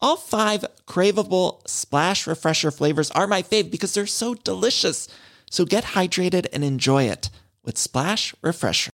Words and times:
All 0.00 0.16
five 0.16 0.64
craveable 0.86 1.66
Splash 1.66 2.26
Refresher 2.26 2.70
flavors 2.70 3.10
are 3.12 3.26
my 3.26 3.42
fave 3.42 3.70
because 3.70 3.94
they're 3.94 4.06
so 4.06 4.34
delicious. 4.34 5.08
So 5.50 5.64
get 5.64 5.84
hydrated 5.84 6.46
and 6.52 6.64
enjoy 6.64 7.04
it 7.04 7.30
with 7.64 7.78
Splash 7.78 8.34
Refresher. 8.42 8.90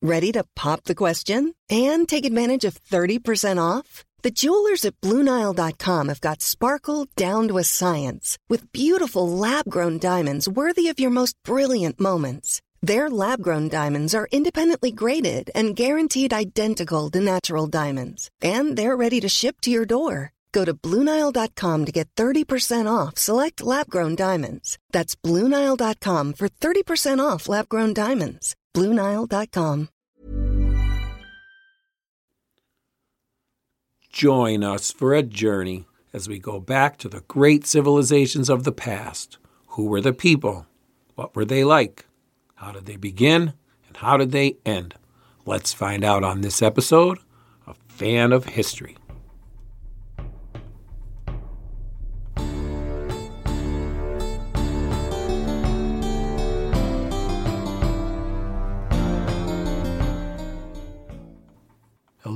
Ready 0.00 0.32
to 0.32 0.44
pop 0.54 0.84
the 0.84 0.94
question 0.94 1.54
and 1.68 2.08
take 2.08 2.24
advantage 2.24 2.64
of 2.64 2.82
30% 2.84 3.58
off? 3.60 4.04
The 4.22 4.30
jewelers 4.30 4.84
at 4.84 5.00
BlueNile.com 5.00 6.08
have 6.08 6.20
got 6.20 6.42
sparkle 6.42 7.06
down 7.16 7.48
to 7.48 7.58
a 7.58 7.64
science 7.64 8.36
with 8.48 8.72
beautiful 8.72 9.28
lab 9.28 9.68
grown 9.68 9.98
diamonds 9.98 10.48
worthy 10.48 10.88
of 10.88 10.98
your 10.98 11.10
most 11.10 11.36
brilliant 11.44 12.00
moments. 12.00 12.60
Their 12.82 13.10
lab 13.10 13.42
grown 13.42 13.68
diamonds 13.68 14.14
are 14.14 14.28
independently 14.30 14.92
graded 14.92 15.50
and 15.54 15.76
guaranteed 15.76 16.32
identical 16.32 17.10
to 17.10 17.20
natural 17.20 17.66
diamonds, 17.66 18.30
and 18.40 18.76
they're 18.76 18.96
ready 18.96 19.20
to 19.20 19.28
ship 19.28 19.60
to 19.62 19.70
your 19.70 19.84
door. 19.84 20.32
Go 20.52 20.64
to 20.64 20.74
Bluenile.com 20.74 21.84
to 21.84 21.92
get 21.92 22.08
30% 22.16 22.86
off 22.86 23.18
select 23.18 23.62
lab 23.62 23.88
grown 23.90 24.14
diamonds. 24.14 24.78
That's 24.92 25.16
Bluenile.com 25.16 26.34
for 26.34 26.48
30% 26.48 27.18
off 27.20 27.48
lab 27.48 27.68
grown 27.68 27.92
diamonds. 27.92 28.54
Bluenile.com. 28.74 29.88
Join 34.10 34.64
us 34.64 34.90
for 34.90 35.14
a 35.14 35.22
journey 35.22 35.86
as 36.12 36.28
we 36.28 36.40
go 36.40 36.58
back 36.58 36.96
to 36.98 37.08
the 37.08 37.22
great 37.28 37.66
civilizations 37.66 38.50
of 38.50 38.64
the 38.64 38.72
past. 38.72 39.38
Who 39.68 39.84
were 39.84 40.00
the 40.00 40.12
people? 40.12 40.66
What 41.14 41.36
were 41.36 41.44
they 41.44 41.62
like? 41.62 42.06
How 42.56 42.72
did 42.72 42.86
they 42.86 42.96
begin? 42.96 43.52
And 43.86 43.96
how 43.98 44.16
did 44.16 44.32
they 44.32 44.56
end? 44.66 44.94
Let's 45.46 45.72
find 45.72 46.02
out 46.02 46.24
on 46.24 46.40
this 46.40 46.62
episode 46.62 47.18
of 47.66 47.78
Fan 47.86 48.32
of 48.32 48.44
History. 48.46 48.97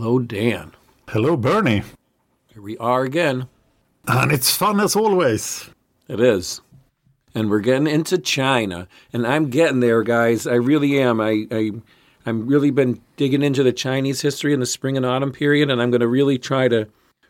Hello, 0.03 0.19
Dan. 0.19 0.73
Hello, 1.11 1.37
Bernie. 1.37 1.85
Here 2.49 2.61
we 2.61 2.77
are 2.79 3.05
again. 3.05 3.47
And 4.09 4.33
it's 4.33 4.51
fun 4.51 4.81
as 4.81 4.97
always. 4.97 5.71
It 6.09 6.19
is. 6.19 6.61
And 7.37 7.49
we're 7.49 7.61
getting 7.61 7.87
into 7.87 8.19
China. 8.19 8.89
And 9.13 9.25
I'm 9.25 9.49
getting 9.49 9.79
there, 9.79 10.03
guys. 10.03 10.45
I 10.45 10.55
really 10.55 11.01
am. 11.01 11.21
I, 11.21 11.47
I 11.53 11.71
I'm 12.27 12.49
really 12.49 12.73
been 12.73 13.01
digging 13.17 13.45
into 13.45 13.63
the 13.63 13.73
Chinese 13.73 14.23
history 14.23 14.53
in 14.53 14.59
the 14.59 14.67
spring 14.67 14.97
and 14.97 15.07
autumn 15.07 15.31
period, 15.31 15.71
and 15.71 15.81
I'm 15.81 15.93
going 15.93 16.01
to 16.01 16.09
really 16.09 16.37
try 16.37 16.67
to 16.67 16.89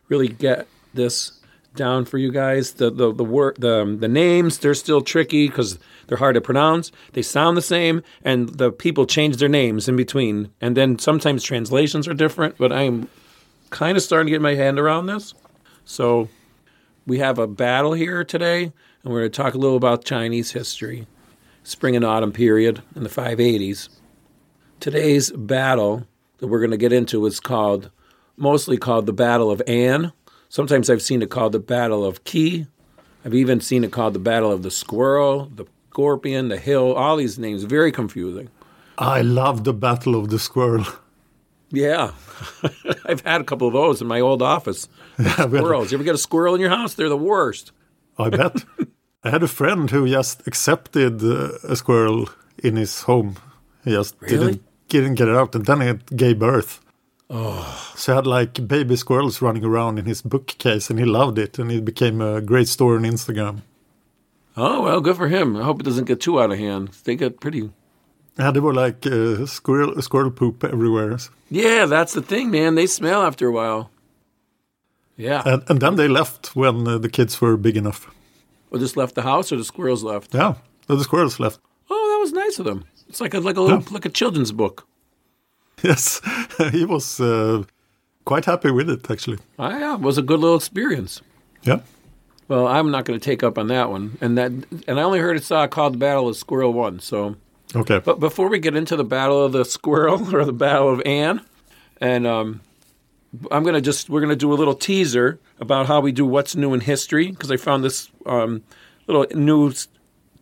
really 0.08 0.28
get 0.28 0.66
this 0.94 1.41
down 1.74 2.04
for 2.04 2.18
you 2.18 2.30
guys. 2.30 2.72
The 2.72 2.90
the 2.90 3.12
the 3.12 3.24
word 3.24 3.56
the 3.58 3.82
um, 3.82 3.98
the 3.98 4.08
names 4.08 4.58
they're 4.58 4.74
still 4.74 5.00
tricky 5.00 5.48
because 5.48 5.78
they're 6.06 6.18
hard 6.18 6.34
to 6.34 6.40
pronounce. 6.40 6.92
They 7.12 7.22
sound 7.22 7.56
the 7.56 7.62
same, 7.62 8.02
and 8.24 8.48
the 8.50 8.70
people 8.72 9.06
change 9.06 9.36
their 9.36 9.48
names 9.48 9.88
in 9.88 9.96
between, 9.96 10.50
and 10.60 10.76
then 10.76 10.98
sometimes 10.98 11.42
translations 11.42 12.06
are 12.08 12.14
different. 12.14 12.58
But 12.58 12.72
I'm 12.72 13.08
kind 13.70 13.96
of 13.96 14.02
starting 14.02 14.26
to 14.26 14.32
get 14.32 14.42
my 14.42 14.54
hand 14.54 14.78
around 14.78 15.06
this. 15.06 15.34
So 15.84 16.28
we 17.06 17.18
have 17.18 17.38
a 17.38 17.46
battle 17.46 17.94
here 17.94 18.24
today, 18.24 18.64
and 18.64 19.12
we're 19.12 19.20
going 19.20 19.32
to 19.32 19.42
talk 19.42 19.54
a 19.54 19.58
little 19.58 19.76
about 19.76 20.04
Chinese 20.04 20.52
history, 20.52 21.06
spring 21.64 21.96
and 21.96 22.04
autumn 22.04 22.32
period 22.32 22.82
in 22.94 23.02
the 23.02 23.08
580s. 23.08 23.88
Today's 24.78 25.30
battle 25.32 26.06
that 26.38 26.46
we're 26.46 26.60
going 26.60 26.70
to 26.70 26.76
get 26.76 26.92
into 26.92 27.24
is 27.26 27.40
called, 27.40 27.90
mostly 28.36 28.76
called 28.76 29.06
the 29.06 29.12
Battle 29.12 29.50
of 29.50 29.62
An. 29.66 30.12
Sometimes 30.52 30.90
I've 30.90 31.00
seen 31.00 31.22
it 31.22 31.30
called 31.30 31.52
the 31.52 31.58
Battle 31.58 32.04
of 32.04 32.24
Qi. 32.24 32.66
I've 33.24 33.32
even 33.32 33.62
seen 33.62 33.84
it 33.84 33.90
called 33.90 34.12
the 34.12 34.18
Battle 34.18 34.52
of 34.52 34.62
the 34.62 34.70
Squirrel, 34.70 35.46
the 35.46 35.64
Scorpion, 35.88 36.48
the 36.48 36.58
Hill, 36.58 36.92
all 36.92 37.16
these 37.16 37.38
names. 37.38 37.62
Very 37.64 37.90
confusing. 37.90 38.50
I 38.98 39.22
love 39.22 39.64
the 39.64 39.72
Battle 39.72 40.14
of 40.14 40.28
the 40.28 40.38
Squirrel. 40.38 40.84
Yeah. 41.70 42.12
I've 43.06 43.22
had 43.22 43.40
a 43.40 43.44
couple 43.44 43.66
of 43.66 43.72
those 43.72 44.02
in 44.02 44.06
my 44.06 44.20
old 44.20 44.42
office. 44.42 44.90
Squirrels. 45.38 45.90
You 45.90 45.96
ever 45.96 46.04
get 46.04 46.14
a 46.14 46.18
squirrel 46.18 46.54
in 46.54 46.60
your 46.60 46.68
house? 46.68 46.92
They're 46.92 47.08
the 47.08 47.16
worst. 47.16 47.72
I 48.18 48.28
bet. 48.28 48.62
I 49.24 49.30
had 49.30 49.42
a 49.42 49.48
friend 49.48 49.88
who 49.88 50.06
just 50.06 50.46
accepted 50.46 51.22
uh, 51.24 51.52
a 51.66 51.76
squirrel 51.76 52.28
in 52.58 52.76
his 52.76 53.00
home. 53.04 53.36
He 53.86 53.92
just 53.92 54.16
Really? 54.20 54.36
didn't, 54.36 54.62
didn't 54.90 55.14
get 55.14 55.28
it 55.28 55.34
out, 55.34 55.54
and 55.54 55.64
then 55.64 55.80
it 55.80 56.14
gave 56.14 56.38
birth. 56.40 56.82
Oh. 57.30 57.92
So 57.96 58.12
he 58.12 58.16
had 58.16 58.26
like 58.26 58.66
baby 58.68 58.96
squirrels 58.96 59.40
running 59.40 59.64
around 59.64 59.98
in 59.98 60.04
his 60.04 60.22
bookcase, 60.22 60.90
and 60.90 60.98
he 60.98 61.04
loved 61.04 61.38
it, 61.38 61.58
and 61.58 61.70
it 61.72 61.84
became 61.84 62.20
a 62.20 62.40
great 62.40 62.68
story 62.68 62.98
on 62.98 63.04
Instagram. 63.04 63.62
Oh, 64.56 64.82
well, 64.82 65.00
good 65.00 65.16
for 65.16 65.28
him. 65.28 65.56
I 65.56 65.62
hope 65.64 65.80
it 65.80 65.84
doesn't 65.84 66.04
get 66.04 66.20
too 66.20 66.38
out 66.40 66.52
of 66.52 66.58
hand. 66.58 66.90
They 67.04 67.16
get 67.16 67.40
pretty. 67.40 67.70
Yeah, 68.38 68.50
there 68.50 68.62
were 68.62 68.74
like 68.74 69.06
uh, 69.06 69.46
squirrel 69.46 70.00
squirrel 70.02 70.30
poop 70.30 70.64
everywhere, 70.64 71.16
Yeah, 71.50 71.86
that's 71.86 72.12
the 72.14 72.22
thing, 72.22 72.50
man. 72.50 72.74
They 72.74 72.86
smell 72.86 73.22
after 73.22 73.46
a 73.48 73.52
while. 73.52 73.90
Yeah. 75.16 75.42
and, 75.44 75.62
and 75.68 75.80
then 75.80 75.96
they 75.96 76.08
left 76.08 76.56
when 76.56 76.88
uh, 76.88 76.98
the 76.98 77.08
kids 77.08 77.40
were 77.40 77.56
big 77.56 77.76
enough. 77.76 78.10
or 78.70 78.78
just 78.78 78.96
left 78.96 79.14
the 79.14 79.22
house, 79.22 79.52
or 79.52 79.56
the 79.56 79.64
squirrels 79.64 80.02
left. 80.02 80.34
Yeah, 80.34 80.54
the 80.86 81.02
squirrels 81.04 81.38
left. 81.38 81.60
Oh, 81.90 82.08
that 82.12 82.20
was 82.20 82.32
nice 82.32 82.58
of 82.58 82.64
them. 82.64 82.84
It's 83.08 83.20
like 83.20 83.34
a 83.34 83.40
like 83.40 83.56
a 83.56 83.60
little, 83.60 83.84
like 83.90 84.06
a 84.06 84.10
children's 84.10 84.52
book. 84.52 84.86
Yes, 85.88 86.20
he 86.70 86.84
was 86.84 87.20
uh, 87.20 87.64
quite 88.24 88.44
happy 88.44 88.70
with 88.70 88.88
it 88.88 89.10
actually. 89.10 89.38
Ah, 89.58 89.78
yeah, 89.78 89.94
it 89.94 90.00
was 90.00 90.18
a 90.18 90.22
good 90.22 90.40
little 90.40 90.56
experience. 90.56 91.20
Yeah. 91.62 91.80
Well, 92.48 92.66
I'm 92.66 92.90
not 92.90 93.04
going 93.04 93.18
to 93.18 93.24
take 93.24 93.42
up 93.42 93.56
on 93.58 93.68
that 93.68 93.90
one, 93.90 94.18
and 94.20 94.36
that 94.38 94.52
and 94.86 95.00
I 95.00 95.02
only 95.02 95.18
heard 95.20 95.36
it 95.36 95.44
saw 95.44 95.66
called 95.66 95.94
the 95.94 95.98
Battle 95.98 96.28
of 96.28 96.36
Squirrel 96.36 96.72
One. 96.72 97.00
So, 97.00 97.36
Okay. 97.74 97.98
but 98.04 98.20
before 98.20 98.48
we 98.48 98.58
get 98.58 98.76
into 98.76 98.96
the 98.96 99.04
Battle 99.04 99.44
of 99.44 99.52
the 99.52 99.64
Squirrel 99.64 100.34
or 100.34 100.44
the 100.44 100.52
Battle 100.52 100.92
of 100.92 101.00
An, 101.06 101.40
and 102.00 102.26
um, 102.26 102.60
I'm 103.50 103.62
going 103.62 103.74
to 103.74 103.80
just 103.80 104.10
we're 104.10 104.20
going 104.20 104.30
to 104.30 104.36
do 104.36 104.52
a 104.52 104.54
little 104.54 104.74
teaser 104.74 105.38
about 105.60 105.86
how 105.86 106.00
we 106.00 106.12
do 106.12 106.26
what's 106.26 106.54
new 106.54 106.74
in 106.74 106.80
history 106.80 107.30
because 107.30 107.50
I 107.50 107.56
found 107.56 107.82
this 107.84 108.10
um, 108.26 108.62
little 109.06 109.26
new 109.34 109.72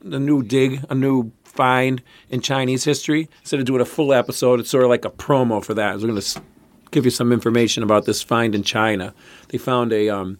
a 0.02 0.18
new 0.18 0.42
dig, 0.42 0.84
a 0.90 0.94
new 0.94 1.30
find 1.50 2.02
in 2.28 2.40
Chinese 2.40 2.84
history. 2.84 3.28
Instead 3.40 3.60
of 3.60 3.66
doing 3.66 3.80
a 3.80 3.86
full 3.86 4.12
episode, 4.12 4.60
it's 4.60 4.70
sort 4.70 4.84
of 4.84 4.90
like 4.90 5.04
a 5.04 5.10
promo 5.10 5.64
for 5.64 5.74
that. 5.74 5.96
We're 5.96 6.08
going 6.08 6.20
to 6.20 6.42
give 6.90 7.04
you 7.04 7.10
some 7.10 7.32
information 7.32 7.82
about 7.82 8.04
this 8.04 8.22
find 8.22 8.54
in 8.54 8.62
China. 8.62 9.14
They 9.48 9.58
found 9.58 9.92
a 9.92 10.08
um, 10.08 10.38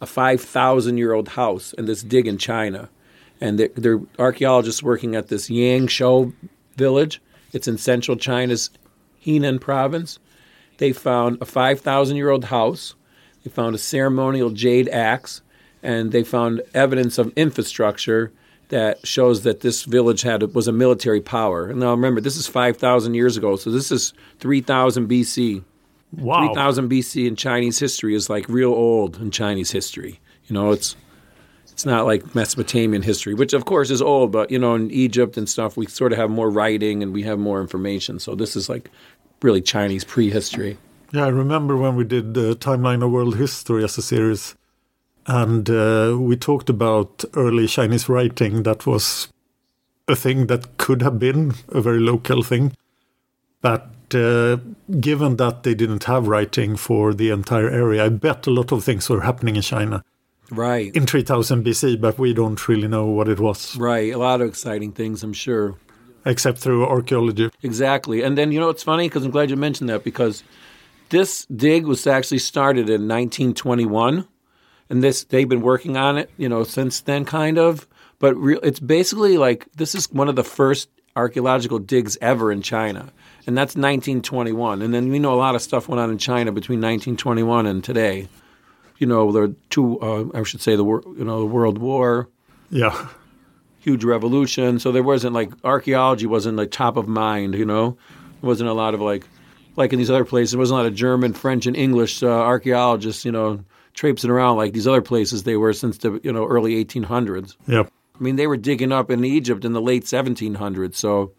a 0.00 0.06
five 0.06 0.40
thousand 0.40 0.98
year 0.98 1.12
old 1.12 1.28
house 1.28 1.72
in 1.74 1.86
this 1.86 2.02
dig 2.02 2.26
in 2.26 2.38
China, 2.38 2.88
and 3.40 3.58
they're, 3.58 3.70
they're 3.74 4.00
archaeologists 4.18 4.82
working 4.82 5.14
at 5.14 5.28
this 5.28 5.48
Yangshao 5.48 6.32
village. 6.76 7.20
It's 7.52 7.68
in 7.68 7.78
central 7.78 8.16
China's 8.16 8.70
Henan 9.24 9.60
province. 9.60 10.18
They 10.78 10.92
found 10.92 11.38
a 11.40 11.44
five 11.44 11.80
thousand 11.80 12.16
year 12.16 12.30
old 12.30 12.46
house. 12.46 12.94
They 13.44 13.50
found 13.50 13.74
a 13.74 13.78
ceremonial 13.78 14.50
jade 14.50 14.88
axe, 14.88 15.42
and 15.82 16.12
they 16.12 16.22
found 16.22 16.62
evidence 16.74 17.18
of 17.18 17.32
infrastructure 17.34 18.32
that 18.72 19.06
shows 19.06 19.42
that 19.42 19.60
this 19.60 19.84
village 19.84 20.22
had 20.22 20.42
was 20.54 20.66
a 20.66 20.72
military 20.72 21.20
power. 21.20 21.68
And 21.68 21.78
now 21.78 21.90
remember, 21.90 22.22
this 22.22 22.36
is 22.36 22.48
five 22.48 22.78
thousand 22.78 23.12
years 23.14 23.36
ago, 23.36 23.56
so 23.56 23.70
this 23.70 23.92
is 23.92 24.14
three 24.40 24.62
thousand 24.62 25.08
BC. 25.08 25.62
Wow. 26.14 26.48
3000 26.48 26.90
BC 26.90 27.26
in 27.26 27.36
Chinese 27.36 27.78
history 27.78 28.14
is 28.14 28.28
like 28.28 28.46
real 28.46 28.72
old 28.72 29.16
in 29.16 29.30
Chinese 29.30 29.70
history. 29.70 30.20
You 30.46 30.52
know, 30.54 30.70
it's 30.70 30.94
It's 31.72 31.86
not 31.86 32.04
like 32.04 32.34
Mesopotamian 32.34 33.02
history, 33.02 33.32
which 33.34 33.54
of 33.54 33.64
course 33.64 33.90
is 33.90 34.02
old, 34.02 34.30
but 34.30 34.50
you 34.50 34.58
know, 34.58 34.74
in 34.74 34.90
Egypt 34.90 35.38
and 35.38 35.48
stuff, 35.48 35.76
we 35.76 35.86
sort 35.86 36.12
of 36.12 36.18
have 36.18 36.30
more 36.30 36.50
writing 36.50 37.02
and 37.02 37.14
we 37.14 37.22
have 37.22 37.38
more 37.38 37.60
information. 37.62 38.18
So 38.18 38.34
this 38.34 38.56
is 38.56 38.68
like 38.68 38.90
really 39.40 39.62
Chinese 39.62 40.04
prehistory. 40.04 40.76
Yeah, 41.12 41.24
I 41.24 41.28
remember 41.28 41.76
when 41.76 41.96
we 41.96 42.04
did 42.04 42.34
the 42.34 42.54
Timeline 42.56 43.02
of 43.04 43.10
World 43.10 43.36
History 43.36 43.84
as 43.84 43.98
a 43.98 44.02
series, 44.02 44.54
and 45.26 45.68
uh, 45.70 46.16
we 46.18 46.36
talked 46.36 46.68
about 46.70 47.24
early 47.34 47.66
Chinese 47.66 48.08
writing. 48.08 48.62
That 48.64 48.86
was 48.86 49.28
a 50.08 50.16
thing 50.16 50.46
that 50.48 50.76
could 50.78 51.02
have 51.02 51.18
been 51.18 51.52
a 51.68 51.80
very 51.80 52.00
local 52.00 52.42
thing. 52.42 52.72
But 53.60 53.90
uh, 54.14 54.56
given 55.00 55.36
that 55.36 55.62
they 55.62 55.74
didn't 55.74 56.04
have 56.04 56.26
writing 56.28 56.76
for 56.76 57.14
the 57.14 57.30
entire 57.30 57.70
area, 57.70 58.04
I 58.04 58.08
bet 58.08 58.46
a 58.46 58.50
lot 58.50 58.72
of 58.72 58.82
things 58.84 59.08
were 59.08 59.20
happening 59.22 59.56
in 59.56 59.62
China 59.62 60.02
Right. 60.50 60.94
in 60.94 61.06
3000 61.06 61.64
BC, 61.64 62.00
but 62.00 62.18
we 62.18 62.34
don't 62.34 62.68
really 62.68 62.88
know 62.88 63.06
what 63.06 63.28
it 63.28 63.38
was, 63.40 63.76
Right. 63.76 64.12
A 64.12 64.18
lot 64.18 64.40
of 64.40 64.48
exciting 64.48 64.92
things, 64.92 65.22
I'm 65.22 65.32
sure. 65.32 65.76
except 66.26 66.58
through 66.58 66.84
archaeology. 66.86 67.50
Exactly. 67.62 68.22
And 68.22 68.36
then, 68.36 68.52
you 68.52 68.60
know, 68.60 68.68
it's 68.68 68.82
funny 68.82 69.08
because 69.08 69.24
I'm 69.24 69.30
glad 69.30 69.48
you 69.50 69.56
mentioned 69.56 69.88
that 69.88 70.04
because 70.04 70.42
this 71.08 71.46
dig 71.46 71.86
was 71.86 72.06
actually 72.06 72.38
started 72.38 72.90
in 72.90 73.08
1921. 73.08 74.26
And 74.92 75.02
this, 75.02 75.24
they've 75.24 75.48
been 75.48 75.62
working 75.62 75.96
on 75.96 76.18
it, 76.18 76.30
you 76.36 76.48
know, 76.50 76.64
since 76.64 77.00
then, 77.00 77.24
kind 77.24 77.58
of. 77.58 77.88
But 78.18 78.34
re- 78.36 78.58
it's 78.62 78.78
basically 78.78 79.38
like 79.38 79.66
this 79.74 79.94
is 79.94 80.08
one 80.12 80.28
of 80.28 80.36
the 80.36 80.44
first 80.44 80.88
archaeological 81.16 81.78
digs 81.78 82.18
ever 82.20 82.52
in 82.52 82.60
China. 82.60 83.10
And 83.46 83.56
that's 83.56 83.74
1921. 83.74 84.82
And 84.82 84.92
then 84.92 85.08
we 85.10 85.18
know 85.18 85.32
a 85.32 85.36
lot 85.36 85.54
of 85.54 85.62
stuff 85.62 85.88
went 85.88 85.98
on 86.00 86.10
in 86.10 86.18
China 86.18 86.52
between 86.52 86.78
1921 86.80 87.66
and 87.66 87.82
today. 87.82 88.28
You 88.98 89.06
know, 89.06 89.32
there 89.32 89.44
are 89.44 89.54
two, 89.70 89.98
uh, 90.00 90.26
I 90.38 90.42
should 90.44 90.60
say, 90.60 90.76
the 90.76 90.84
wor- 90.84 91.02
you 91.16 91.24
know 91.24 91.40
the 91.40 91.46
World 91.46 91.78
War, 91.78 92.28
Yeah. 92.70 93.08
huge 93.80 94.04
revolution. 94.04 94.78
So 94.78 94.92
there 94.92 95.02
wasn't 95.02 95.32
like 95.34 95.50
archaeology 95.64 96.26
wasn't 96.26 96.56
like 96.58 96.70
top 96.70 96.96
of 96.96 97.08
mind. 97.08 97.54
You 97.54 97.64
know, 97.64 97.96
there 98.42 98.48
wasn't 98.48 98.68
a 98.70 98.74
lot 98.74 98.94
of 98.94 99.00
like 99.00 99.24
like 99.74 99.92
in 99.94 99.98
these 99.98 100.10
other 100.10 100.26
places. 100.26 100.52
There 100.52 100.58
wasn't 100.60 100.80
a 100.80 100.82
lot 100.82 100.86
of 100.92 100.94
German, 100.94 101.32
French, 101.32 101.66
and 101.66 101.74
English 101.76 102.22
uh, 102.22 102.28
archaeologists. 102.28 103.24
You 103.24 103.32
know, 103.32 103.64
traipsing 103.94 104.30
around 104.30 104.56
like 104.56 104.72
these 104.72 104.86
other 104.86 105.02
places 105.02 105.42
they 105.42 105.56
were 105.56 105.72
since 105.72 105.98
the 105.98 106.20
you 106.22 106.32
know 106.32 106.46
early 106.46 106.84
1800s. 106.84 107.56
Yeah. 107.66 107.84
I 108.18 108.22
mean, 108.22 108.36
they 108.36 108.46
were 108.46 108.56
digging 108.56 108.92
up 108.92 109.10
in 109.10 109.24
Egypt 109.24 109.64
in 109.64 109.72
the 109.72 109.80
late 109.80 110.04
1700s. 110.04 110.94
So 110.94 111.32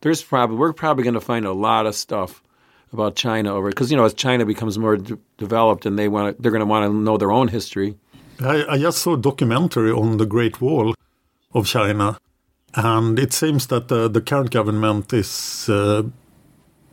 there's 0.00 0.22
probably 0.22 0.56
we're 0.56 0.72
probably 0.72 1.04
going 1.04 1.14
to 1.14 1.20
find 1.20 1.44
a 1.44 1.52
lot 1.52 1.86
of 1.86 1.94
stuff 1.94 2.42
about 2.92 3.16
China 3.16 3.54
over 3.54 3.68
because 3.68 3.90
you 3.90 3.96
know 3.96 4.04
as 4.04 4.14
China 4.14 4.46
becomes 4.46 4.78
more 4.78 4.96
d- 4.96 5.16
developed 5.36 5.84
and 5.84 5.98
they 5.98 6.08
want 6.08 6.40
they're 6.40 6.52
going 6.52 6.60
to 6.60 6.66
want 6.66 6.90
to 6.90 6.92
know 6.92 7.16
their 7.16 7.32
own 7.32 7.48
history. 7.48 7.96
I, 8.40 8.64
I 8.68 8.78
just 8.78 8.98
saw 8.98 9.14
a 9.14 9.18
documentary 9.18 9.90
on 9.90 10.16
the 10.16 10.26
Great 10.26 10.60
Wall 10.60 10.94
of 11.52 11.66
China, 11.66 12.18
and 12.74 13.18
it 13.18 13.32
seems 13.32 13.66
that 13.66 13.88
the, 13.88 14.08
the 14.08 14.20
current 14.20 14.50
government 14.52 15.12
is 15.12 15.68
uh, 15.68 16.04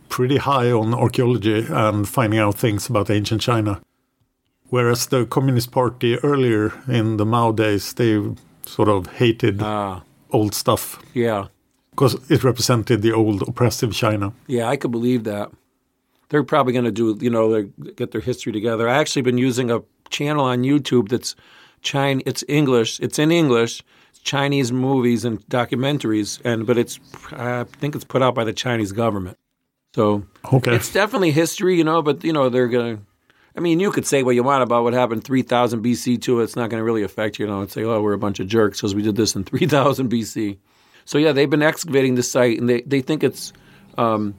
pretty 0.10 0.38
high 0.38 0.72
on 0.72 0.94
archaeology 0.94 1.68
and 1.70 2.08
finding 2.08 2.40
out 2.40 2.56
things 2.56 2.90
about 2.90 3.12
ancient 3.12 3.42
China. 3.42 3.80
Whereas 4.76 5.08
the 5.08 5.26
Communist 5.26 5.72
Party 5.72 6.18
earlier 6.24 6.74
in 6.88 7.18
the 7.18 7.26
Mao 7.26 7.52
days, 7.54 7.94
they 7.94 8.14
sort 8.66 8.90
of 8.90 9.08
hated 9.20 9.62
Ah, 9.62 10.02
old 10.32 10.54
stuff 10.54 11.00
yeah. 11.14 11.46
because 11.92 12.14
it 12.30 12.44
represented 12.44 13.02
the 13.02 13.14
old 13.14 13.42
oppressive 13.48 13.92
China. 13.94 14.34
Yeah, 14.48 14.74
I 14.74 14.76
could 14.78 14.92
believe 14.92 15.24
that. 15.24 15.48
They're 16.30 16.44
probably 16.44 16.74
going 16.74 16.86
to 16.86 16.92
do, 16.92 17.18
you 17.26 17.30
know, 17.30 17.46
they 17.54 17.64
get 17.96 18.12
their 18.12 18.22
history 18.22 18.52
together. 18.52 18.90
I 18.90 18.98
actually 19.02 19.22
been 19.22 19.38
using 19.50 19.72
a 19.72 19.80
channel 20.10 20.44
on 20.46 20.64
YouTube 20.64 21.08
that's 21.10 21.36
China. 21.82 22.22
It's 22.26 22.44
English. 22.50 23.00
It's 23.00 23.18
in 23.20 23.32
English. 23.32 23.82
It's 24.10 24.20
Chinese 24.20 24.72
movies 24.74 25.24
and 25.26 25.40
documentaries, 25.48 26.42
and 26.44 26.66
but 26.68 26.78
it's 26.78 27.00
I 27.32 27.64
think 27.80 27.96
it's 27.96 28.06
put 28.14 28.22
out 28.22 28.36
by 28.36 28.44
the 28.44 28.54
Chinese 28.54 28.92
government. 28.92 29.38
So 29.96 30.24
Okay. 30.52 30.76
it's 30.76 30.92
definitely 30.92 31.32
history, 31.32 31.78
you 31.78 31.84
know. 31.86 32.02
But 32.02 32.24
you 32.24 32.34
know, 32.34 32.50
they're 32.50 32.68
going 32.78 32.98
to. 32.98 33.02
I 33.58 33.62
mean, 33.62 33.80
you 33.80 33.92
could 33.92 34.06
say 34.06 34.22
what 34.22 34.36
you 34.36 34.44
want 34.44 34.64
about 34.64 34.84
what 34.84 34.94
happened 34.94 35.24
3000 35.24 35.84
BC 35.84 36.22
to 36.24 36.42
it. 36.42 36.44
It's 36.44 36.56
not 36.56 36.70
going 36.70 36.80
to 36.80 36.84
really 36.84 37.04
affect 37.04 37.40
you, 37.40 37.46
you 37.46 37.52
know. 37.52 37.62
And 37.62 37.72
say, 37.72 37.84
oh, 37.84 38.02
we're 38.02 38.14
a 38.14 38.18
bunch 38.18 38.40
of 38.40 38.48
jerks 38.48 38.80
because 38.80 38.94
we 38.94 39.02
did 39.02 39.16
this 39.16 39.36
in 39.36 39.44
3000 39.46 40.12
BC. 40.12 40.58
So 41.06 41.18
yeah, 41.18 41.32
they've 41.32 41.50
been 41.50 41.62
excavating 41.62 42.16
the 42.16 42.24
site, 42.24 42.60
and 42.60 42.68
they, 42.68 42.82
they 42.82 43.02
think 43.02 43.24
it's 43.24 43.54
um, 43.98 44.36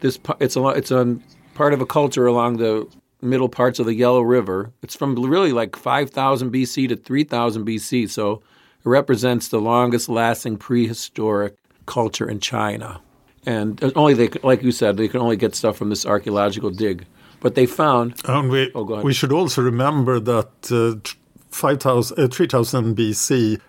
this 0.00 0.20
it's 0.38 0.56
a 0.56 0.66
it's 0.68 0.90
a 0.90 1.18
part 1.54 1.72
of 1.72 1.80
a 1.80 1.86
culture 1.86 2.26
along 2.26 2.58
the 2.58 2.86
middle 3.22 3.48
parts 3.48 3.78
of 3.78 3.86
the 3.86 3.94
Yellow 3.94 4.20
River. 4.20 4.70
It's 4.82 4.94
from 4.94 5.14
really 5.14 5.52
like 5.52 5.76
5000 5.76 6.52
BC 6.52 6.88
to 6.90 6.96
3000 6.96 7.66
BC, 7.66 8.10
so 8.10 8.42
it 8.84 8.88
represents 8.88 9.48
the 9.48 9.60
longest 9.60 10.08
lasting 10.10 10.58
prehistoric 10.58 11.56
culture 11.86 12.28
in 12.28 12.38
China. 12.38 13.00
And 13.46 13.82
only 13.96 14.14
they 14.14 14.28
like 14.42 14.62
you 14.62 14.72
said, 14.72 14.96
they 14.96 15.08
can 15.08 15.20
only 15.20 15.36
get 15.36 15.54
stuff 15.54 15.76
from 15.76 15.88
this 15.88 16.06
archaeological 16.06 16.70
dig. 16.70 17.06
But 17.40 17.54
they 17.54 17.66
found 17.66 18.14
And 18.26 18.50
we, 18.50 18.70
Oh, 18.74 19.02
we 19.02 19.12
should 19.12 19.32
also 19.32 19.62
remember 19.62 20.18
that 20.20 20.50
uh, 20.70 21.00
tr- 21.02 21.16
5000, 21.50 22.18
uh, 22.18 22.28
3000 22.28 22.96
BC 22.96 23.60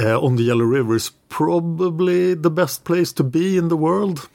uh, 0.00 0.20
on 0.20 0.36
the 0.36 0.42
Yellow 0.44 0.64
River 0.64 0.94
is 0.94 1.10
probably 1.28 2.34
the 2.34 2.50
best 2.50 2.84
place 2.84 3.12
to 3.14 3.24
be 3.24 3.56
in 3.56 3.68
the 3.68 3.76
world. 3.76 4.28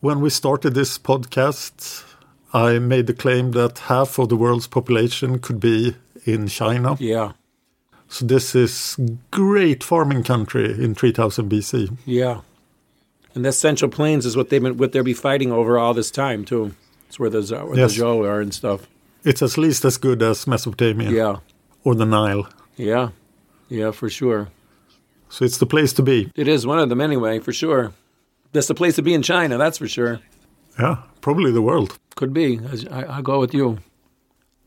When 0.00 0.20
we 0.20 0.30
started 0.30 0.74
this 0.74 0.98
podcast, 0.98 2.04
I 2.52 2.78
made 2.78 3.06
the 3.06 3.14
claim 3.14 3.52
that 3.52 3.78
half 3.88 4.18
of 4.18 4.28
the 4.28 4.36
world's 4.36 4.66
population 4.66 5.38
could 5.38 5.60
be 5.60 5.96
in 6.24 6.48
China. 6.48 6.96
yeah, 7.00 7.32
So 8.08 8.26
this 8.26 8.54
is 8.54 8.96
great 9.30 9.82
farming 9.84 10.22
country 10.24 10.66
in 10.84 10.94
3000 10.94 11.48
BC. 11.50 11.96
yeah. 12.06 12.40
And 13.34 13.44
the 13.46 13.52
Central 13.52 13.90
Plains 13.90 14.26
is 14.26 14.36
what 14.36 14.50
they've 14.50 14.62
been 14.62 14.76
what 14.76 14.92
they'll 14.92 15.02
be 15.02 15.14
fighting 15.14 15.50
over 15.52 15.78
all 15.78 15.94
this 15.94 16.10
time 16.10 16.44
too. 16.44 16.74
It's 17.12 17.18
where 17.20 17.28
the 17.28 17.40
Zhou- 17.40 17.66
where 17.68 17.76
Yes. 17.76 17.94
the 17.94 18.02
Zhou 18.04 18.26
are 18.26 18.40
and 18.40 18.54
stuff. 18.54 18.88
It's 19.22 19.42
at 19.42 19.58
least 19.58 19.84
as 19.84 19.98
good 19.98 20.22
as 20.22 20.46
Mesopotamia 20.46 21.10
Yeah, 21.10 21.36
or 21.84 21.94
the 21.94 22.06
Nile. 22.06 22.48
yeah, 22.78 23.10
yeah, 23.68 23.90
for 23.90 24.08
sure. 24.08 24.48
So 25.28 25.44
it's 25.44 25.58
the 25.58 25.66
place 25.66 25.92
to 25.92 26.02
be. 26.02 26.30
It 26.34 26.48
is 26.48 26.66
one 26.66 26.78
of 26.78 26.88
them 26.88 27.02
anyway, 27.02 27.38
for 27.38 27.52
sure. 27.52 27.92
That's 28.52 28.66
the 28.66 28.74
place 28.74 28.96
to 28.96 29.02
be 29.02 29.12
in 29.12 29.20
China, 29.20 29.58
that's 29.58 29.76
for 29.76 29.86
sure. 29.88 30.20
Yeah, 30.80 30.96
probably 31.20 31.52
the 31.52 31.60
world. 31.60 31.98
Could 32.14 32.32
be. 32.32 32.58
I, 32.90 33.02
I'll 33.04 33.22
go 33.22 33.38
with 33.40 33.52
you. 33.52 33.76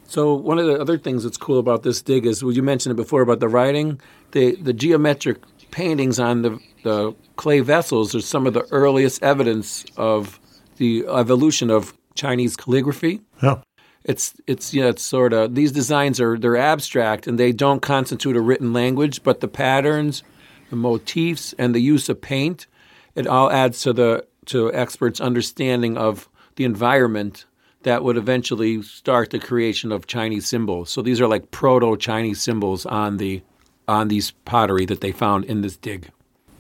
So 0.07 0.35
one 0.35 0.59
of 0.59 0.67
the 0.67 0.79
other 0.79 0.99
things 0.99 1.23
that's 1.23 1.37
cool 1.37 1.57
about 1.57 1.81
this 1.81 1.99
dig 2.03 2.27
is, 2.27 2.43
well, 2.43 2.53
you 2.53 2.61
mentioned 2.61 2.91
it 2.91 3.01
before 3.01 3.23
about 3.23 3.39
the 3.39 3.47
writing. 3.49 3.99
The 4.33 4.55
the 4.67 4.71
geometric 4.73 5.37
paintings 5.71 6.19
on 6.19 6.43
the 6.43 6.59
the 6.83 7.15
clay 7.37 7.61
vessels 7.61 8.13
are 8.13 8.21
some 8.21 8.45
of 8.45 8.53
the 8.53 8.67
earliest 8.71 9.23
evidence 9.23 9.83
of 9.97 10.39
the 10.77 11.05
evolution 11.07 11.71
of 11.71 11.91
Chinese 12.15 12.55
calligraphy. 12.55 13.21
Yeah. 13.43 13.61
It's 14.03 14.35
it's 14.45 14.73
yeah, 14.73 14.85
it's 14.85 15.01
sort 15.01 15.33
of 15.33 15.55
these 15.55 15.71
designs 15.71 16.21
are 16.21 16.37
they're 16.37 16.57
abstract 16.57 17.25
and 17.27 17.39
they 17.39 17.51
don't 17.51 17.81
constitute 17.81 18.35
a 18.35 18.41
written 18.41 18.71
language, 18.71 19.23
but 19.23 19.39
the 19.39 19.47
patterns, 19.47 20.23
the 20.69 20.75
motifs, 20.75 21.53
and 21.57 21.73
the 21.73 21.79
use 21.79 22.07
of 22.07 22.21
paint, 22.21 22.67
it 23.15 23.25
all 23.25 23.51
adds 23.51 23.81
to 23.81 23.93
the 23.93 24.25
to 24.45 24.71
experts' 24.73 25.19
understanding 25.19 25.97
of 25.97 26.29
the 26.55 26.65
environment 26.65 27.45
that 27.81 28.03
would 28.03 28.17
eventually 28.17 28.81
start 28.83 29.31
the 29.31 29.39
creation 29.39 29.91
of 29.91 30.05
Chinese 30.05 30.47
symbols. 30.47 30.89
So 30.91 31.01
these 31.01 31.19
are 31.19 31.27
like 31.27 31.49
proto 31.49 31.97
Chinese 31.97 32.41
symbols 32.41 32.85
on 32.85 33.17
the 33.17 33.41
on 33.87 34.07
these 34.07 34.31
pottery 34.45 34.85
that 34.85 35.01
they 35.01 35.11
found 35.11 35.45
in 35.45 35.61
this 35.61 35.77
dig. 35.77 36.11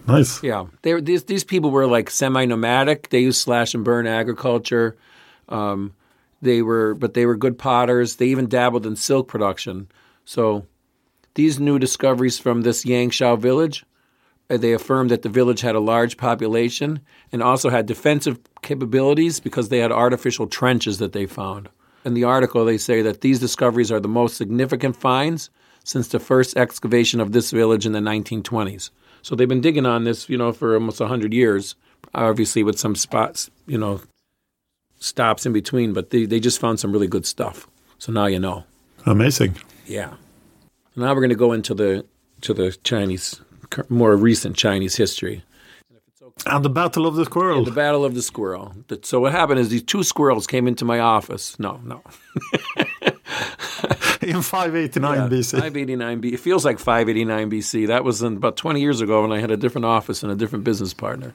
Nice. 0.07 0.43
Yeah, 0.43 0.65
they 0.81 0.93
were, 0.93 1.01
these 1.01 1.25
these 1.25 1.43
people 1.43 1.69
were 1.69 1.85
like 1.85 2.09
semi-nomadic. 2.09 3.09
They 3.09 3.19
used 3.19 3.41
slash 3.41 3.73
and 3.73 3.83
burn 3.83 4.07
agriculture. 4.07 4.95
Um, 5.49 5.93
they 6.41 6.61
were, 6.61 6.93
but 6.93 7.13
they 7.13 7.25
were 7.25 7.35
good 7.35 7.57
potters. 7.57 8.15
They 8.15 8.27
even 8.27 8.47
dabbled 8.47 8.85
in 8.85 8.95
silk 8.95 9.27
production. 9.27 9.87
So 10.25 10.65
these 11.35 11.59
new 11.59 11.79
discoveries 11.79 12.39
from 12.39 12.61
this 12.61 12.85
Yangshao 12.85 13.39
village, 13.39 13.85
uh, 14.49 14.57
they 14.57 14.73
affirmed 14.73 15.11
that 15.11 15.21
the 15.21 15.29
village 15.29 15.61
had 15.61 15.75
a 15.75 15.79
large 15.79 16.17
population 16.17 16.99
and 17.31 17.41
also 17.41 17.69
had 17.69 17.85
defensive 17.85 18.39
capabilities 18.61 19.39
because 19.39 19.69
they 19.69 19.79
had 19.79 19.91
artificial 19.91 20.47
trenches 20.47 20.97
that 20.99 21.13
they 21.13 21.25
found. 21.25 21.69
In 22.03 22.13
the 22.13 22.23
article, 22.23 22.63
they 22.63 22.77
say 22.77 23.01
that 23.01 23.21
these 23.21 23.39
discoveries 23.39 23.91
are 23.91 23.99
the 23.99 24.07
most 24.07 24.37
significant 24.37 24.95
finds 24.95 25.49
since 25.83 26.07
the 26.07 26.19
first 26.19 26.55
excavation 26.57 27.19
of 27.19 27.31
this 27.31 27.51
village 27.51 27.85
in 27.85 27.91
the 27.91 27.99
1920s. 27.99 28.91
So 29.21 29.35
they've 29.35 29.49
been 29.49 29.61
digging 29.61 29.85
on 29.87 30.03
this, 30.03 30.29
you 30.29 30.37
know, 30.37 30.51
for 30.51 30.75
almost 30.75 30.99
100 30.99 31.33
years, 31.33 31.75
obviously 32.13 32.63
with 32.63 32.77
some 32.77 32.95
spots, 32.95 33.49
you 33.65 33.77
know, 33.77 34.01
stops 34.99 35.45
in 35.45 35.53
between, 35.53 35.93
but 35.93 36.09
they, 36.09 36.25
they 36.25 36.39
just 36.39 36.59
found 36.59 36.79
some 36.79 36.91
really 36.91 37.07
good 37.07 37.25
stuff. 37.25 37.67
So 37.97 38.11
now 38.11 38.25
you 38.25 38.39
know. 38.39 38.63
Amazing. 39.05 39.55
Yeah. 39.85 40.13
Now 40.95 41.13
we're 41.13 41.21
going 41.21 41.29
to 41.29 41.35
go 41.35 41.51
into 41.51 41.73
the 41.73 42.05
to 42.41 42.53
the 42.53 42.71
Chinese, 42.83 43.41
more 43.89 44.15
recent 44.15 44.55
Chinese 44.55 44.95
history. 44.95 45.43
And 46.45 46.65
the 46.65 46.69
Battle 46.69 47.07
of 47.07 47.15
the 47.15 47.25
Squirrel. 47.25 47.63
The 47.63 47.71
Battle 47.71 48.03
of 48.03 48.13
the 48.13 48.21
Squirrel. 48.21 48.75
So 49.03 49.21
what 49.21 49.31
happened 49.31 49.59
is 49.59 49.69
these 49.69 49.83
two 49.83 50.03
squirrels 50.03 50.45
came 50.45 50.67
into 50.67 50.83
my 50.83 50.99
office. 50.99 51.57
No, 51.59 51.79
no. 51.83 52.03
in 54.21 54.41
589 54.41 55.29
BC. 55.29 55.51
589 55.51 56.19
B. 56.19 56.33
It 56.33 56.39
feels 56.39 56.65
like 56.65 56.79
589 56.79 57.49
BC. 57.49 57.87
That 57.87 58.03
was 58.03 58.21
in, 58.21 58.37
about 58.37 58.57
20 58.57 58.81
years 58.81 59.01
ago 59.01 59.21
when 59.21 59.31
I 59.31 59.39
had 59.39 59.51
a 59.51 59.57
different 59.57 59.85
office 59.85 60.23
and 60.23 60.31
a 60.31 60.35
different 60.35 60.65
business 60.65 60.93
partner. 60.93 61.33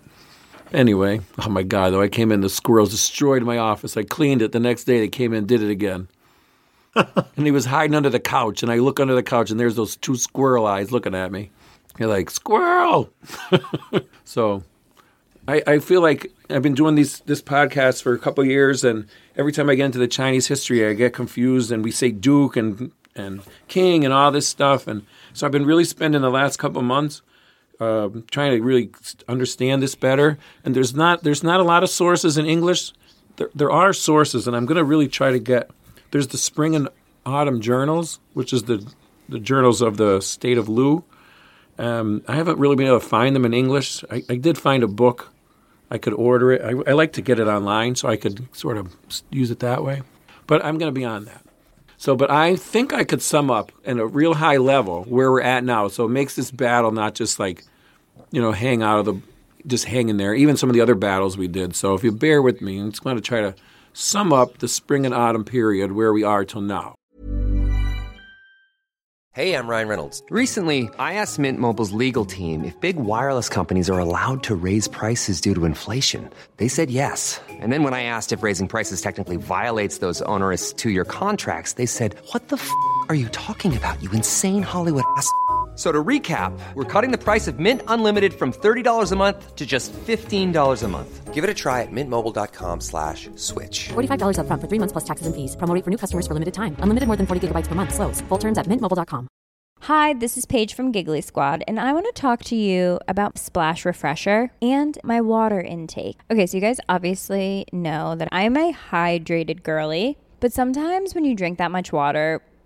Anyway, 0.72 1.20
oh 1.38 1.48
my 1.48 1.62
God, 1.62 1.90
though, 1.90 2.00
I 2.00 2.08
came 2.08 2.30
in, 2.30 2.42
the 2.42 2.48
squirrels 2.48 2.90
destroyed 2.90 3.42
my 3.42 3.58
office. 3.58 3.96
I 3.96 4.04
cleaned 4.04 4.42
it. 4.42 4.52
The 4.52 4.60
next 4.60 4.84
day 4.84 5.00
they 5.00 5.08
came 5.08 5.32
in 5.32 5.38
and 5.38 5.48
did 5.48 5.62
it 5.62 5.70
again. 5.70 6.08
and 6.94 7.44
he 7.44 7.50
was 7.50 7.66
hiding 7.66 7.94
under 7.94 8.10
the 8.10 8.20
couch, 8.20 8.62
and 8.62 8.70
I 8.70 8.76
look 8.76 9.00
under 9.00 9.14
the 9.14 9.22
couch, 9.22 9.50
and 9.50 9.58
there's 9.58 9.76
those 9.76 9.96
two 9.96 10.16
squirrel 10.16 10.66
eyes 10.66 10.92
looking 10.92 11.14
at 11.14 11.32
me. 11.32 11.50
You're 11.98 12.08
like, 12.08 12.30
squirrel! 12.30 13.10
so 14.24 14.62
I, 15.46 15.62
I 15.66 15.78
feel 15.80 16.00
like 16.00 16.32
I've 16.48 16.62
been 16.62 16.74
doing 16.74 16.94
these 16.94 17.20
this 17.20 17.42
podcast 17.42 18.02
for 18.02 18.12
a 18.12 18.18
couple 18.18 18.44
years, 18.44 18.84
and 18.84 19.06
every 19.36 19.52
time 19.52 19.68
I 19.68 19.74
get 19.74 19.86
into 19.86 19.98
the 19.98 20.08
Chinese 20.08 20.46
history, 20.46 20.86
I 20.86 20.94
get 20.94 21.12
confused, 21.12 21.72
and 21.72 21.84
we 21.84 21.90
say 21.90 22.10
Duke 22.10 22.56
and 22.56 22.92
and 23.16 23.42
King 23.66 24.04
and 24.04 24.14
all 24.14 24.30
this 24.30 24.48
stuff, 24.48 24.86
and 24.86 25.04
so 25.32 25.46
I've 25.46 25.52
been 25.52 25.66
really 25.66 25.84
spending 25.84 26.22
the 26.22 26.30
last 26.30 26.58
couple 26.58 26.82
months 26.82 27.22
uh, 27.80 28.10
trying 28.30 28.52
to 28.52 28.62
really 28.62 28.90
understand 29.26 29.82
this 29.82 29.94
better. 29.94 30.38
And 30.64 30.76
there's 30.76 30.94
not 30.94 31.22
there's 31.22 31.42
not 31.42 31.60
a 31.60 31.64
lot 31.64 31.82
of 31.82 31.90
sources 31.90 32.36
in 32.38 32.46
English. 32.46 32.92
There, 33.36 33.50
there 33.54 33.70
are 33.70 33.92
sources, 33.92 34.46
and 34.46 34.54
I'm 34.54 34.66
going 34.66 34.76
to 34.76 34.84
really 34.84 35.08
try 35.08 35.32
to 35.32 35.38
get. 35.38 35.70
There's 36.10 36.28
the 36.28 36.38
Spring 36.38 36.76
and 36.76 36.88
Autumn 37.24 37.60
Journals, 37.60 38.20
which 38.34 38.52
is 38.52 38.64
the 38.64 38.86
the 39.28 39.38
journals 39.38 39.80
of 39.80 39.96
the 39.96 40.20
state 40.20 40.58
of 40.58 40.68
Lu. 40.68 41.04
Um, 41.78 42.22
I 42.28 42.34
haven't 42.34 42.58
really 42.58 42.76
been 42.76 42.86
able 42.86 43.00
to 43.00 43.06
find 43.06 43.34
them 43.34 43.46
in 43.46 43.54
English. 43.54 44.04
I, 44.10 44.22
I 44.28 44.36
did 44.36 44.58
find 44.58 44.82
a 44.82 44.88
book. 44.88 45.30
I 45.90 45.98
could 45.98 46.12
order 46.12 46.52
it. 46.52 46.62
I, 46.62 46.90
I, 46.90 46.92
like 46.92 47.14
to 47.14 47.22
get 47.22 47.40
it 47.40 47.48
online 47.48 47.94
so 47.94 48.08
I 48.08 48.16
could 48.16 48.54
sort 48.54 48.76
of 48.76 48.94
use 49.30 49.50
it 49.50 49.60
that 49.60 49.82
way. 49.82 50.02
But 50.46 50.64
I'm 50.64 50.78
going 50.78 50.92
to 50.92 50.98
be 50.98 51.04
on 51.04 51.24
that. 51.24 51.42
So, 51.96 52.16
but 52.16 52.30
I 52.30 52.56
think 52.56 52.92
I 52.92 53.04
could 53.04 53.22
sum 53.22 53.50
up 53.50 53.72
in 53.84 53.98
a 53.98 54.06
real 54.06 54.34
high 54.34 54.58
level 54.58 55.04
where 55.04 55.30
we're 55.30 55.42
at 55.42 55.64
now. 55.64 55.88
So 55.88 56.04
it 56.04 56.10
makes 56.10 56.36
this 56.36 56.50
battle 56.50 56.92
not 56.92 57.14
just 57.14 57.38
like, 57.38 57.64
you 58.30 58.40
know, 58.40 58.52
hang 58.52 58.82
out 58.82 59.00
of 59.00 59.04
the, 59.06 59.20
just 59.66 59.84
hanging 59.84 60.16
there. 60.16 60.34
Even 60.34 60.56
some 60.56 60.70
of 60.70 60.74
the 60.74 60.80
other 60.80 60.94
battles 60.94 61.36
we 61.36 61.48
did. 61.48 61.74
So 61.74 61.94
if 61.94 62.04
you 62.04 62.12
bear 62.12 62.42
with 62.42 62.60
me, 62.60 62.78
I'm 62.78 62.90
just 62.90 63.04
going 63.04 63.16
to 63.16 63.22
try 63.22 63.40
to 63.40 63.54
sum 63.92 64.32
up 64.32 64.58
the 64.58 64.68
spring 64.68 65.04
and 65.04 65.14
autumn 65.14 65.44
period 65.44 65.92
where 65.92 66.12
we 66.12 66.22
are 66.22 66.44
till 66.44 66.60
now. 66.60 66.94
Hey, 69.32 69.54
I'm 69.54 69.68
Ryan 69.68 69.86
Reynolds. 69.86 70.24
Recently, 70.28 70.90
I 70.98 71.14
asked 71.14 71.38
Mint 71.38 71.60
Mobile's 71.60 71.92
legal 71.92 72.24
team 72.24 72.64
if 72.64 72.78
big 72.80 72.96
wireless 72.96 73.48
companies 73.48 73.88
are 73.88 74.00
allowed 74.00 74.42
to 74.42 74.56
raise 74.56 74.88
prices 74.88 75.40
due 75.40 75.54
to 75.54 75.64
inflation. 75.64 76.28
They 76.56 76.66
said 76.66 76.90
yes. 76.90 77.40
And 77.48 77.72
then 77.72 77.84
when 77.84 77.94
I 77.94 78.02
asked 78.02 78.32
if 78.32 78.42
raising 78.42 78.66
prices 78.66 79.00
technically 79.00 79.36
violates 79.36 79.98
those 79.98 80.20
onerous 80.22 80.72
two 80.72 80.90
year 80.90 81.04
contracts, 81.04 81.74
they 81.74 81.86
said, 81.86 82.16
What 82.32 82.48
the 82.48 82.56
f 82.56 82.70
are 83.08 83.14
you 83.14 83.28
talking 83.28 83.76
about, 83.76 84.02
you 84.02 84.10
insane 84.10 84.64
Hollywood 84.64 85.04
ass? 85.16 85.30
So 85.80 85.90
to 85.90 86.04
recap, 86.04 86.52
we're 86.74 86.84
cutting 86.84 87.10
the 87.10 87.16
price 87.16 87.48
of 87.48 87.58
Mint 87.58 87.80
Unlimited 87.88 88.34
from 88.34 88.52
$30 88.52 89.12
a 89.12 89.16
month 89.16 89.56
to 89.56 89.64
just 89.64 89.94
$15 89.94 90.82
a 90.82 90.88
month. 90.88 91.32
Give 91.32 91.42
it 91.42 91.48
a 91.48 91.54
try 91.54 91.80
at 91.80 91.88
mintmobile.com 91.90 92.82
slash 92.82 93.30
switch. 93.36 93.88
$45 93.88 94.36
upfront 94.36 94.60
for 94.60 94.68
three 94.68 94.78
months 94.78 94.92
plus 94.92 95.04
taxes 95.04 95.26
and 95.26 95.34
fees. 95.34 95.56
Promo 95.56 95.72
for 95.82 95.90
new 95.90 95.96
customers 95.96 96.26
for 96.26 96.34
limited 96.34 96.52
time. 96.52 96.76
Unlimited 96.80 97.06
more 97.06 97.16
than 97.16 97.26
40 97.26 97.48
gigabytes 97.48 97.66
per 97.66 97.74
month. 97.74 97.94
Slows. 97.94 98.20
Full 98.28 98.36
terms 98.36 98.58
at 98.58 98.66
mintmobile.com. 98.66 99.28
Hi, 99.84 100.12
this 100.12 100.36
is 100.36 100.44
Paige 100.44 100.74
from 100.74 100.92
Giggly 100.92 101.22
Squad, 101.22 101.64
and 101.66 101.80
I 101.80 101.94
want 101.94 102.04
to 102.04 102.12
talk 102.12 102.44
to 102.52 102.56
you 102.56 103.00
about 103.08 103.38
Splash 103.38 103.86
Refresher 103.86 104.52
and 104.60 104.98
my 105.02 105.22
water 105.22 105.62
intake. 105.62 106.20
Okay, 106.30 106.46
so 106.46 106.58
you 106.58 106.60
guys 106.60 106.78
obviously 106.90 107.64
know 107.72 108.14
that 108.16 108.28
I'm 108.30 108.58
a 108.58 108.74
hydrated 108.74 109.62
girly, 109.62 110.18
but 110.40 110.52
sometimes 110.52 111.14
when 111.14 111.24
you 111.24 111.34
drink 111.34 111.56
that 111.56 111.70
much 111.70 111.90
water, 111.90 112.42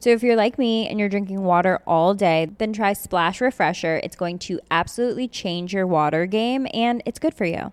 So 0.00 0.10
if 0.10 0.22
you're 0.22 0.36
like 0.36 0.58
me 0.58 0.88
and 0.88 1.00
you're 1.00 1.08
drinking 1.08 1.42
water 1.42 1.80
all 1.86 2.14
day, 2.14 2.48
then 2.58 2.72
try 2.72 2.92
Splash 2.92 3.40
Refresher. 3.40 4.00
It's 4.02 4.16
going 4.16 4.38
to 4.40 4.60
absolutely 4.70 5.26
change 5.26 5.72
your 5.72 5.86
water 5.86 6.26
game 6.26 6.66
and 6.72 7.02
it's 7.04 7.18
good 7.18 7.34
for 7.34 7.46
you. 7.46 7.72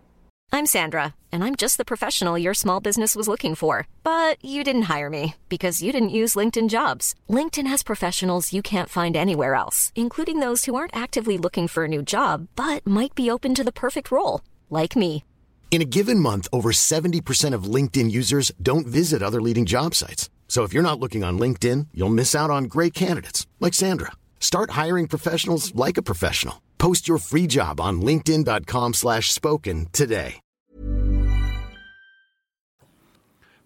I'm 0.51 0.65
Sandra, 0.65 1.15
and 1.31 1.43
I'm 1.43 1.55
just 1.55 1.77
the 1.77 1.83
professional 1.83 2.37
your 2.37 2.53
small 2.53 2.79
business 2.79 3.13
was 3.15 3.27
looking 3.27 3.55
for. 3.55 3.87
But 4.03 4.43
you 4.43 4.63
didn't 4.63 4.83
hire 4.83 5.09
me 5.09 5.35
because 5.49 5.83
you 5.83 5.91
didn't 5.91 6.09
use 6.21 6.35
LinkedIn 6.35 6.69
jobs. 6.69 7.13
LinkedIn 7.29 7.67
has 7.67 7.83
professionals 7.83 8.53
you 8.53 8.61
can't 8.61 8.89
find 8.89 9.15
anywhere 9.15 9.53
else, 9.53 9.91
including 9.95 10.39
those 10.39 10.65
who 10.65 10.75
aren't 10.75 10.95
actively 10.95 11.37
looking 11.37 11.67
for 11.67 11.83
a 11.83 11.89
new 11.89 12.01
job 12.01 12.47
but 12.55 12.87
might 12.87 13.13
be 13.15 13.29
open 13.29 13.53
to 13.53 13.63
the 13.63 13.71
perfect 13.71 14.11
role, 14.11 14.41
like 14.69 14.95
me. 14.95 15.23
In 15.71 15.81
a 15.81 15.91
given 15.97 16.19
month, 16.19 16.47
over 16.53 16.71
70% 16.71 17.53
of 17.53 17.65
LinkedIn 17.65 18.09
users 18.09 18.51
don't 18.61 18.87
visit 18.87 19.21
other 19.21 19.41
leading 19.41 19.65
job 19.65 19.93
sites. 19.93 20.29
So 20.47 20.63
if 20.63 20.73
you're 20.73 20.83
not 20.89 20.99
looking 20.99 21.23
on 21.25 21.37
LinkedIn, 21.37 21.87
you'll 21.93 22.09
miss 22.09 22.33
out 22.33 22.49
on 22.49 22.65
great 22.65 22.93
candidates 22.93 23.45
like 23.59 23.73
Sandra. 23.73 24.13
Start 24.39 24.71
hiring 24.71 25.07
professionals 25.07 25.75
like 25.75 25.97
a 25.97 26.01
professional. 26.03 26.61
Post 26.77 27.07
your 27.09 27.17
free 27.17 27.47
job 27.47 27.81
on 27.81 28.01
linkedin.com 28.01 28.93
slash 28.93 29.33
spoken 29.33 29.87
today. 29.91 30.39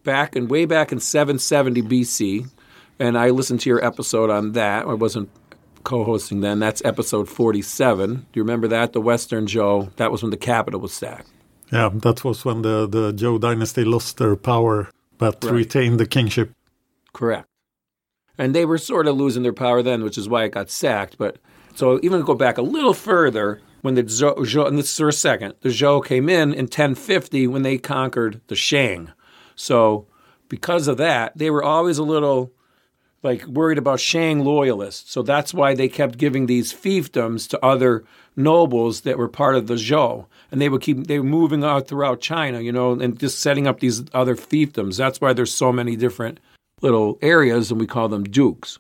Back 0.04 0.36
and 0.36 0.50
way 0.50 0.66
back 0.66 0.92
in 0.92 1.00
770 1.00 1.82
BC, 1.84 2.50
and 3.00 3.18
I 3.18 3.30
listened 3.32 3.60
to 3.62 3.70
your 3.70 3.84
episode 3.86 4.30
on 4.30 4.54
that. 4.54 4.88
I 4.88 4.94
wasn't 4.94 5.30
co-hosting 5.84 6.40
then. 6.42 6.60
That's 6.60 6.82
episode 6.86 7.28
47. 7.30 8.16
Do 8.16 8.22
you 8.34 8.42
remember 8.44 8.68
that? 8.70 8.94
The 8.94 9.02
Western 9.02 9.46
Zhou. 9.46 9.94
That 9.98 10.12
was 10.12 10.22
when 10.24 10.32
the 10.32 10.38
capital 10.38 10.80
was 10.80 10.94
sacked. 10.94 11.28
Yeah, 11.72 11.90
that 11.94 12.24
was 12.24 12.46
when 12.46 12.62
the, 12.62 12.88
the 12.88 13.12
Zhou 13.14 13.40
dynasty 13.40 13.84
lost 13.84 14.18
their 14.18 14.36
power 14.36 14.90
but 15.18 15.44
Right. 15.44 15.54
retained 15.54 16.00
the 16.00 16.06
kingship. 16.08 16.52
Correct. 17.20 17.50
And 18.38 18.56
they 18.56 18.64
were 18.64 18.78
sort 18.78 19.06
of 19.06 19.18
losing 19.18 19.44
their 19.44 19.52
power 19.52 19.84
then, 19.84 20.06
which 20.06 20.18
is 20.18 20.30
why 20.30 20.46
it 20.46 20.54
got 20.54 20.70
sacked. 20.70 21.18
But 21.18 21.36
so 21.76 22.00
even 22.02 22.22
go 22.22 22.34
back 22.34 22.58
a 22.58 22.62
little 22.62 22.94
further, 22.94 23.60
when 23.82 23.96
the 23.96 24.04
Zhou, 24.04 24.38
Zhou 24.38 24.68
and 24.68 24.78
this 24.78 24.94
is 24.94 25.00
a 25.02 25.12
second, 25.12 25.56
the 25.60 25.68
Zhou 25.68 26.04
came 26.06 26.30
in 26.30 26.54
in 26.54 26.64
1050 26.64 27.46
when 27.48 27.64
they 27.64 27.78
conquered 27.78 28.40
the 28.48 28.56
Shang. 28.56 29.12
So 29.54 30.08
because 30.48 30.88
of 30.88 30.96
that, 30.96 31.38
they 31.38 31.50
were 31.50 31.62
always 31.62 31.98
a 31.98 32.04
little 32.04 32.54
like 33.22 33.46
worried 33.48 33.78
about 33.78 34.00
Shang 34.00 34.46
loyalists. 34.46 35.12
So 35.12 35.22
that's 35.22 35.54
why 35.54 35.76
they 35.76 35.90
kept 35.90 36.18
giving 36.18 36.46
these 36.46 36.72
fiefdoms 36.72 37.50
to 37.50 37.66
other 37.66 38.06
nobles 38.38 39.02
that 39.02 39.18
were 39.18 39.28
part 39.28 39.56
of 39.56 39.68
the 39.68 39.74
Zhou. 39.74 40.26
And 40.54 40.62
they 40.62 40.70
would 40.70 40.82
keep 40.82 41.08
they 41.08 41.20
were 41.20 41.26
moving 41.26 41.66
out 41.66 41.90
throughout 41.90 42.22
China, 42.22 42.62
you 42.62 42.72
know, 42.72 42.94
and 42.94 43.20
just 43.20 43.40
setting 43.40 43.68
up 43.68 43.82
these 43.82 44.06
other 44.14 44.38
fiefdoms. 44.38 44.98
That's 44.98 45.20
why 45.20 45.34
there's 45.34 45.54
so 45.54 45.74
many 45.74 45.98
different 45.98 46.40
little 46.82 47.18
areas 47.22 47.72
and 47.72 47.80
we 47.80 47.88
call 47.88 48.08
them 48.08 48.24
dukes. 48.24 48.80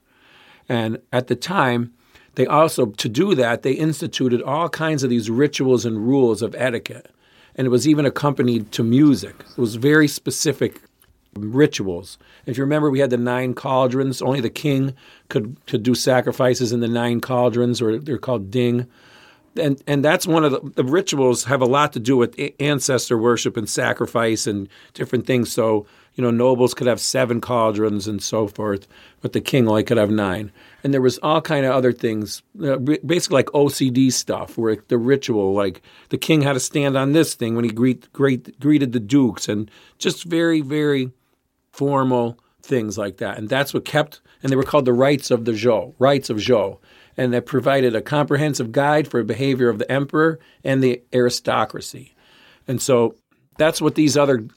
And 0.68 1.00
at 1.12 1.28
the 1.28 1.36
time, 1.36 1.94
they 2.36 2.46
also 2.46 2.88
to 2.88 3.10
do 3.10 3.36
that, 3.36 3.64
they 3.64 3.74
instituted 3.74 4.42
all 4.42 4.70
kinds 4.70 5.04
of 5.04 5.10
these 5.10 5.30
rituals 5.30 5.86
and 5.86 6.08
rules 6.08 6.42
of 6.42 6.56
etiquette. 6.56 7.12
And 7.56 7.66
it 7.66 7.70
was 7.70 7.88
even 7.88 8.06
accompanied 8.06 8.72
to 8.74 8.84
music. 8.84 9.36
It 9.40 9.58
was 9.58 9.76
very 9.76 10.08
specific 10.08 10.80
rituals. 11.36 12.18
If 12.46 12.58
you 12.58 12.64
remember, 12.64 12.90
we 12.90 13.00
had 13.00 13.10
the 13.10 13.18
nine 13.18 13.54
cauldrons. 13.54 14.22
Only 14.22 14.42
the 14.42 14.50
king 14.50 14.94
could 15.30 15.58
could 15.68 15.84
do 15.84 15.96
sacrifices 15.96 16.72
in 16.72 16.80
the 16.80 16.88
nine 16.88 17.20
cauldrons, 17.22 17.82
or 17.82 18.00
they're 18.00 18.18
called 18.18 18.52
ding. 18.52 18.88
And 19.56 19.82
and 19.88 20.06
that's 20.06 20.26
one 20.26 20.46
of 20.46 20.52
the, 20.52 20.62
the 20.76 20.84
rituals 20.84 21.44
have 21.46 21.62
a 21.62 21.66
lot 21.66 21.94
to 21.94 22.00
do 22.00 22.16
with 22.16 22.40
ancestor 22.60 23.18
worship 23.18 23.58
and 23.58 23.68
sacrifice 23.68 24.48
and 24.48 24.70
different 24.94 25.26
things. 25.26 25.52
So 25.52 25.86
you 26.16 26.24
know, 26.24 26.32
nobles 26.32 26.74
could 26.74 26.88
have 26.88 27.00
seven 27.00 27.40
cauldrons 27.40 28.08
and 28.08 28.22
so 28.22 28.48
forth, 28.48 28.88
but 29.22 29.34
the 29.34 29.42
king 29.42 29.68
only 29.68 29.84
could 29.84 29.98
have 29.98 30.12
nine. 30.12 30.52
And 30.84 30.94
there 30.94 31.02
was 31.02 31.18
all 31.20 31.42
kind 31.42 31.66
of 31.66 31.74
other 31.74 31.92
things, 31.92 32.42
uh, 32.64 32.78
basically 32.78 33.36
like 33.36 33.46
OCD 33.48 34.12
stuff, 34.12 34.58
where 34.58 34.78
the 34.88 34.98
ritual, 34.98 35.54
like 35.54 35.82
the 36.10 36.18
king 36.18 36.42
had 36.42 36.54
to 36.54 36.60
stand 36.60 36.98
on 36.98 37.14
this 37.14 37.36
thing 37.36 37.56
when 37.56 37.66
he 37.66 37.72
greet, 37.72 38.12
greet, 38.14 38.60
greeted 38.60 38.92
the 38.92 39.00
dukes, 39.00 39.48
and 39.48 39.70
just 39.98 40.26
very, 40.26 40.62
very 40.62 41.12
formal 41.72 42.40
things 42.62 42.98
like 42.98 43.18
that. 43.18 43.38
And 43.38 43.50
that's 43.50 43.74
what 43.74 43.86
kept, 43.86 44.22
and 44.44 44.52
they 44.52 44.56
were 44.56 44.64
called 44.64 44.86
the 44.86 44.94
rites 44.94 45.32
of 45.32 45.46
the 45.46 45.54
Zhou, 45.54 45.94
rites 46.00 46.30
of 46.30 46.38
Zhou. 46.38 46.80
And 47.18 47.34
that 47.34 47.46
provided 47.46 47.96
a 47.96 48.02
comprehensive 48.02 48.72
guide 48.72 49.08
for 49.08 49.22
behavior 49.24 49.68
of 49.68 49.78
the 49.78 49.92
emperor 49.92 50.40
and 50.64 50.82
the 50.82 51.02
aristocracy. 51.14 52.14
And 52.66 52.82
so 52.82 53.16
that's 53.58 53.82
what 53.82 53.96
these 53.96 54.16
other 54.16 54.48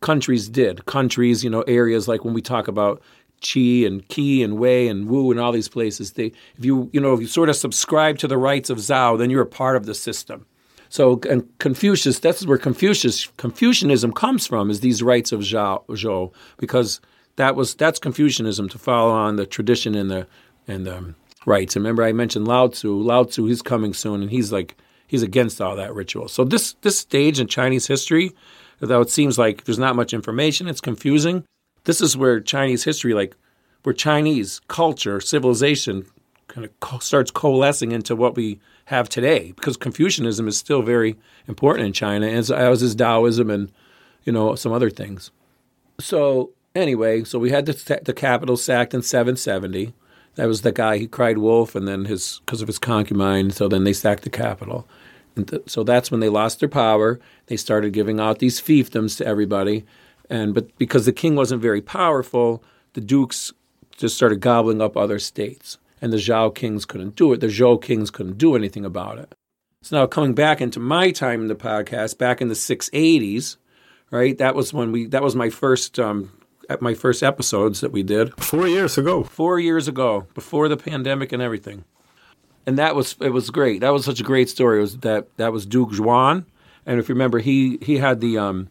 countries 0.00 0.48
did. 0.48 0.86
Countries, 0.86 1.42
you 1.42 1.50
know, 1.50 1.62
areas 1.62 2.08
like 2.08 2.24
when 2.24 2.34
we 2.34 2.42
talk 2.42 2.68
about 2.68 3.02
Qi 3.42 3.86
and 3.86 4.06
Qi 4.08 4.42
and 4.42 4.58
Wei 4.58 4.88
and 4.88 5.08
Wu 5.08 5.30
and 5.30 5.38
all 5.38 5.52
these 5.52 5.68
places. 5.68 6.12
They, 6.12 6.32
if 6.56 6.64
you 6.64 6.90
you 6.92 7.00
know 7.00 7.14
if 7.14 7.20
you 7.20 7.26
sort 7.26 7.48
of 7.48 7.56
subscribe 7.56 8.18
to 8.18 8.28
the 8.28 8.38
rites 8.38 8.70
of 8.70 8.78
Zhao, 8.78 9.18
then 9.18 9.30
you're 9.30 9.42
a 9.42 9.46
part 9.46 9.76
of 9.76 9.86
the 9.86 9.94
system. 9.94 10.46
So 10.88 11.20
and 11.28 11.46
Confucius, 11.58 12.18
that's 12.18 12.46
where 12.46 12.58
Confucius 12.58 13.26
Confucianism 13.36 14.12
comes 14.12 14.46
from, 14.46 14.70
is 14.70 14.80
these 14.80 15.02
rites 15.02 15.32
of 15.32 15.40
Zhao, 15.40 15.84
Zhou, 15.88 16.32
because 16.56 17.00
that 17.36 17.56
was 17.56 17.74
that's 17.74 17.98
Confucianism 17.98 18.68
to 18.70 18.78
follow 18.78 19.12
on 19.12 19.36
the 19.36 19.46
tradition 19.46 19.94
and 19.94 20.10
the 20.10 20.26
and 20.66 20.86
the 20.86 21.14
rites. 21.44 21.76
And 21.76 21.84
remember, 21.84 22.04
I 22.04 22.12
mentioned 22.12 22.48
Lao 22.48 22.68
Tzu. 22.68 23.02
Lao 23.02 23.24
Tzu, 23.24 23.46
he's 23.46 23.62
coming 23.62 23.94
soon, 23.94 24.22
and 24.22 24.30
he's 24.30 24.52
like 24.52 24.76
he's 25.06 25.22
against 25.22 25.60
all 25.60 25.76
that 25.76 25.94
ritual. 25.94 26.28
So 26.28 26.44
this 26.44 26.74
this 26.82 26.98
stage 26.98 27.40
in 27.40 27.46
Chinese 27.46 27.86
history, 27.86 28.34
though 28.80 29.00
it 29.00 29.10
seems 29.10 29.38
like 29.38 29.64
there's 29.64 29.78
not 29.78 29.96
much 29.96 30.12
information, 30.12 30.68
it's 30.68 30.80
confusing. 30.80 31.44
This 31.84 32.00
is 32.00 32.16
where 32.16 32.40
Chinese 32.40 32.84
history, 32.84 33.14
like 33.14 33.36
where 33.82 33.94
Chinese 33.94 34.60
culture, 34.68 35.20
civilization, 35.20 36.04
kind 36.48 36.64
of 36.64 36.80
co- 36.80 36.98
starts 36.98 37.30
coalescing 37.30 37.92
into 37.92 38.16
what 38.16 38.34
we 38.34 38.60
have 38.86 39.08
today. 39.08 39.52
Because 39.52 39.76
Confucianism 39.76 40.48
is 40.48 40.56
still 40.56 40.82
very 40.82 41.16
important 41.46 41.86
in 41.86 41.92
China, 41.92 42.26
as, 42.26 42.50
as 42.50 42.82
is 42.82 42.94
Taoism 42.94 43.50
and 43.50 43.70
you 44.24 44.32
know 44.32 44.54
some 44.54 44.72
other 44.72 44.90
things. 44.90 45.30
So 46.00 46.50
anyway, 46.74 47.24
so 47.24 47.38
we 47.38 47.50
had 47.50 47.66
the, 47.66 48.00
the 48.04 48.12
capital 48.12 48.56
sacked 48.56 48.94
in 48.94 49.02
770. 49.02 49.94
That 50.34 50.48
was 50.48 50.62
the 50.62 50.72
guy 50.72 50.98
he 50.98 51.06
cried 51.06 51.38
wolf, 51.38 51.74
and 51.74 51.88
then 51.88 52.04
his 52.04 52.40
because 52.44 52.60
of 52.60 52.68
his 52.68 52.78
concubine. 52.78 53.50
So 53.50 53.68
then 53.68 53.84
they 53.84 53.92
sacked 53.92 54.24
the 54.24 54.30
capital. 54.30 54.86
And 55.36 55.46
th- 55.46 55.62
so 55.66 55.84
that's 55.84 56.10
when 56.10 56.20
they 56.20 56.28
lost 56.28 56.60
their 56.60 56.68
power. 56.68 57.20
They 57.46 57.56
started 57.56 57.92
giving 57.92 58.18
out 58.18 58.38
these 58.38 58.60
fiefdoms 58.60 59.16
to 59.18 59.26
everybody, 59.26 59.84
and 60.30 60.54
but 60.54 60.76
because 60.78 61.04
the 61.06 61.12
king 61.12 61.36
wasn't 61.36 61.62
very 61.62 61.82
powerful, 61.82 62.64
the 62.94 63.00
dukes 63.00 63.52
just 63.96 64.16
started 64.16 64.40
gobbling 64.40 64.80
up 64.82 64.96
other 64.96 65.18
states, 65.18 65.78
and 66.00 66.12
the 66.12 66.16
Zhao 66.16 66.54
kings 66.54 66.84
couldn't 66.84 67.16
do 67.16 67.32
it. 67.32 67.40
The 67.40 67.46
Zhou 67.48 67.80
kings 67.80 68.10
couldn't 68.10 68.38
do 68.38 68.56
anything 68.56 68.84
about 68.84 69.18
it. 69.18 69.34
So 69.82 69.96
now 70.00 70.06
coming 70.06 70.34
back 70.34 70.60
into 70.60 70.80
my 70.80 71.10
time 71.12 71.42
in 71.42 71.48
the 71.48 71.54
podcast, 71.54 72.18
back 72.18 72.40
in 72.40 72.48
the 72.48 72.54
680s, 72.54 73.56
right? 74.10 74.36
That 74.38 74.54
was 74.54 74.72
when 74.72 74.90
we. 74.90 75.06
That 75.06 75.22
was 75.22 75.36
my 75.36 75.50
first. 75.50 75.98
Um, 75.98 76.32
at 76.68 76.82
my 76.82 76.94
first 76.94 77.22
episodes 77.22 77.80
that 77.80 77.92
we 77.92 78.02
did 78.02 78.34
Four 78.42 78.66
years 78.66 78.98
ago. 78.98 79.22
four 79.22 79.60
years 79.60 79.86
ago, 79.86 80.26
before 80.34 80.68
the 80.68 80.76
pandemic 80.76 81.30
and 81.30 81.40
everything. 81.40 81.84
And 82.66 82.78
that 82.78 82.96
was 82.96 83.16
it 83.20 83.30
was 83.30 83.50
great. 83.50 83.80
That 83.80 83.92
was 83.92 84.04
such 84.04 84.20
a 84.20 84.24
great 84.24 84.48
story. 84.48 84.78
It 84.78 84.82
was 84.82 84.98
that 84.98 85.36
that 85.36 85.52
was 85.52 85.66
Duke 85.66 85.96
Juan, 85.96 86.46
and 86.84 86.98
if 86.98 87.08
you 87.08 87.14
remember, 87.14 87.38
he 87.38 87.78
he 87.80 87.98
had 87.98 88.20
the 88.20 88.38
um 88.38 88.70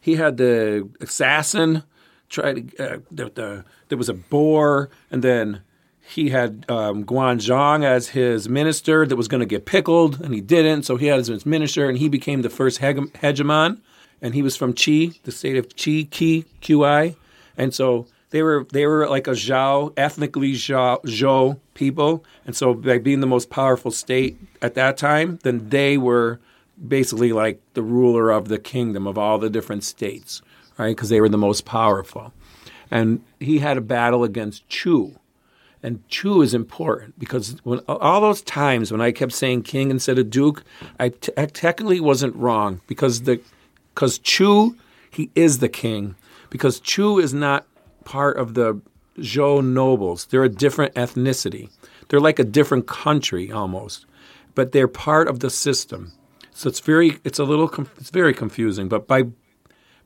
he 0.00 0.16
had 0.16 0.38
the 0.38 0.88
assassin 1.00 1.82
try 2.30 2.54
to 2.54 2.60
uh, 2.78 2.98
the, 3.10 3.30
the 3.34 3.64
there 3.88 3.98
was 3.98 4.08
a 4.08 4.14
boar, 4.14 4.88
and 5.10 5.22
then 5.22 5.60
he 6.00 6.30
had 6.30 6.64
um, 6.68 7.04
Guanzhong 7.04 7.84
as 7.84 8.08
his 8.08 8.48
minister 8.48 9.06
that 9.06 9.16
was 9.16 9.28
going 9.28 9.40
to 9.40 9.46
get 9.46 9.64
pickled, 9.64 10.20
and 10.20 10.34
he 10.34 10.40
didn't. 10.40 10.84
So 10.84 10.96
he 10.96 11.06
had 11.06 11.24
his 11.24 11.46
minister, 11.46 11.88
and 11.88 11.98
he 11.98 12.08
became 12.08 12.42
the 12.42 12.50
first 12.50 12.80
hege- 12.80 13.12
hegemon. 13.12 13.80
And 14.22 14.34
he 14.34 14.42
was 14.42 14.56
from 14.56 14.74
Qi, 14.74 15.22
the 15.22 15.32
state 15.32 15.56
of 15.56 15.68
Qi, 15.68 16.08
Qi, 16.08 16.44
Qi. 16.60 17.16
And 17.56 17.72
so 17.72 18.06
they 18.30 18.42
were 18.42 18.66
they 18.72 18.86
were 18.86 19.08
like 19.08 19.26
a 19.26 19.32
Zhao, 19.32 19.92
ethnically 19.96 20.52
Zhao, 20.52 21.02
Zhou 21.02 21.58
people. 21.74 22.24
And 22.46 22.54
so 22.56 22.74
by 22.74 22.98
being 22.98 23.20
the 23.20 23.26
most 23.26 23.50
powerful 23.50 23.90
state 23.90 24.38
at 24.62 24.74
that 24.74 24.96
time, 24.96 25.38
then 25.42 25.68
they 25.68 25.98
were 25.98 26.40
basically 26.86 27.32
like 27.32 27.60
the 27.74 27.82
ruler 27.82 28.30
of 28.30 28.48
the 28.48 28.58
kingdom 28.58 29.06
of 29.06 29.18
all 29.18 29.38
the 29.38 29.50
different 29.50 29.84
states, 29.84 30.42
right? 30.78 30.94
Because 30.94 31.08
they 31.08 31.20
were 31.20 31.28
the 31.28 31.38
most 31.38 31.64
powerful. 31.64 32.32
And 32.90 33.22
he 33.38 33.58
had 33.58 33.76
a 33.76 33.82
battle 33.82 34.24
against 34.24 34.68
Chu. 34.68 35.16
And 35.82 36.06
Chu 36.08 36.42
is 36.42 36.52
important 36.52 37.18
because 37.18 37.56
when 37.64 37.78
all 37.80 38.20
those 38.20 38.42
times 38.42 38.92
when 38.92 39.00
I 39.00 39.12
kept 39.12 39.32
saying 39.32 39.62
king 39.62 39.90
instead 39.90 40.18
of 40.18 40.30
duke, 40.30 40.62
I, 40.98 41.08
t- 41.08 41.32
I 41.36 41.46
technically 41.46 42.00
wasn't 42.00 42.36
wrong 42.36 42.80
because 42.86 43.22
the 43.22 43.40
because 43.94 44.18
Chu 44.18 44.76
he 45.10 45.30
is 45.34 45.58
the 45.58 45.68
king 45.68 46.16
because 46.50 46.80
Chu 46.80 47.18
is 47.18 47.32
not 47.32 47.66
part 48.04 48.36
of 48.36 48.54
the 48.54 48.80
Zhou 49.18 49.64
nobles. 49.64 50.26
They're 50.26 50.44
a 50.44 50.48
different 50.48 50.94
ethnicity. 50.94 51.70
They're 52.08 52.20
like 52.20 52.38
a 52.38 52.44
different 52.44 52.86
country 52.86 53.52
almost, 53.52 54.06
but 54.54 54.72
they're 54.72 54.88
part 54.88 55.28
of 55.28 55.40
the 55.40 55.50
system. 55.50 56.12
So 56.52 56.68
it's 56.68 56.80
very 56.80 57.18
it's 57.24 57.38
a 57.38 57.44
little 57.44 57.72
it's 57.98 58.10
very 58.10 58.34
confusing. 58.34 58.88
But 58.88 59.06
by 59.06 59.24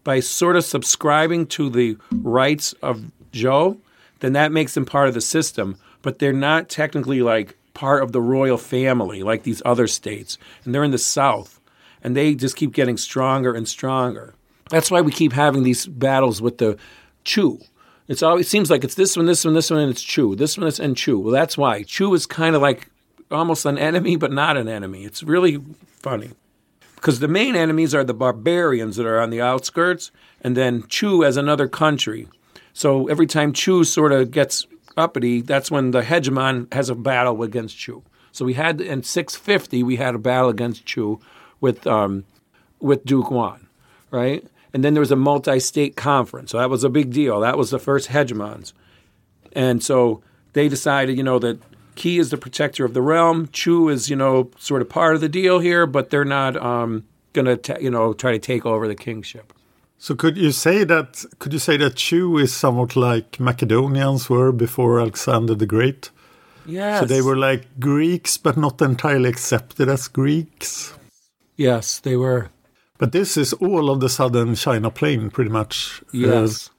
by 0.05 0.21
sort 0.21 0.57
of 0.57 0.65
subscribing 0.65 1.47
to 1.49 1.71
the 1.71 1.97
rights 2.13 2.73
of 2.75 3.11
Zhou, 3.33 3.79
then 4.21 4.35
that 4.35 4.53
makes 4.53 4.75
them 4.75 4.85
part 4.85 5.09
of 5.09 5.15
the 5.15 5.21
system. 5.21 5.77
But 6.03 6.19
they're 6.19 6.33
not 6.33 6.69
technically 6.69 7.23
like 7.23 7.57
part 7.73 8.03
of 8.03 8.13
the 8.13 8.21
royal 8.21 8.59
family 8.59 9.23
like 9.23 9.43
these 9.43 9.63
other 9.65 9.87
states. 9.87 10.39
And 10.65 10.75
they're 10.75 10.85
in 10.85 10.91
the 10.91 10.99
south. 10.99 11.61
And 12.03 12.15
they 12.15 12.35
just 12.35 12.57
keep 12.57 12.73
getting 12.73 12.99
stronger 12.99 13.55
and 13.55 13.67
stronger. 13.67 14.35
That's 14.71 14.91
why 14.91 15.01
we 15.01 15.11
keep 15.11 15.33
having 15.33 15.63
these 15.63 15.87
battles 15.87 16.43
with 16.43 16.59
the 16.59 16.79
Chu. 17.25 17.61
It's 18.07 18.23
always 18.23 18.47
it 18.47 18.51
seems 18.51 18.71
like 18.71 18.85
it's 18.85 18.95
this 18.95 19.17
one, 19.17 19.27
this 19.27 19.45
one, 19.45 19.55
this 19.55 19.71
one, 19.71 19.81
and 19.81 19.91
it's 19.91 20.03
Chu. 20.03 20.35
This 20.37 20.59
one 20.59 20.67
is 20.67 20.79
and 20.79 20.97
Chu. 20.97 21.19
Well, 21.19 21.33
that's 21.33 21.57
why 21.57 21.83
Chu 21.83 22.13
is 22.15 22.27
kind 22.27 22.55
of 22.55 22.63
like 22.63 22.91
almost 23.31 23.65
an 23.65 23.79
enemy, 23.79 24.17
but 24.17 24.33
not 24.33 24.57
an 24.57 24.69
enemy. 24.69 25.05
It's 25.05 25.23
really 25.23 25.59
funny 26.01 26.31
because 26.97 27.21
the 27.21 27.29
main 27.29 27.57
enemies 27.57 27.95
are 27.95 28.05
the 28.05 28.15
barbarians 28.15 28.97
that 28.97 29.07
are 29.07 29.21
on 29.21 29.31
the 29.31 29.41
outskirts, 29.41 30.11
and 30.43 30.57
then 30.57 30.85
Chu 30.89 31.25
as 31.25 31.37
another 31.37 31.67
country. 31.67 32.29
So 32.75 33.09
every 33.09 33.27
time 33.27 33.53
Chu 33.53 33.85
sort 33.85 34.13
of 34.13 34.31
gets 34.31 34.67
uppity, 34.97 35.41
that's 35.41 35.71
when 35.71 35.93
the 35.93 36.03
hegemon 36.03 36.73
has 36.73 36.91
a 36.91 36.95
battle 36.95 37.43
against 37.43 37.77
Chu. 37.77 38.03
So 38.33 38.45
we 38.45 38.55
had 38.55 38.81
in 38.81 39.03
650 39.03 39.83
we 39.83 39.97
had 39.97 40.15
a 40.15 40.19
battle 40.19 40.49
against 40.49 40.85
Chu 40.85 41.21
with 41.61 41.87
um, 41.87 42.25
with 42.81 43.05
Duke 43.05 43.31
Wan, 43.31 43.67
right? 44.11 44.45
And 44.75 44.85
then 44.85 44.93
there 44.93 45.01
was 45.01 45.13
a 45.13 45.17
multi-state 45.17 45.97
conference. 45.97 46.51
So 46.51 46.59
that 46.59 46.69
was 46.69 46.85
a 46.85 46.91
big 46.91 47.13
deal. 47.13 47.41
That 47.41 47.57
was 47.57 47.71
the 47.71 47.79
first 47.79 48.09
hegemons. 48.09 48.73
And 49.53 49.83
so 49.83 50.21
they 50.53 50.69
decided, 50.69 51.17
you 51.17 51.23
know, 51.23 51.39
that 51.39 51.61
Qi 51.95 52.19
is 52.19 52.31
the 52.31 52.37
protector 52.37 52.85
of 52.85 52.93
the 52.93 53.01
realm. 53.01 53.49
Chu 53.53 53.89
is, 53.89 54.11
you 54.11 54.17
know, 54.17 54.51
sort 54.59 54.83
of 54.83 54.89
part 54.89 55.15
of 55.15 55.21
the 55.21 55.29
deal 55.29 55.61
here, 55.61 55.87
but 55.87 56.11
they're 56.11 56.25
not 56.25 56.57
um, 56.57 57.05
going 57.33 57.57
to, 57.57 57.79
you 57.81 57.91
know, 57.91 58.13
try 58.13 58.33
to 58.33 58.39
take 58.41 58.67
over 58.67 58.89
the 58.89 58.97
kingship. 58.97 59.53
So 59.97 60.17
could 60.17 60.37
you 60.37 60.51
say 60.51 60.83
that? 60.85 61.25
Could 61.39 61.53
you 61.53 61.61
say 61.61 61.77
that 61.77 61.95
Chu 61.95 62.37
is 62.37 62.53
somewhat 62.53 62.97
like 62.97 63.39
Macedonians 63.39 64.29
were 64.29 64.53
before 64.53 65.01
Alexander 65.01 65.55
the 65.55 65.67
Great? 65.67 66.11
Yes. 66.67 67.01
So 67.01 67.07
they 67.07 67.23
were 67.23 67.37
like 67.37 67.79
Greeks, 67.79 68.37
but 68.37 68.57
not 68.57 68.83
entirely 68.83 69.29
accepted 69.29 69.89
as 69.89 70.09
Greeks. 70.09 70.95
Yes, 71.57 72.01
they 72.01 72.17
were. 72.17 72.51
But 72.99 73.13
this 73.13 73.37
is 73.37 73.53
all 73.55 73.91
of 73.91 74.01
the 74.01 74.09
southern 74.09 74.55
China 74.55 74.91
plain, 74.91 75.31
pretty 75.31 75.51
much. 75.51 76.01
uh, 76.07 76.11
Yes. 76.13 76.71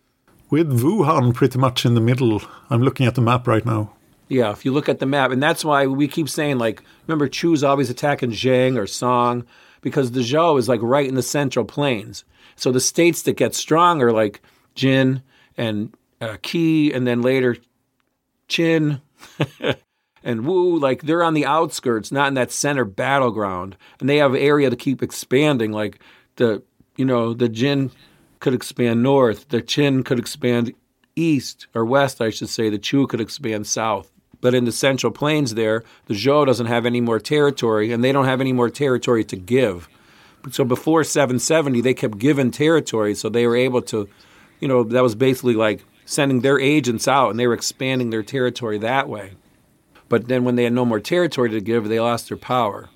with 0.50 0.80
Wuhan 0.80 1.34
pretty 1.34 1.60
much 1.60 1.86
in 1.86 1.96
the 1.96 2.02
middle. 2.02 2.42
I'm 2.70 2.82
looking 2.82 3.06
at 3.06 3.16
the 3.16 3.22
map 3.22 3.48
right 3.48 3.66
now. 3.66 3.92
Yeah, 4.30 4.52
if 4.52 4.64
you 4.66 4.72
look 4.72 4.88
at 4.90 5.00
the 5.00 5.06
map, 5.06 5.32
and 5.32 5.42
that's 5.44 5.64
why 5.66 5.86
we 5.88 6.08
keep 6.08 6.30
saying, 6.30 6.58
like, 6.58 6.82
remember, 7.08 7.28
Chu's 7.28 7.64
always 7.64 7.90
attacking 7.90 8.32
Zheng 8.32 8.78
or 8.78 8.88
Song, 8.88 9.46
because 9.82 10.12
the 10.12 10.22
Zhou 10.22 10.58
is 10.58 10.68
like 10.70 10.80
right 10.82 11.08
in 11.08 11.16
the 11.16 11.22
central 11.22 11.66
plains. 11.66 12.24
So 12.56 12.72
the 12.72 12.80
states 12.80 13.22
that 13.24 13.34
get 13.38 13.54
stronger, 13.54 14.12
like 14.12 14.42
Jin 14.74 15.22
and 15.58 15.94
uh, 16.22 16.38
Qi, 16.42 16.96
and 16.96 17.06
then 17.06 17.22
later 17.22 17.58
Qin 18.50 19.02
and 20.26 20.46
Wu, 20.46 20.78
like 20.78 21.04
they're 21.04 21.24
on 21.24 21.36
the 21.36 21.46
outskirts, 21.46 22.12
not 22.12 22.28
in 22.28 22.34
that 22.34 22.52
center 22.52 22.84
battleground, 22.84 23.78
and 24.00 24.10
they 24.10 24.18
have 24.18 24.36
area 24.36 24.70
to 24.70 24.76
keep 24.76 25.02
expanding. 25.04 25.72
Like 25.72 26.00
the, 26.36 26.64
you 26.98 27.06
know, 27.06 27.34
the 27.34 27.48
Jin 27.48 27.92
could 28.40 28.56
expand 28.56 29.04
north, 29.04 29.48
the 29.50 29.62
Qin 29.62 30.04
could 30.04 30.20
expand 30.20 30.74
east 31.16 31.68
or 31.74 31.86
west, 31.86 32.20
I 32.20 32.32
should 32.32 32.50
say. 32.50 32.70
The 32.70 32.80
Chu 32.80 33.08
could 33.08 33.22
expand 33.22 33.68
south. 33.68 34.12
But 34.42 34.54
in 34.54 34.66
the 34.66 34.72
central 34.72 35.12
plains 35.12 35.54
there, 35.54 35.84
the 36.08 36.14
Zhou 36.14 36.46
doesn't 36.46 36.66
have 36.66 36.86
any 36.86 37.02
more 37.02 37.20
territory, 37.20 37.92
and 37.92 38.04
they 38.04 38.12
don't 38.12 38.26
have 38.26 38.42
any 38.42 38.52
more 38.52 38.70
territory 38.70 39.24
to 39.26 39.36
give. 39.36 39.88
So 40.52 40.66
before 40.66 41.04
770, 41.04 41.82
they 41.82 41.94
kept 41.94 42.18
giving 42.18 42.52
territory, 42.52 43.16
so 43.16 43.30
they 43.30 43.48
were 43.48 43.56
able 43.56 43.82
to, 43.84 44.10
you 44.60 44.68
know, 44.68 44.84
that 44.84 45.02
was 45.02 45.16
basically 45.16 45.56
like 45.56 45.84
sending 46.06 46.42
their 46.42 46.60
agents 46.60 47.08
out, 47.08 47.30
and 47.30 47.40
they 47.40 47.48
were 47.48 47.54
expanding 47.54 48.10
their 48.10 48.24
territory 48.24 48.78
that 48.80 49.08
way. 49.08 49.32
But 50.10 50.28
then 50.28 50.44
when 50.44 50.56
they 50.56 50.64
had 50.66 50.74
no 50.74 50.86
more 50.86 51.00
territory 51.00 51.50
to 51.50 51.62
give, 51.62 51.88
they 51.90 52.00
lost 52.00 52.30
their 52.30 52.38
power. 52.38 52.90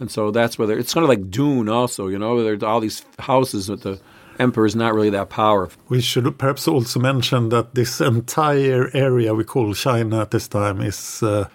And 0.00 0.10
so 0.10 0.30
that's 0.30 0.58
where 0.58 0.78
it's 0.78 0.94
kind 0.94 1.04
of 1.04 1.08
like 1.08 1.30
Dune 1.30 1.68
also, 1.68 2.08
you 2.08 2.18
know, 2.18 2.42
there's 2.42 2.62
all 2.62 2.80
these 2.80 3.04
houses 3.18 3.68
with 3.68 3.82
the 3.82 4.00
emperor 4.38 4.66
is 4.66 4.74
not 4.74 4.94
really 4.94 5.10
that 5.10 5.28
powerful. 5.28 5.80
We 5.88 6.00
should 6.00 6.38
perhaps 6.38 6.66
also 6.66 6.98
mention 7.00 7.50
that 7.50 7.74
this 7.74 8.00
entire 8.00 8.90
area 8.94 9.34
we 9.34 9.44
call 9.44 9.74
China 9.74 10.20
at 10.22 10.30
this 10.30 10.48
time 10.48 10.80
is 10.80 11.22
uh, 11.22 11.48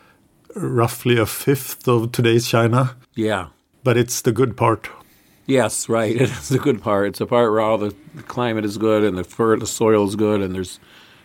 roughly 0.56 1.17
a 1.17 1.26
fifth 1.26 1.88
of 1.88 2.12
today's 2.12 2.48
China, 2.48 2.96
Yeah. 3.15 3.48
but 3.84 3.98
it's 3.98 4.22
the 4.22 4.32
good 4.32 4.56
part. 4.56 4.89
Yes, 5.46 5.89
right. 5.89 6.15
It's 6.22 6.50
the 6.50 6.60
good 6.60 6.82
part. 6.82 7.08
It's 7.08 7.20
the 7.20 7.26
part 7.26 7.52
where 7.52 7.62
all 7.62 7.78
the 7.78 7.93
climate 8.28 8.65
is 8.65 8.78
good 8.78 9.04
and 9.04 9.17
the 9.17 9.24
fur, 9.24 9.58
the 9.58 9.67
soil 9.67 10.06
is 10.08 10.15
good, 10.15 10.41
and 10.41 10.54
there's, 10.54 10.80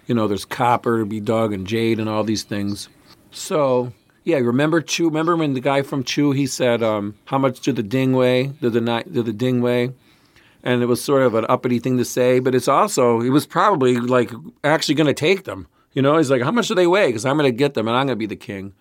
You 0.07 0.14
know, 0.14 0.27
there's 0.29 0.45
copper 0.45 0.99
to 1.01 1.05
be 1.07 1.21
dug 1.21 1.53
and 1.53 1.66
jade 1.66 2.01
and 2.01 2.09
all 2.09 2.25
these 2.25 2.42
things. 2.42 2.88
So 3.33 3.92
yeah, 4.25 4.38
remember 4.38 4.81
Chu? 4.81 5.07
Remember 5.07 5.37
when 5.37 5.55
the 5.55 5.61
guy 5.61 5.83
from 5.83 6.05
Chu 6.05 6.33
he 6.33 6.47
said, 6.47 6.83
um, 6.83 7.14
"How 7.25 7.38
much 7.38 7.61
do 7.61 7.73
the 7.73 7.83
ding 7.83 8.12
weigh? 8.12 8.47
Do 8.47 8.71
the 8.71 8.81
did 8.81 9.27
the 9.27 9.33
ding 9.33 9.61
weigh?" 9.61 9.92
And 10.62 10.81
it 10.81 10.87
was 10.87 11.03
sort 11.03 11.23
of 11.23 11.35
an 11.35 11.45
uppity 11.49 11.81
thing 11.81 11.99
to 11.99 12.05
say, 12.05 12.38
but 12.38 12.55
it's 12.55 12.68
also 12.68 13.21
he 13.21 13.31
was 13.31 13.47
probably 13.47 13.97
like 13.97 14.31
actually 14.62 14.95
going 14.95 15.09
to 15.09 15.14
take 15.14 15.45
them. 15.45 15.66
You 15.92 16.03
know, 16.03 16.16
he's 16.16 16.31
like, 16.31 16.42
"How 16.42 16.53
much 16.53 16.68
do 16.68 16.75
they 16.75 16.87
weigh? 16.87 17.09
Because 17.09 17.27
I'm 17.27 17.37
going 17.37 17.51
to 17.51 17.57
get 17.57 17.75
them, 17.75 17.88
and 17.88 17.97
I'm 17.97 18.07
going 18.07 18.16
to 18.16 18.21
be 18.21 18.27
the 18.27 18.37
king." 18.37 18.75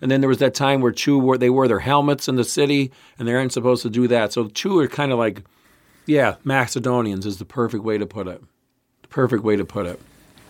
And 0.00 0.10
then 0.10 0.20
there 0.20 0.28
was 0.28 0.38
that 0.38 0.54
time 0.54 0.80
where 0.80 0.92
Chu 0.92 1.18
wore 1.18 1.38
they 1.38 1.50
wore 1.50 1.66
their 1.66 1.80
helmets 1.80 2.28
in 2.28 2.36
the 2.36 2.44
city, 2.44 2.92
and 3.18 3.26
they 3.26 3.34
aren't 3.34 3.52
supposed 3.52 3.82
to 3.82 3.90
do 3.90 4.06
that. 4.08 4.32
So 4.32 4.48
Chu 4.48 4.78
are 4.78 4.88
kind 4.88 5.12
of 5.12 5.18
like, 5.18 5.42
yeah, 6.06 6.36
Macedonians 6.44 7.26
is 7.26 7.38
the 7.38 7.44
perfect 7.44 7.84
way 7.84 7.98
to 7.98 8.06
put 8.06 8.28
it. 8.28 8.42
The 9.02 9.08
perfect 9.08 9.42
way 9.42 9.56
to 9.56 9.64
put 9.64 9.86
it. 9.86 10.00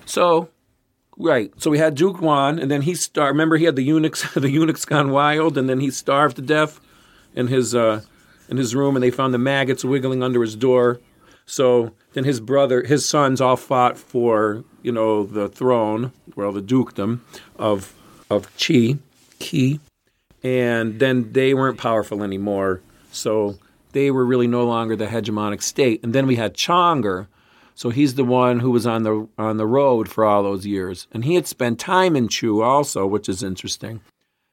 So 0.06 0.48
Right. 1.16 1.52
So 1.58 1.70
we 1.70 1.78
had 1.78 1.94
Duke 1.94 2.20
Wan, 2.20 2.58
and 2.58 2.70
then 2.70 2.82
he 2.82 2.94
star. 2.94 3.28
Remember, 3.28 3.56
he 3.56 3.64
had 3.64 3.76
the 3.76 3.82
eunuchs. 3.82 4.30
the 4.34 4.50
eunuchs 4.50 4.84
gone 4.84 5.10
wild, 5.10 5.56
and 5.56 5.68
then 5.68 5.80
he 5.80 5.90
starved 5.90 6.36
to 6.36 6.42
death 6.42 6.80
in 7.34 7.48
his 7.48 7.74
uh, 7.74 8.02
in 8.48 8.56
his 8.56 8.74
room, 8.74 8.96
and 8.96 9.02
they 9.02 9.10
found 9.10 9.32
the 9.32 9.38
maggots 9.38 9.84
wiggling 9.84 10.22
under 10.22 10.42
his 10.42 10.56
door. 10.56 11.00
So 11.46 11.92
then 12.14 12.24
his 12.24 12.40
brother, 12.40 12.82
his 12.82 13.06
sons, 13.06 13.40
all 13.40 13.56
fought 13.56 13.98
for 13.98 14.64
you 14.82 14.92
know 14.92 15.24
the 15.24 15.48
throne, 15.48 16.12
well, 16.34 16.52
the 16.52 16.62
dukedom 16.62 17.20
of 17.56 17.94
of 18.30 18.46
Chi, 18.56 18.98
Qi, 19.38 19.78
and 20.42 20.98
then 20.98 21.32
they 21.32 21.54
weren't 21.54 21.78
powerful 21.78 22.22
anymore. 22.22 22.80
So 23.12 23.58
they 23.92 24.10
were 24.10 24.24
really 24.24 24.48
no 24.48 24.64
longer 24.66 24.96
the 24.96 25.06
hegemonic 25.06 25.62
state. 25.62 26.02
And 26.02 26.12
then 26.14 26.26
we 26.26 26.36
had 26.36 26.54
Chonger, 26.54 27.28
so 27.74 27.90
he's 27.90 28.14
the 28.14 28.24
one 28.24 28.60
who 28.60 28.70
was 28.70 28.86
on 28.86 29.02
the 29.02 29.28
on 29.36 29.56
the 29.56 29.66
road 29.66 30.08
for 30.08 30.24
all 30.24 30.42
those 30.42 30.66
years, 30.66 31.06
and 31.12 31.24
he 31.24 31.34
had 31.34 31.46
spent 31.46 31.78
time 31.78 32.16
in 32.16 32.28
Chu 32.28 32.62
also, 32.62 33.06
which 33.06 33.28
is 33.28 33.42
interesting. 33.42 34.00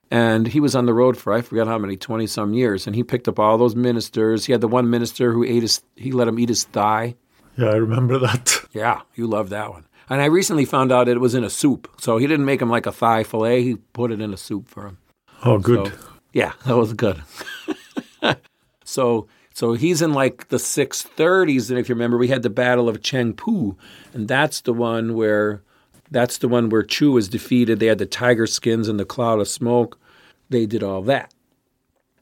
And 0.09 0.47
he 0.47 0.59
was 0.59 0.75
on 0.75 0.87
the 0.87 0.93
road 0.93 1.15
for 1.15 1.31
I 1.31 1.41
forget 1.41 1.67
how 1.67 1.77
many 1.77 1.95
twenty 1.95 2.27
some 2.27 2.53
years, 2.53 2.87
and 2.87 2.95
he 2.95 3.03
picked 3.03 3.27
up 3.27 3.39
all 3.39 3.57
those 3.57 3.75
ministers. 3.75 4.45
He 4.45 4.51
had 4.51 4.61
the 4.61 4.67
one 4.67 4.89
minister 4.89 5.31
who 5.31 5.43
ate 5.43 5.61
his 5.61 5.81
he 5.95 6.11
let 6.11 6.27
him 6.27 6.39
eat 6.39 6.49
his 6.49 6.65
thigh. 6.65 7.15
Yeah, 7.57 7.69
I 7.69 7.75
remember 7.75 8.17
that. 8.19 8.57
Yeah, 8.73 9.01
you 9.15 9.27
love 9.27 9.49
that 9.49 9.69
one. 9.69 9.85
And 10.09 10.21
I 10.21 10.25
recently 10.25 10.63
found 10.63 10.93
out 10.93 11.09
it 11.09 11.19
was 11.19 11.35
in 11.35 11.43
a 11.43 11.49
soup, 11.49 11.89
so 11.99 12.17
he 12.17 12.25
didn't 12.25 12.45
make 12.45 12.61
him 12.61 12.69
like 12.69 12.85
a 12.85 12.91
thigh 12.91 13.23
fillet. 13.23 13.63
He 13.63 13.75
put 13.75 14.11
it 14.11 14.21
in 14.21 14.33
a 14.33 14.37
soup 14.37 14.69
for 14.69 14.87
him. 14.87 14.97
Oh, 15.43 15.57
good. 15.57 15.87
So, 15.87 15.93
yeah, 16.31 16.53
that 16.65 16.77
was 16.77 16.93
good. 16.93 17.21
so 18.85 19.27
so 19.53 19.73
he's 19.73 20.01
in 20.01 20.13
like 20.13 20.47
the 20.47 20.57
630s. 20.57 21.69
And 21.69 21.77
if 21.77 21.89
you 21.89 21.95
remember, 21.95 22.17
we 22.17 22.29
had 22.29 22.43
the 22.43 22.49
Battle 22.49 22.87
of 22.87 23.01
Chengpu. 23.01 23.75
And 24.13 24.27
that's 24.27 24.61
the 24.61 24.73
one 24.73 25.15
where 25.15 25.61
that's 26.09 26.37
the 26.37 26.47
one 26.47 26.69
where 26.69 26.83
Chu 26.83 27.11
was 27.11 27.29
defeated. 27.29 27.79
They 27.79 27.85
had 27.87 27.97
the 27.97 28.05
tiger 28.05 28.47
skins 28.47 28.87
and 28.87 28.99
the 28.99 29.05
cloud 29.05 29.39
of 29.39 29.47
smoke. 29.47 29.99
They 30.49 30.65
did 30.65 30.83
all 30.83 31.01
that. 31.03 31.33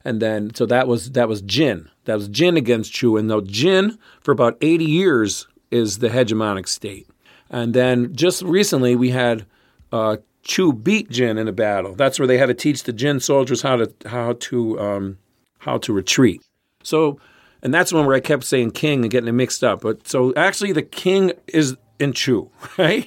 And 0.04 0.20
then 0.20 0.54
so 0.54 0.66
that 0.66 0.88
was 0.88 1.12
that 1.12 1.28
was 1.28 1.42
Jin. 1.42 1.88
That 2.04 2.14
was 2.14 2.28
Jin 2.28 2.56
against 2.56 2.92
Chu. 2.92 3.16
And 3.16 3.28
now 3.28 3.40
Jin 3.40 3.98
for 4.22 4.32
about 4.32 4.56
80 4.60 4.84
years 4.84 5.46
is 5.70 5.98
the 5.98 6.08
hegemonic 6.08 6.66
state. 6.66 7.06
And 7.50 7.74
then 7.74 8.14
just 8.14 8.42
recently 8.42 8.96
we 8.96 9.10
had 9.10 9.44
uh, 9.92 10.18
Chu 10.42 10.72
beat 10.72 11.10
Jin 11.10 11.36
in 11.36 11.48
a 11.48 11.52
battle. 11.52 11.94
That's 11.94 12.18
where 12.18 12.28
they 12.28 12.38
had 12.38 12.46
to 12.46 12.54
teach 12.54 12.84
the 12.84 12.92
Jin 12.92 13.20
soldiers 13.20 13.62
how 13.62 13.76
to 13.76 13.92
how 14.06 14.34
to 14.34 14.80
um, 14.80 15.18
how 15.58 15.78
to 15.78 15.92
retreat. 15.92 16.42
So, 16.82 17.18
and 17.62 17.72
that's 17.72 17.92
one 17.92 18.06
where 18.06 18.16
I 18.16 18.20
kept 18.20 18.44
saying 18.44 18.72
king 18.72 19.02
and 19.02 19.10
getting 19.10 19.28
it 19.28 19.32
mixed 19.32 19.62
up. 19.62 19.82
But 19.82 20.08
so 20.08 20.32
actually, 20.34 20.72
the 20.72 20.82
king 20.82 21.32
is 21.46 21.76
in 21.98 22.12
Chu, 22.12 22.50
right? 22.78 23.06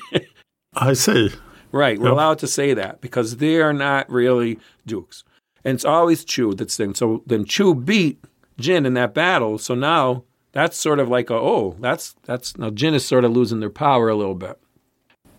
I 0.75 0.93
see. 0.93 1.31
Right. 1.71 1.99
We're 1.99 2.07
yep. 2.07 2.13
allowed 2.13 2.39
to 2.39 2.47
say 2.47 2.73
that 2.75 3.01
because 3.01 3.37
they 3.37 3.59
are 3.59 3.73
not 3.73 4.09
really 4.09 4.59
dukes. 4.85 5.23
And 5.65 5.75
it's 5.75 5.85
always 5.85 6.23
Chu 6.23 6.53
that's 6.53 6.77
thing. 6.77 6.93
So 6.93 7.23
then 7.25 7.45
Chu 7.45 7.73
beat 7.73 8.23
Jin 8.59 8.85
in 8.85 8.93
that 8.93 9.13
battle. 9.13 9.57
So 9.57 9.73
now 9.73 10.23
that's 10.51 10.77
sort 10.77 10.99
of 10.99 11.09
like 11.09 11.31
a, 11.31 11.35
oh, 11.35 11.75
that's, 11.79 12.15
that's, 12.23 12.57
now 12.57 12.69
Jin 12.69 12.93
is 12.93 13.05
sort 13.05 13.25
of 13.25 13.31
losing 13.31 13.59
their 13.59 13.71
power 13.71 14.09
a 14.09 14.15
little 14.15 14.35
bit. 14.35 14.59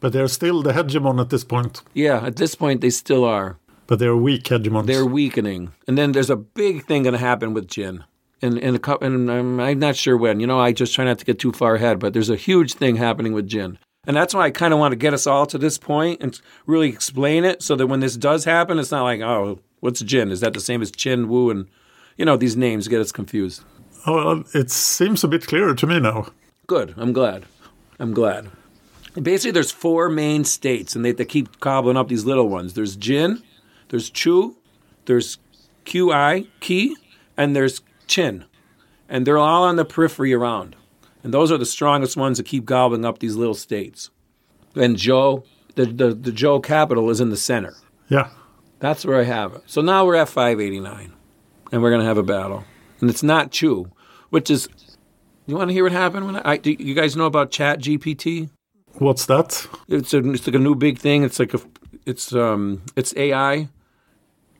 But 0.00 0.12
they're 0.12 0.28
still 0.28 0.62
the 0.62 0.72
hegemon 0.72 1.20
at 1.20 1.30
this 1.30 1.44
point. 1.44 1.82
Yeah, 1.94 2.26
at 2.26 2.36
this 2.36 2.54
point 2.54 2.80
they 2.80 2.90
still 2.90 3.24
are. 3.24 3.58
But 3.86 4.00
they're 4.00 4.16
weak 4.16 4.44
hegemons. 4.44 4.86
They're 4.86 5.06
weakening. 5.06 5.72
And 5.86 5.96
then 5.96 6.12
there's 6.12 6.30
a 6.30 6.36
big 6.36 6.84
thing 6.84 7.04
going 7.04 7.12
to 7.12 7.18
happen 7.18 7.54
with 7.54 7.68
Jin 7.68 8.02
in 8.44 8.58
in 8.58 8.76
a 8.76 8.98
and 8.98 9.30
I'm, 9.30 9.60
I'm 9.60 9.78
not 9.78 9.96
sure 9.96 10.16
when. 10.16 10.40
You 10.40 10.46
know, 10.46 10.60
I 10.60 10.72
just 10.72 10.94
try 10.94 11.04
not 11.04 11.18
to 11.18 11.24
get 11.24 11.38
too 11.38 11.52
far 11.52 11.76
ahead, 11.76 11.98
but 11.98 12.12
there's 12.12 12.30
a 12.30 12.36
huge 12.36 12.74
thing 12.74 12.96
happening 12.96 13.32
with 13.32 13.48
Jin. 13.48 13.78
And 14.06 14.14
that's 14.16 14.34
why 14.34 14.42
I 14.42 14.50
kind 14.50 14.74
of 14.74 14.78
want 14.78 14.92
to 14.92 14.96
get 14.96 15.14
us 15.14 15.26
all 15.26 15.46
to 15.46 15.56
this 15.56 15.78
point 15.78 16.22
and 16.22 16.38
really 16.66 16.88
explain 16.88 17.44
it 17.44 17.62
so 17.62 17.74
that 17.76 17.86
when 17.86 18.00
this 18.00 18.16
does 18.16 18.44
happen, 18.44 18.78
it's 18.78 18.90
not 18.90 19.02
like, 19.02 19.22
oh, 19.22 19.60
what's 19.80 20.00
Jin? 20.00 20.30
Is 20.30 20.40
that 20.40 20.52
the 20.52 20.60
same 20.60 20.82
as 20.82 20.90
Chin, 20.90 21.28
Wu, 21.28 21.50
and, 21.50 21.68
you 22.18 22.26
know, 22.26 22.36
these 22.36 22.56
names 22.56 22.86
get 22.86 23.00
us 23.00 23.12
confused. 23.12 23.64
Oh, 24.06 24.44
it 24.52 24.70
seems 24.70 25.24
a 25.24 25.28
bit 25.28 25.46
clearer 25.46 25.74
to 25.74 25.86
me 25.86 26.00
now. 26.00 26.26
Good. 26.66 26.92
I'm 26.98 27.14
glad. 27.14 27.46
I'm 27.98 28.12
glad. 28.12 28.50
Basically, 29.14 29.52
there's 29.52 29.70
four 29.70 30.10
main 30.10 30.44
states, 30.44 30.94
and 30.94 31.04
they, 31.04 31.12
they 31.12 31.24
keep 31.24 31.60
cobbling 31.60 31.96
up 31.96 32.08
these 32.08 32.24
little 32.26 32.48
ones. 32.48 32.74
There's 32.74 32.96
Jin, 32.96 33.42
there's 33.88 34.10
Chu, 34.10 34.56
there's 35.06 35.38
Qi, 35.86 36.48
Qi, 36.60 36.90
and 37.36 37.54
there's 37.54 37.80
Chin. 38.06 38.44
And 39.08 39.26
they're 39.26 39.38
all 39.38 39.64
on 39.64 39.76
the 39.76 39.84
periphery 39.84 40.32
around. 40.32 40.76
And 41.22 41.32
those 41.32 41.50
are 41.50 41.58
the 41.58 41.66
strongest 41.66 42.16
ones 42.16 42.38
that 42.38 42.46
keep 42.46 42.64
gobbling 42.64 43.04
up 43.04 43.18
these 43.18 43.36
little 43.36 43.54
states. 43.54 44.10
And 44.74 44.96
Joe, 44.96 45.44
the, 45.74 45.86
the, 45.86 46.14
the 46.14 46.30
Zhou 46.30 46.62
capital 46.62 47.10
is 47.10 47.20
in 47.20 47.30
the 47.30 47.36
center. 47.36 47.74
Yeah. 48.08 48.30
That's 48.80 49.04
where 49.04 49.20
I 49.20 49.24
have 49.24 49.54
it. 49.54 49.62
So 49.66 49.80
now 49.80 50.04
we're 50.04 50.16
at 50.16 50.28
589. 50.28 51.12
And 51.72 51.82
we're 51.82 51.90
going 51.90 52.02
to 52.02 52.06
have 52.06 52.18
a 52.18 52.22
battle. 52.22 52.64
And 53.00 53.08
it's 53.08 53.22
not 53.22 53.50
Chu, 53.50 53.90
which 54.30 54.50
is. 54.50 54.68
You 55.46 55.56
want 55.56 55.68
to 55.68 55.74
hear 55.74 55.84
what 55.84 55.92
happened 55.92 56.26
when 56.26 56.36
I, 56.36 56.52
I 56.52 56.56
do 56.56 56.70
you 56.72 56.94
guys 56.94 57.16
know 57.16 57.26
about 57.26 57.50
Chat 57.50 57.80
GPT? 57.80 58.48
What's 58.94 59.26
that? 59.26 59.66
It's 59.88 60.14
a 60.14 60.18
it's 60.30 60.46
like 60.46 60.56
a 60.56 60.58
new 60.58 60.74
big 60.74 60.98
thing. 60.98 61.22
It's 61.22 61.38
like 61.38 61.52
a 61.52 61.60
it's 62.06 62.32
um 62.32 62.82
it's 62.96 63.14
AI 63.16 63.68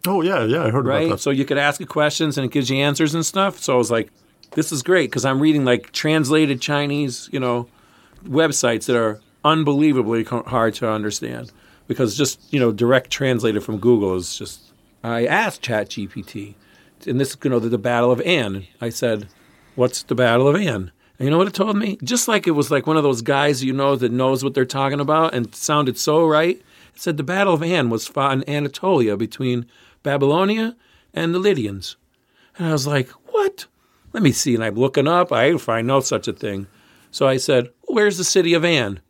Oh 0.06 0.22
yeah, 0.22 0.44
yeah, 0.44 0.64
I 0.64 0.70
heard 0.70 0.86
right? 0.86 1.06
about 1.06 1.16
that. 1.16 1.20
So 1.20 1.30
you 1.30 1.44
could 1.44 1.58
ask 1.58 1.80
it 1.80 1.88
questions 1.88 2.36
and 2.36 2.44
it 2.44 2.50
gives 2.50 2.70
you 2.70 2.76
answers 2.78 3.14
and 3.14 3.24
stuff. 3.24 3.58
So 3.58 3.74
I 3.74 3.76
was 3.76 3.90
like, 3.90 4.10
this 4.52 4.72
is 4.72 4.82
great 4.82 5.10
because 5.10 5.24
I'm 5.24 5.40
reading 5.40 5.64
like 5.64 5.92
translated 5.92 6.60
Chinese, 6.60 7.28
you 7.32 7.40
know, 7.40 7.68
websites 8.24 8.86
that 8.86 8.96
are 8.96 9.20
unbelievably 9.44 10.24
hard 10.24 10.74
to 10.74 10.88
understand 10.88 11.52
because 11.86 12.16
just 12.16 12.40
you 12.52 12.60
know 12.60 12.72
direct 12.72 13.10
translated 13.10 13.62
from 13.62 13.78
Google 13.78 14.16
is 14.16 14.36
just. 14.36 14.60
I 15.02 15.26
asked 15.26 15.60
ChatGPT, 15.60 16.54
and 17.06 17.20
this 17.20 17.36
you 17.42 17.50
know 17.50 17.58
the, 17.58 17.68
the 17.68 17.78
Battle 17.78 18.10
of 18.10 18.20
An. 18.22 18.66
I 18.80 18.88
said, 18.88 19.28
"What's 19.74 20.02
the 20.02 20.14
Battle 20.14 20.48
of 20.48 20.56
An?" 20.56 20.90
And 21.18 21.26
you 21.26 21.30
know 21.30 21.38
what 21.38 21.46
it 21.46 21.54
told 21.54 21.76
me? 21.76 21.98
Just 22.02 22.26
like 22.26 22.46
it 22.46 22.52
was 22.52 22.70
like 22.70 22.86
one 22.86 22.96
of 22.96 23.02
those 23.02 23.22
guys 23.22 23.62
you 23.62 23.72
know 23.72 23.96
that 23.96 24.10
knows 24.10 24.42
what 24.42 24.54
they're 24.54 24.64
talking 24.64 25.00
about 25.00 25.34
and 25.34 25.54
sounded 25.54 25.98
so 25.98 26.26
right. 26.26 26.56
It 26.94 27.00
said 27.00 27.16
the 27.16 27.22
Battle 27.22 27.54
of 27.54 27.62
An 27.62 27.90
was 27.90 28.06
fought 28.06 28.32
in 28.32 28.48
Anatolia 28.48 29.16
between 29.16 29.66
Babylonia 30.04 30.76
and 31.12 31.34
the 31.34 31.40
Lydians. 31.40 31.96
And 32.56 32.68
I 32.68 32.72
was 32.72 32.86
like, 32.86 33.08
what? 33.32 33.66
Let 34.12 34.22
me 34.22 34.30
see. 34.30 34.54
And 34.54 34.62
I'm 34.62 34.76
looking 34.76 35.08
up. 35.08 35.32
I 35.32 35.56
find 35.56 35.88
no 35.88 35.98
such 35.98 36.28
a 36.28 36.32
thing. 36.32 36.68
So 37.10 37.26
I 37.26 37.38
said, 37.38 37.70
where's 37.88 38.16
the 38.16 38.24
city 38.24 38.54
of 38.54 38.64
An? 38.64 39.00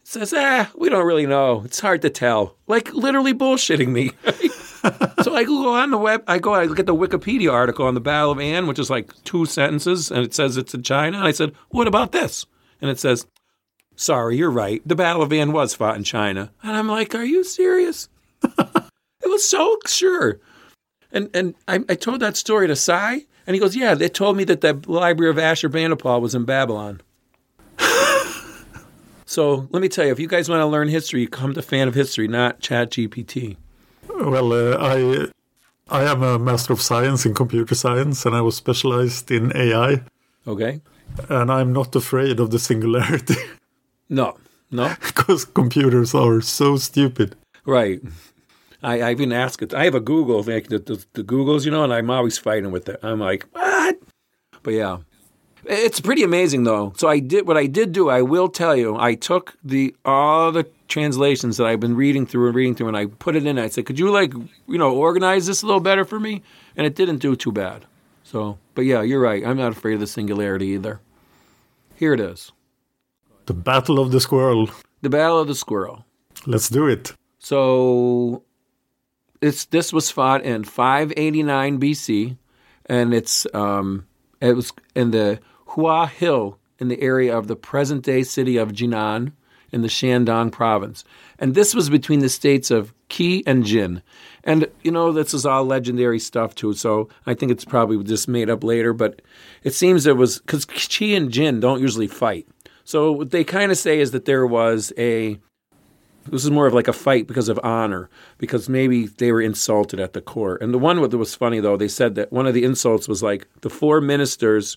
It 0.00 0.08
says, 0.08 0.34
ah, 0.36 0.68
we 0.76 0.88
don't 0.88 1.06
really 1.06 1.26
know. 1.26 1.62
It's 1.64 1.78
hard 1.78 2.02
to 2.02 2.10
tell. 2.10 2.56
Like 2.66 2.92
literally 2.92 3.32
bullshitting 3.32 3.88
me. 3.88 4.10
so 5.22 5.34
I 5.34 5.44
go 5.44 5.74
on 5.74 5.92
the 5.92 5.98
web. 5.98 6.24
I 6.26 6.38
go. 6.38 6.54
I 6.54 6.64
look 6.64 6.80
at 6.80 6.86
the 6.86 6.94
Wikipedia 6.94 7.52
article 7.52 7.86
on 7.86 7.94
the 7.94 8.00
Battle 8.00 8.32
of 8.32 8.40
An, 8.40 8.66
which 8.66 8.80
is 8.80 8.90
like 8.90 9.12
two 9.22 9.46
sentences, 9.46 10.10
and 10.10 10.24
it 10.24 10.34
says 10.34 10.56
it's 10.56 10.74
in 10.74 10.82
China. 10.82 11.18
And 11.18 11.26
I 11.26 11.30
said, 11.30 11.52
"What 11.70 11.86
about 11.86 12.10
this?" 12.10 12.46
And 12.80 12.90
it 12.90 12.98
says, 12.98 13.26
"Sorry, 13.94 14.36
you're 14.36 14.50
right. 14.50 14.82
The 14.84 14.96
Battle 14.96 15.22
of 15.22 15.32
An 15.32 15.52
was 15.52 15.74
fought 15.74 15.96
in 15.96 16.02
China." 16.02 16.50
And 16.64 16.76
I'm 16.76 16.88
like, 16.88 17.14
"Are 17.14 17.24
you 17.24 17.44
serious?" 17.44 18.08
So 19.42 19.78
sure. 19.86 20.40
And 21.10 21.28
and 21.34 21.54
I, 21.68 21.80
I 21.88 21.94
told 21.94 22.20
that 22.20 22.36
story 22.36 22.66
to 22.66 22.76
Cy, 22.76 23.24
and 23.46 23.54
he 23.54 23.60
goes, 23.60 23.76
"Yeah, 23.76 23.94
they 23.94 24.08
told 24.08 24.36
me 24.36 24.44
that 24.44 24.60
the 24.60 24.80
library 24.86 25.30
of 25.30 25.36
Ashurbanipal 25.36 26.20
was 26.20 26.34
in 26.34 26.44
Babylon." 26.44 27.00
so 29.26 29.68
let 29.70 29.82
me 29.82 29.88
tell 29.88 30.06
you, 30.06 30.12
if 30.12 30.18
you 30.18 30.28
guys 30.28 30.48
want 30.48 30.60
to 30.60 30.66
learn 30.66 30.88
history, 30.88 31.26
come 31.26 31.52
to 31.54 31.62
Fan 31.62 31.88
of 31.88 31.94
History, 31.94 32.28
not 32.28 32.60
Chat 32.60 32.90
GPT. 32.90 33.56
Well, 34.08 34.52
uh, 34.52 34.76
I 34.78 35.28
I 35.88 36.04
am 36.04 36.22
a 36.22 36.38
master 36.38 36.72
of 36.72 36.80
science 36.80 37.26
in 37.26 37.34
computer 37.34 37.74
science, 37.74 38.24
and 38.24 38.34
I 38.34 38.40
was 38.40 38.56
specialized 38.56 39.30
in 39.30 39.54
AI. 39.54 40.02
Okay. 40.46 40.80
And 41.28 41.52
I'm 41.52 41.72
not 41.72 41.94
afraid 41.94 42.40
of 42.40 42.50
the 42.50 42.58
singularity. 42.58 43.36
No, 44.08 44.36
no, 44.70 44.94
because 45.06 45.46
computers 45.46 46.14
are 46.14 46.42
so 46.42 46.76
stupid. 46.76 47.34
Right. 47.64 48.02
I, 48.82 49.00
I 49.00 49.10
even 49.12 49.32
ask 49.32 49.62
it. 49.62 49.74
I 49.74 49.84
have 49.84 49.94
a 49.94 50.00
Google, 50.00 50.42
like 50.42 50.68
the, 50.68 50.78
the, 50.78 51.04
the 51.12 51.22
Googles, 51.22 51.64
you 51.64 51.70
know, 51.70 51.84
and 51.84 51.92
I'm 51.92 52.10
always 52.10 52.38
fighting 52.38 52.70
with 52.70 52.88
it. 52.88 52.98
I'm 53.02 53.20
like, 53.20 53.46
what? 53.52 53.98
But 54.62 54.74
yeah. 54.74 54.98
It's 55.64 56.00
pretty 56.00 56.24
amazing 56.24 56.64
though. 56.64 56.92
So 56.96 57.08
I 57.08 57.20
did 57.20 57.46
what 57.46 57.56
I 57.56 57.66
did 57.66 57.92
do. 57.92 58.08
I 58.08 58.22
will 58.22 58.48
tell 58.48 58.74
you. 58.74 58.96
I 58.96 59.14
took 59.14 59.56
the 59.62 59.94
all 60.04 60.50
the 60.50 60.66
translations 60.88 61.56
that 61.56 61.66
I've 61.66 61.78
been 61.78 61.94
reading 61.94 62.26
through 62.26 62.48
and 62.48 62.56
reading 62.56 62.74
through, 62.74 62.88
and 62.88 62.96
I 62.96 63.06
put 63.06 63.36
it 63.36 63.46
in. 63.46 63.58
I 63.60 63.68
said, 63.68 63.86
"Could 63.86 63.98
you 63.98 64.10
like 64.10 64.34
you 64.66 64.78
know 64.78 64.92
organize 64.92 65.46
this 65.46 65.62
a 65.62 65.66
little 65.66 65.80
better 65.80 66.04
for 66.04 66.18
me?" 66.18 66.42
And 66.76 66.84
it 66.84 66.96
didn't 66.96 67.18
do 67.18 67.36
too 67.36 67.52
bad. 67.52 67.84
So, 68.24 68.58
but 68.74 68.86
yeah, 68.86 69.02
you're 69.02 69.20
right. 69.20 69.46
I'm 69.46 69.56
not 69.56 69.70
afraid 69.70 69.94
of 69.94 70.00
the 70.00 70.06
singularity 70.08 70.66
either. 70.68 71.00
Here 71.94 72.12
it 72.12 72.20
is. 72.20 72.50
The 73.46 73.54
Battle 73.54 74.00
of 74.00 74.10
the 74.10 74.20
Squirrel. 74.20 74.68
The 75.02 75.10
Battle 75.10 75.38
of 75.38 75.46
the 75.46 75.54
Squirrel. 75.54 76.04
Let's 76.46 76.68
do 76.68 76.88
it. 76.88 77.12
So 77.38 78.42
it's 79.42 79.66
this 79.66 79.92
was 79.92 80.10
fought 80.10 80.44
in 80.44 80.64
589 80.64 81.80
BC, 81.80 82.36
and 82.86 83.12
it's 83.12 83.46
um, 83.52 84.06
it 84.40 84.54
was 84.54 84.72
in 84.94 85.10
the 85.10 85.40
Hua 85.66 86.06
Hill 86.06 86.58
in 86.78 86.88
the 86.88 87.00
area 87.02 87.36
of 87.36 87.48
the 87.48 87.56
present 87.56 88.04
day 88.04 88.22
city 88.22 88.56
of 88.56 88.72
Jinan 88.72 89.32
in 89.72 89.82
the 89.82 89.88
Shandong 89.88 90.52
province. 90.52 91.04
And 91.38 91.54
this 91.54 91.74
was 91.74 91.88
between 91.88 92.20
the 92.20 92.28
states 92.28 92.70
of 92.70 92.92
Qi 93.08 93.42
and 93.46 93.64
Jin. 93.64 94.02
And, 94.44 94.68
you 94.82 94.90
know, 94.90 95.12
this 95.12 95.32
is 95.32 95.46
all 95.46 95.64
legendary 95.64 96.18
stuff 96.18 96.54
too, 96.54 96.74
so 96.74 97.08
I 97.26 97.34
think 97.34 97.50
it's 97.50 97.64
probably 97.64 98.02
just 98.04 98.28
made 98.28 98.50
up 98.50 98.62
later, 98.62 98.92
but 98.92 99.22
it 99.62 99.74
seems 99.74 100.06
it 100.06 100.16
was 100.16 100.38
because 100.40 100.66
Qi 100.66 101.16
and 101.16 101.30
Jin 101.30 101.60
don't 101.60 101.80
usually 101.80 102.06
fight. 102.06 102.46
So 102.84 103.12
what 103.12 103.30
they 103.30 103.44
kind 103.44 103.72
of 103.72 103.78
say 103.78 104.00
is 104.00 104.10
that 104.10 104.24
there 104.24 104.46
was 104.46 104.92
a 104.98 105.38
this 106.26 106.44
is 106.44 106.50
more 106.50 106.66
of 106.66 106.74
like 106.74 106.88
a 106.88 106.92
fight 106.92 107.26
because 107.26 107.48
of 107.48 107.58
honor, 107.62 108.08
because 108.38 108.68
maybe 108.68 109.06
they 109.06 109.32
were 109.32 109.42
insulted 109.42 110.00
at 110.00 110.12
the 110.12 110.20
court. 110.20 110.62
And 110.62 110.72
the 110.72 110.78
one 110.78 111.00
that 111.00 111.18
was 111.18 111.34
funny 111.34 111.60
though, 111.60 111.76
they 111.76 111.88
said 111.88 112.14
that 112.14 112.32
one 112.32 112.46
of 112.46 112.54
the 112.54 112.64
insults 112.64 113.08
was 113.08 113.22
like 113.22 113.48
the 113.60 113.70
four 113.70 114.00
ministers 114.00 114.76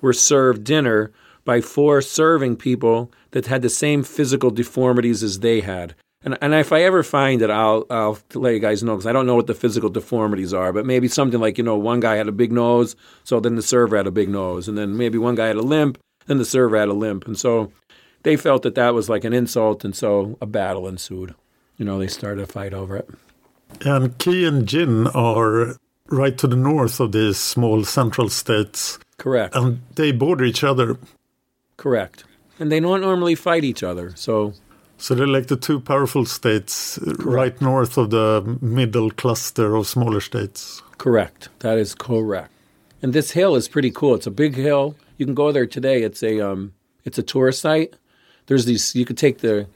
were 0.00 0.12
served 0.12 0.64
dinner 0.64 1.12
by 1.44 1.60
four 1.60 2.02
serving 2.02 2.56
people 2.56 3.12
that 3.30 3.46
had 3.46 3.62
the 3.62 3.70
same 3.70 4.02
physical 4.02 4.50
deformities 4.50 5.22
as 5.22 5.40
they 5.40 5.60
had. 5.60 5.94
And, 6.22 6.36
and 6.40 6.54
if 6.54 6.72
I 6.72 6.82
ever 6.82 7.02
find 7.04 7.40
it, 7.40 7.50
I'll 7.50 7.86
I'll 7.88 8.18
let 8.34 8.54
you 8.54 8.58
guys 8.58 8.82
know 8.82 8.96
because 8.96 9.06
I 9.06 9.12
don't 9.12 9.26
know 9.26 9.36
what 9.36 9.46
the 9.46 9.54
physical 9.54 9.88
deformities 9.88 10.52
are. 10.52 10.72
But 10.72 10.84
maybe 10.84 11.06
something 11.06 11.40
like 11.40 11.56
you 11.56 11.62
know 11.62 11.76
one 11.76 12.00
guy 12.00 12.16
had 12.16 12.26
a 12.26 12.32
big 12.32 12.50
nose, 12.50 12.96
so 13.22 13.38
then 13.38 13.54
the 13.54 13.62
server 13.62 13.96
had 13.96 14.08
a 14.08 14.10
big 14.10 14.28
nose, 14.28 14.66
and 14.66 14.76
then 14.76 14.96
maybe 14.96 15.18
one 15.18 15.36
guy 15.36 15.46
had 15.46 15.56
a 15.56 15.62
limp, 15.62 15.98
then 16.26 16.38
the 16.38 16.44
server 16.44 16.76
had 16.76 16.88
a 16.88 16.94
limp, 16.94 17.26
and 17.26 17.38
so 17.38 17.70
they 18.26 18.36
felt 18.36 18.62
that 18.62 18.74
that 18.74 18.92
was 18.92 19.08
like 19.08 19.22
an 19.22 19.32
insult, 19.32 19.84
and 19.84 19.94
so 19.94 20.36
a 20.40 20.46
battle 20.46 20.88
ensued. 20.88 21.36
You 21.76 21.84
know, 21.84 21.96
they 22.00 22.08
started 22.08 22.42
a 22.42 22.46
fight 22.48 22.74
over 22.74 22.96
it. 22.96 23.08
And 23.82 24.18
Qi 24.18 24.48
and 24.48 24.66
Jin 24.66 25.06
are 25.06 25.76
right 26.08 26.36
to 26.38 26.48
the 26.48 26.56
north 26.56 26.98
of 26.98 27.12
these 27.12 27.38
small 27.38 27.84
central 27.84 28.28
states. 28.28 28.98
Correct. 29.16 29.54
And 29.54 29.80
they 29.94 30.10
border 30.10 30.44
each 30.44 30.64
other. 30.64 30.98
Correct. 31.76 32.24
And 32.58 32.72
they 32.72 32.80
don't 32.80 33.00
normally 33.00 33.36
fight 33.36 33.62
each 33.62 33.84
other, 33.84 34.12
so. 34.16 34.54
So 34.98 35.14
they're 35.14 35.28
like 35.28 35.46
the 35.46 35.56
two 35.56 35.78
powerful 35.78 36.24
states 36.24 36.98
Correct. 36.98 37.22
right 37.22 37.60
north 37.60 37.96
of 37.96 38.10
the 38.10 38.58
middle 38.60 39.12
cluster 39.12 39.76
of 39.76 39.86
smaller 39.86 40.20
states. 40.20 40.82
Correct. 40.98 41.48
That 41.60 41.78
is 41.78 41.94
correct. 41.94 42.50
And 43.02 43.12
this 43.12 43.30
hill 43.30 43.54
is 43.54 43.68
pretty 43.68 43.92
cool. 43.92 44.16
It's 44.16 44.26
a 44.26 44.32
big 44.32 44.56
hill. 44.56 44.96
You 45.16 45.26
can 45.26 45.36
go 45.36 45.52
there 45.52 45.66
today. 45.66 46.02
It's 46.02 46.24
a 46.24 46.40
um, 46.40 46.72
it's 47.04 47.18
a 47.18 47.22
tourist 47.22 47.60
site. 47.60 47.94
There's 48.46 48.64
these. 48.64 48.94
You 48.94 49.04
could 49.04 49.18
take 49.18 49.38
the. 49.38 49.68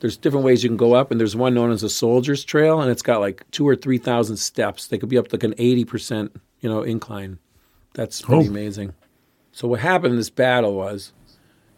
There's 0.00 0.16
different 0.16 0.44
ways 0.44 0.62
you 0.62 0.68
can 0.68 0.76
go 0.76 0.94
up, 0.94 1.10
and 1.10 1.18
there's 1.18 1.34
one 1.34 1.54
known 1.54 1.70
as 1.70 1.82
a 1.82 1.88
Soldier's 1.88 2.44
Trail, 2.44 2.80
and 2.80 2.90
it's 2.90 3.00
got 3.02 3.20
like 3.20 3.48
two 3.50 3.66
or 3.66 3.74
three 3.74 3.98
thousand 3.98 4.36
steps. 4.36 4.86
They 4.86 4.98
could 4.98 5.08
be 5.08 5.18
up 5.18 5.32
like 5.32 5.44
an 5.44 5.54
eighty 5.58 5.84
percent, 5.84 6.34
you 6.60 6.68
know, 6.68 6.82
incline. 6.82 7.38
That's 7.94 8.22
pretty 8.22 8.46
oh. 8.46 8.50
amazing. 8.50 8.94
So 9.52 9.68
what 9.68 9.80
happened 9.80 10.12
in 10.12 10.16
this 10.16 10.30
battle 10.30 10.74
was 10.74 11.12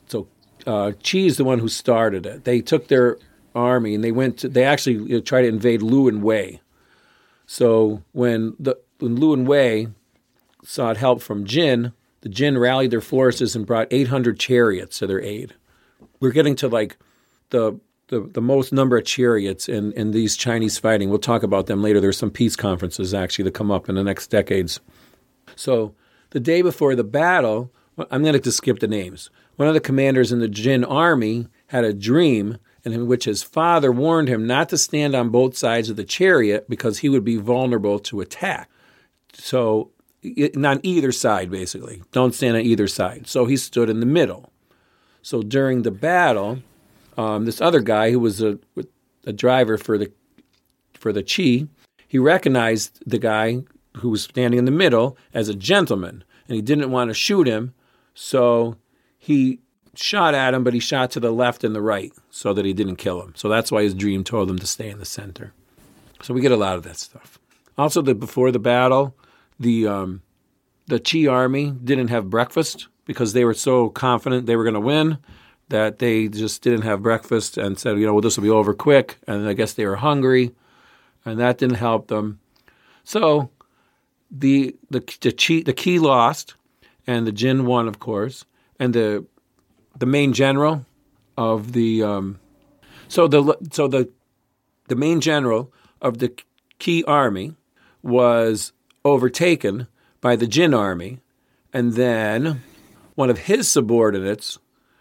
so 0.07 0.29
uh, 0.67 0.93
Qi 1.03 1.27
is 1.27 1.37
the 1.37 1.45
one 1.45 1.59
who 1.59 1.69
started 1.69 2.27
it. 2.27 2.45
They 2.45 2.61
took 2.61 2.89
their 2.89 3.19
army 3.55 3.95
and 3.95 4.03
they 4.03 4.13
went. 4.13 4.39
To, 4.39 4.49
they 4.49 4.65
actually 4.65 4.95
you 4.95 5.17
know, 5.17 5.21
tried 5.21 5.43
to 5.43 5.49
invade 5.49 5.83
Lu 5.83 6.09
and 6.09 6.23
Wei. 6.23 6.61
So 7.47 8.03
when 8.13 8.55
the 8.59 8.77
when 8.99 9.17
Lu 9.17 9.33
and 9.33 9.47
Wei 9.47 9.89
sought 10.65 10.97
help 10.97 11.23
from 11.23 11.45
Jin, 11.45 11.93
the 12.23 12.29
Jin 12.29 12.59
rallied 12.59 12.91
their 12.91 13.01
forces 13.01 13.55
and 13.55 13.67
brought 13.67 13.87
800 13.91 14.39
chariots 14.41 14.99
to 14.99 15.07
their 15.07 15.23
aid. 15.23 15.55
We're 16.21 16.33
getting 16.33 16.57
to 16.57 16.69
like 16.69 16.97
the 17.51 17.81
the, 18.09 18.21
the 18.21 18.41
most 18.41 18.73
number 18.73 18.97
of 18.97 19.05
chariots 19.05 19.69
in, 19.69 19.93
in 19.95 20.13
these 20.13 20.37
Chinese 20.37 20.79
fighting. 20.79 21.11
We'll 21.11 21.19
talk 21.19 21.43
about 21.43 21.67
them 21.67 21.83
later. 21.83 22.01
There's 22.01 22.17
some 22.17 22.31
peace 22.31 22.55
conferences 22.55 23.13
actually 23.13 23.45
that 23.45 23.55
come 23.55 23.71
up 23.71 23.89
in 23.89 23.97
the 23.97 24.05
next 24.05 24.29
decades. 24.29 24.79
So 25.57 25.95
the 26.31 26.39
day 26.39 26.63
before 26.63 26.95
the 26.95 27.03
battle, 27.03 27.73
I'm 28.11 28.23
going 28.23 28.41
to 28.41 28.53
skip 28.53 28.79
the 28.79 28.87
names. 28.87 29.31
One 29.57 29.69
of 29.69 29.75
the 29.75 29.81
commanders 29.81 30.31
in 30.31 30.39
the 30.39 30.49
Jin 30.49 30.85
army 30.85 31.49
had 31.69 31.85
a 31.85 31.93
dream 31.93 32.59
in 32.85 33.09
which 33.09 33.25
his 33.25 33.43
father 33.43 33.91
warned 33.91 34.29
him 34.29 34.47
not 34.47 34.69
to 34.69 34.79
stand 34.79 35.15
on 35.15 35.31
both 35.31 35.57
sides 35.57 35.91
of 35.91 35.97
the 35.97 36.05
chariot 36.05 36.69
because 36.69 36.99
he 36.99 37.09
would 37.09 37.25
be 37.25 37.37
vulnerable 37.37 37.99
to 37.99 38.21
attack. 38.21 38.71
So, 39.33 39.91
on 40.25 40.81
either 40.83 41.13
side, 41.13 41.51
basically. 41.51 42.03
Don't 42.13 42.35
stand 42.35 42.57
on 42.57 42.63
either 42.63 42.89
side. 42.89 43.27
So 43.27 43.47
he 43.47 43.57
stood 43.57 43.91
in 43.91 44.01
the 44.01 44.07
middle. 44.07 44.53
So 45.27 45.43
during 45.43 45.83
the 45.83 45.91
battle, 45.91 46.61
um, 47.19 47.47
this 47.47 47.61
other 47.61 47.81
guy 47.81 48.13
who 48.13 48.21
was 48.21 48.41
a, 48.41 48.61
a 49.25 49.33
driver 49.33 49.77
for 49.77 49.99
the 49.99 50.13
for 50.95 51.13
the 51.13 51.25
Qi, 51.25 51.67
he 52.07 52.17
recognized 52.17 53.01
the 53.05 53.19
guy 53.19 53.65
who 53.97 54.11
was 54.11 54.23
standing 54.23 54.57
in 54.57 54.67
the 54.67 54.71
middle 54.71 55.19
as 55.35 55.49
a 55.49 55.55
gentleman, 55.55 56.23
and 56.47 56.55
he 56.55 56.63
didn't 56.63 56.93
want 56.93 57.11
to 57.11 57.15
shoot 57.15 57.49
him, 57.49 57.75
so 58.15 58.77
he 59.19 59.59
shot 59.97 60.33
at 60.33 60.55
him, 60.55 60.63
but 60.63 60.75
he 60.75 60.79
shot 60.79 61.11
to 61.11 61.19
the 61.19 61.33
left 61.33 61.65
and 61.65 61.75
the 61.75 61.83
right 61.83 62.13
so 62.31 62.53
that 62.53 62.65
he 62.65 62.73
didn't 62.73 62.95
kill 62.95 63.21
him. 63.21 63.33
So 63.35 63.49
that's 63.49 63.73
why 63.73 63.83
his 63.83 63.95
dream 63.95 64.23
told 64.23 64.49
him 64.49 64.61
to 64.61 64.67
stay 64.67 64.91
in 64.91 65.01
the 65.01 65.05
center. 65.05 65.53
So 66.23 66.35
we 66.35 66.41
get 66.41 66.53
a 66.53 66.57
lot 66.57 66.77
of 66.77 66.85
that 66.85 66.99
stuff. 66.99 67.41
Also, 67.77 68.01
before 68.01 68.53
the 68.53 68.61
battle, 68.61 69.17
the 69.59 69.89
um, 69.89 70.23
the 70.87 71.01
Qi 71.01 71.29
army 71.29 71.73
didn't 71.73 72.11
have 72.11 72.31
breakfast 72.31 72.87
because 73.07 73.33
they 73.33 73.45
were 73.45 73.55
so 73.55 73.89
confident 73.89 74.45
they 74.47 74.57
were 74.57 74.65
going 74.65 74.75
to 74.75 74.81
win 74.81 75.19
that 75.69 75.99
they 75.99 76.29
just 76.29 76.63
didn't 76.63 76.83
have 76.83 77.03
breakfast 77.03 77.57
and 77.57 77.79
said, 77.79 77.99
you 77.99 78.07
know, 78.07 78.13
well, 78.13 78.21
this 78.21 78.37
will 78.37 78.45
be 78.45 78.51
over 78.51 78.75
quick. 78.75 79.17
And 79.27 79.49
I 79.49 79.55
guess 79.55 79.73
they 79.73 79.87
were 79.87 79.97
hungry, 79.97 80.55
and 81.25 81.41
that 81.41 81.59
didn't 81.59 81.77
help 81.77 82.09
them. 82.09 82.41
So 83.03 83.51
the 84.31 84.77
the 84.91 85.01
the 85.01 85.33
Qi, 85.33 85.65
the 85.65 85.73
Qi 85.73 85.99
lost, 85.99 86.55
and 87.07 87.27
the 87.27 87.33
Jin 87.33 87.65
won, 87.65 87.89
of 87.89 87.99
course 87.99 88.45
and 88.79 88.95
the 88.95 89.25
the 89.99 90.07
main 90.07 90.33
general 90.33 90.85
of 91.37 91.73
the 91.73 92.03
um, 92.03 92.39
so 93.09 93.27
the 93.27 93.57
so 93.71 93.89
the 93.89 94.11
the 94.89 94.97
main 94.97 95.21
general 95.21 95.73
of 96.01 96.19
the 96.19 96.33
Qi 96.79 97.03
army 97.07 97.55
was 98.03 98.73
overtaken 99.05 99.87
by 100.21 100.37
the 100.37 100.47
Jin 100.47 100.75
army, 100.75 101.21
and 101.73 101.95
then 101.95 102.63
one 103.17 103.31
of 103.31 103.39
his 103.39 103.69
subordinates, 103.69 104.59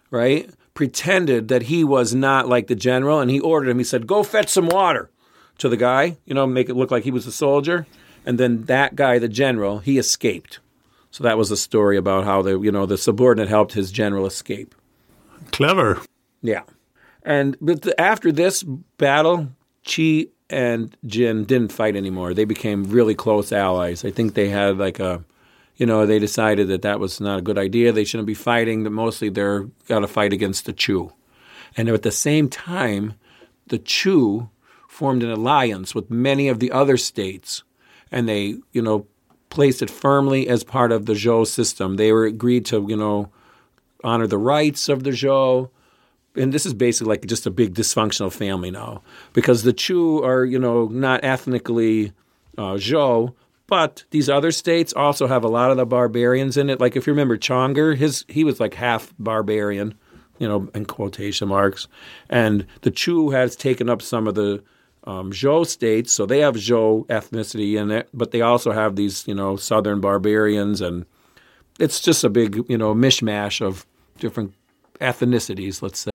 right, 0.10 0.49
pretended 0.73 1.47
that 1.49 1.63
he 1.63 1.84
was 1.84 2.15
not 2.15 2.49
like 2.49 2.65
the 2.65 2.75
general, 2.75 3.19
and 3.19 3.30
he 3.30 3.39
ordered 3.39 3.69
him. 3.69 3.78
He 3.78 3.84
said, 3.84 4.08
"Go 4.08 4.23
fetch 4.23 4.49
some 4.49 4.67
water." 4.67 5.12
To 5.60 5.69
the 5.69 5.78
guy, 5.78 6.17
you 6.25 6.34
know, 6.34 6.45
make 6.45 6.67
it 6.67 6.75
look 6.75 6.91
like 6.91 7.06
he 7.06 7.12
was 7.12 7.25
a 7.25 7.32
soldier, 7.32 7.88
and 8.25 8.38
then 8.38 8.63
that 8.63 8.95
guy, 8.95 9.19
the 9.19 9.30
general, 9.30 9.80
he 9.80 9.97
escaped. 9.97 10.60
So 11.12 11.23
that 11.23 11.38
was 11.38 11.49
a 11.49 11.56
story 11.56 11.95
about 11.95 12.25
how 12.25 12.41
the 12.41 12.60
you 12.60 12.73
know 12.73 12.86
the 12.86 12.97
subordinate 12.97 13.47
helped 13.47 13.71
his 13.71 13.89
general 13.89 14.25
escape. 14.25 14.75
Clever. 15.54 16.01
Yeah, 16.41 16.63
and 17.23 17.56
but 17.62 17.84
the, 17.84 18.01
after 18.01 18.34
this 18.34 18.63
battle, 18.63 19.47
Chi 19.86 20.28
and 20.49 20.95
Jin 21.06 21.45
didn't 21.45 21.71
fight 21.71 21.95
anymore. 21.95 22.34
They 22.34 22.45
became 22.45 22.84
really 22.84 23.15
close 23.15 23.51
allies. 23.51 24.04
I 24.04 24.12
think 24.12 24.34
they 24.34 24.49
had 24.49 24.78
like 24.78 24.99
a, 24.99 25.23
you 25.77 25.85
know, 25.85 26.05
they 26.05 26.19
decided 26.19 26.67
that 26.69 26.81
that 26.83 26.99
was 26.99 27.19
not 27.19 27.39
a 27.39 27.41
good 27.41 27.57
idea. 27.57 27.91
They 27.91 28.05
shouldn't 28.05 28.27
be 28.27 28.33
fighting. 28.33 28.83
That 28.83 28.91
mostly 28.91 29.29
they're 29.29 29.67
got 29.88 29.99
to 29.99 30.07
fight 30.07 30.33
against 30.33 30.65
the 30.65 30.73
Chu, 30.73 31.11
and 31.75 31.89
at 31.89 32.03
the 32.03 32.11
same 32.11 32.49
time, 32.49 33.13
the 33.67 33.79
Chu 33.79 34.49
formed 34.88 35.23
an 35.23 35.31
alliance 35.31 35.93
with 35.93 36.09
many 36.09 36.47
of 36.47 36.59
the 36.59 36.71
other 36.71 36.97
states, 36.97 37.63
and 38.11 38.29
they 38.29 38.55
you 38.71 38.81
know 38.81 39.07
placed 39.55 39.81
it 39.81 39.89
firmly 39.89 40.49
as 40.49 40.65
part 40.65 40.91
of 40.91 41.05
the 41.05 41.13
Zhou 41.13 41.47
system. 41.47 41.95
They 41.95 42.11
were 42.11 42.25
agreed 42.25 42.65
to, 42.65 42.85
you 42.89 42.97
know, 42.97 43.31
honor 44.03 44.27
the 44.27 44.38
rights 44.38 44.89
of 44.89 45.05
the 45.05 45.11
Zhou. 45.11 45.69
And 46.35 46.53
this 46.53 46.65
is 46.65 46.73
basically 46.73 47.11
like 47.11 47.25
just 47.25 47.45
a 47.45 47.51
big 47.51 47.73
dysfunctional 47.73 48.33
family 48.33 48.69
now 48.69 49.01
because 49.31 49.63
the 49.63 49.71
Chu 49.71 50.21
are, 50.23 50.43
you 50.43 50.59
know, 50.59 50.88
not 50.88 51.23
ethnically 51.23 52.11
uh, 52.57 52.73
Zhou, 52.73 53.33
but 53.67 54.04
these 54.12 54.30
other 54.30 54.51
states 54.51 54.93
also 54.93 55.28
have 55.28 55.43
a 55.43 55.49
lot 55.49 55.71
of 55.71 55.78
the 55.78 55.86
barbarians 55.86 56.58
in 56.58 56.69
it. 56.69 56.80
Like 56.80 56.95
if 56.95 57.08
you 57.08 57.13
remember 57.13 57.38
Chonger, 57.38 57.95
his 57.95 58.25
he 58.28 58.43
was 58.43 58.60
like 58.60 58.73
half 58.73 59.13
barbarian, 59.19 59.95
you 60.39 60.47
know, 60.47 60.69
in 60.75 60.86
quotation 60.86 61.47
marks, 61.47 61.88
and 62.30 62.65
the 62.82 62.91
Chu 62.91 63.30
has 63.32 63.56
taken 63.56 63.89
up 63.89 64.01
some 64.01 64.28
of 64.28 64.36
the 64.36 64.63
um, 65.06 65.32
Zhou 65.32 65.65
states, 65.65 66.12
so 66.12 66.25
they 66.25 66.39
have 66.39 66.56
Zhou 66.56 67.06
ethnicity 67.08 67.80
in 67.80 67.91
it, 67.91 68.10
but 68.13 68.32
they 68.32 68.41
also 68.41 68.71
have 68.71 68.95
these, 68.95 69.28
you 69.28 69.36
know, 69.36 69.56
southern 69.56 70.01
barbarians 70.01 70.82
and 70.82 71.06
it's 71.80 71.99
just 71.99 72.23
a 72.23 72.30
big, 72.30 72.63
you 72.69 72.78
know, 72.78 72.93
mishmash 72.95 73.62
of 73.62 73.86
different 74.19 74.54
ethnicities, 75.01 75.82
let's 75.82 75.99
say. 75.99 76.14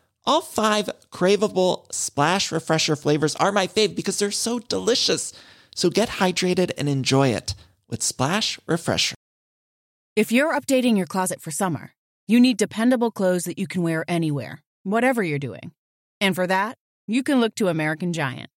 All 0.23 0.41
five 0.41 0.89
craveable 1.09 1.91
Splash 1.91 2.51
Refresher 2.51 2.95
flavors 2.95 3.35
are 3.37 3.51
my 3.51 3.67
fave 3.67 3.95
because 3.95 4.19
they're 4.19 4.31
so 4.31 4.59
delicious. 4.59 5.33
So 5.73 5.89
get 5.89 6.09
hydrated 6.09 6.71
and 6.77 6.87
enjoy 6.87 7.29
it 7.29 7.55
with 7.89 8.03
Splash 8.03 8.59
Refresher. 8.67 9.15
If 10.15 10.31
you're 10.31 10.53
updating 10.53 10.97
your 10.97 11.07
closet 11.07 11.41
for 11.41 11.51
summer, 11.51 11.93
you 12.27 12.39
need 12.39 12.57
dependable 12.57 13.11
clothes 13.11 13.45
that 13.45 13.57
you 13.57 13.65
can 13.65 13.81
wear 13.81 14.05
anywhere, 14.07 14.61
whatever 14.83 15.23
you're 15.23 15.39
doing. 15.39 15.71
And 16.19 16.35
for 16.35 16.45
that, 16.45 16.77
you 17.07 17.23
can 17.23 17.39
look 17.39 17.55
to 17.55 17.67
American 17.67 18.13
Giant. 18.13 18.49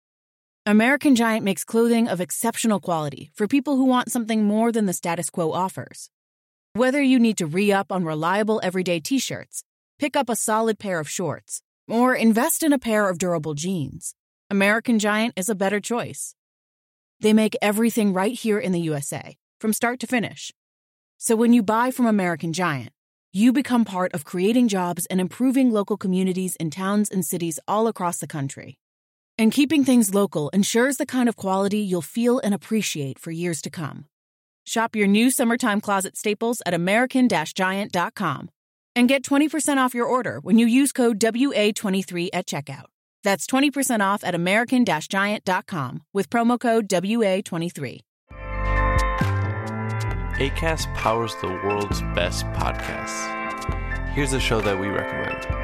American 0.66 1.14
Giant 1.14 1.44
makes 1.44 1.64
clothing 1.64 2.08
of 2.08 2.20
exceptional 2.20 2.80
quality 2.80 3.30
for 3.34 3.46
people 3.46 3.76
who 3.76 3.84
want 3.84 4.10
something 4.10 4.44
more 4.44 4.70
than 4.70 4.86
the 4.86 4.92
status 4.92 5.30
quo 5.30 5.52
offers. 5.52 6.10
Whether 6.74 7.00
you 7.00 7.18
need 7.18 7.38
to 7.38 7.46
re 7.46 7.72
up 7.72 7.92
on 7.92 8.04
reliable 8.04 8.60
everyday 8.62 9.00
t 9.00 9.18
shirts, 9.18 9.62
pick 10.04 10.16
up 10.16 10.28
a 10.28 10.36
solid 10.36 10.78
pair 10.78 11.00
of 11.00 11.08
shorts, 11.08 11.62
or 11.88 12.14
invest 12.14 12.62
in 12.62 12.74
a 12.74 12.78
pair 12.78 13.08
of 13.08 13.16
durable 13.16 13.54
jeans, 13.54 14.14
American 14.50 14.98
Giant 14.98 15.32
is 15.34 15.48
a 15.48 15.54
better 15.54 15.80
choice. 15.80 16.34
They 17.20 17.32
make 17.32 17.56
everything 17.62 18.12
right 18.12 18.34
here 18.34 18.58
in 18.58 18.72
the 18.72 18.82
USA, 18.82 19.38
from 19.58 19.72
start 19.72 20.00
to 20.00 20.06
finish. 20.06 20.52
So 21.16 21.36
when 21.36 21.54
you 21.54 21.62
buy 21.62 21.90
from 21.90 22.04
American 22.04 22.52
Giant, 22.52 22.92
you 23.32 23.50
become 23.50 23.86
part 23.86 24.12
of 24.12 24.26
creating 24.26 24.68
jobs 24.68 25.06
and 25.06 25.22
improving 25.22 25.70
local 25.70 25.96
communities 25.96 26.54
in 26.56 26.68
towns 26.68 27.08
and 27.08 27.24
cities 27.24 27.58
all 27.66 27.86
across 27.86 28.18
the 28.18 28.34
country. 28.36 28.76
And 29.38 29.50
keeping 29.50 29.84
things 29.84 30.12
local 30.12 30.50
ensures 30.50 30.98
the 30.98 31.06
kind 31.06 31.30
of 31.30 31.36
quality 31.36 31.78
you'll 31.78 32.02
feel 32.02 32.40
and 32.40 32.52
appreciate 32.52 33.18
for 33.18 33.30
years 33.30 33.62
to 33.62 33.70
come. 33.70 34.04
Shop 34.66 34.94
your 34.94 35.06
new 35.06 35.30
summertime 35.30 35.80
closet 35.80 36.18
staples 36.18 36.60
at 36.66 36.74
American 36.74 37.26
Giant.com 37.26 38.50
and 38.96 39.08
get 39.08 39.22
20% 39.22 39.76
off 39.76 39.94
your 39.94 40.06
order 40.06 40.40
when 40.40 40.58
you 40.58 40.66
use 40.66 40.92
code 40.92 41.18
WA23 41.20 42.28
at 42.32 42.46
checkout. 42.46 42.86
That's 43.22 43.46
20% 43.46 44.00
off 44.00 44.22
at 44.24 44.34
American 44.34 44.84
Giant.com 44.84 46.02
with 46.12 46.30
promo 46.30 46.60
code 46.60 46.88
WA23. 46.88 48.00
ACAST 50.34 50.92
powers 50.94 51.34
the 51.40 51.48
world's 51.48 52.02
best 52.14 52.44
podcasts. 52.46 54.10
Here's 54.14 54.32
a 54.32 54.40
show 54.40 54.60
that 54.60 54.78
we 54.78 54.88
recommend. 54.88 55.63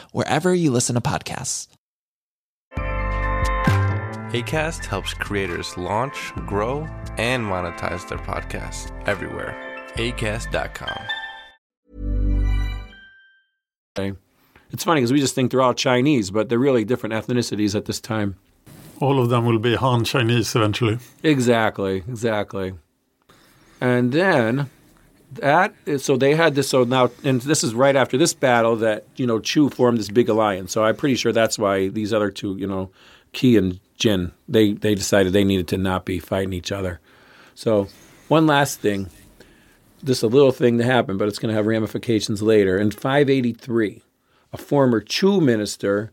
wherever 0.11 0.53
you 0.53 0.71
listen 0.71 0.95
to 0.95 1.01
podcasts. 1.01 1.67
ACAST 4.33 4.85
helps 4.85 5.13
creators 5.13 5.77
launch, 5.77 6.31
grow, 6.47 6.87
and 7.17 7.43
monetize 7.43 8.07
their 8.07 8.17
podcasts 8.17 8.89
everywhere. 9.05 9.53
ACAST.com. 9.95 11.01
Okay. 13.99 14.17
It's 14.71 14.85
funny 14.85 15.01
because 15.01 15.11
we 15.11 15.19
just 15.19 15.35
think 15.35 15.51
they're 15.51 15.61
all 15.61 15.73
Chinese, 15.73 16.31
but 16.31 16.47
they're 16.47 16.57
really 16.57 16.85
different 16.85 17.13
ethnicities 17.13 17.75
at 17.75 17.85
this 17.85 17.99
time. 17.99 18.37
All 19.01 19.19
of 19.19 19.29
them 19.29 19.45
will 19.45 19.59
be 19.59 19.75
Han 19.75 20.05
Chinese 20.05 20.55
eventually. 20.55 20.99
Exactly, 21.23 21.97
exactly. 21.97 22.73
And 23.81 24.13
then 24.13 24.69
that 25.33 25.73
is, 25.85 26.03
so 26.03 26.17
they 26.17 26.35
had 26.35 26.55
this 26.55 26.69
so 26.69 26.83
now 26.83 27.09
and 27.23 27.41
this 27.41 27.63
is 27.63 27.73
right 27.73 27.95
after 27.95 28.17
this 28.17 28.33
battle 28.33 28.75
that 28.77 29.05
you 29.15 29.25
know 29.25 29.39
Chu 29.39 29.69
formed 29.69 29.97
this 29.97 30.09
big 30.09 30.29
alliance. 30.29 30.71
So 30.71 30.83
I'm 30.83 30.95
pretty 30.95 31.15
sure 31.15 31.31
that's 31.31 31.57
why 31.57 31.87
these 31.87 32.13
other 32.13 32.29
two, 32.29 32.57
you 32.57 32.67
know, 32.67 32.89
Qi 33.33 33.57
and 33.57 33.79
Jin, 33.97 34.31
they 34.49 34.73
they 34.73 34.95
decided 34.95 35.33
they 35.33 35.43
needed 35.43 35.67
to 35.69 35.77
not 35.77 36.05
be 36.05 36.19
fighting 36.19 36.53
each 36.53 36.71
other. 36.71 36.99
So 37.55 37.87
one 38.27 38.45
last 38.45 38.79
thing, 38.79 39.09
just 40.03 40.23
a 40.23 40.27
little 40.27 40.51
thing 40.51 40.77
that 40.77 40.85
happened, 40.85 41.19
but 41.19 41.27
it's 41.27 41.39
going 41.39 41.51
to 41.51 41.55
have 41.55 41.67
ramifications 41.67 42.41
later. 42.41 42.77
In 42.77 42.91
583, 42.91 44.01
a 44.53 44.57
former 44.57 44.99
Chu 44.99 45.39
minister 45.39 46.11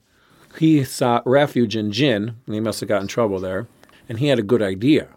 he 0.58 0.82
sought 0.84 1.26
refuge 1.26 1.76
in 1.76 1.92
Jin, 1.92 2.36
and 2.46 2.54
he 2.54 2.60
must 2.60 2.80
have 2.80 2.88
gotten 2.88 3.04
in 3.04 3.08
trouble 3.08 3.38
there, 3.38 3.66
and 4.08 4.18
he 4.18 4.28
had 4.28 4.38
a 4.38 4.42
good 4.42 4.62
idea. 4.62 5.08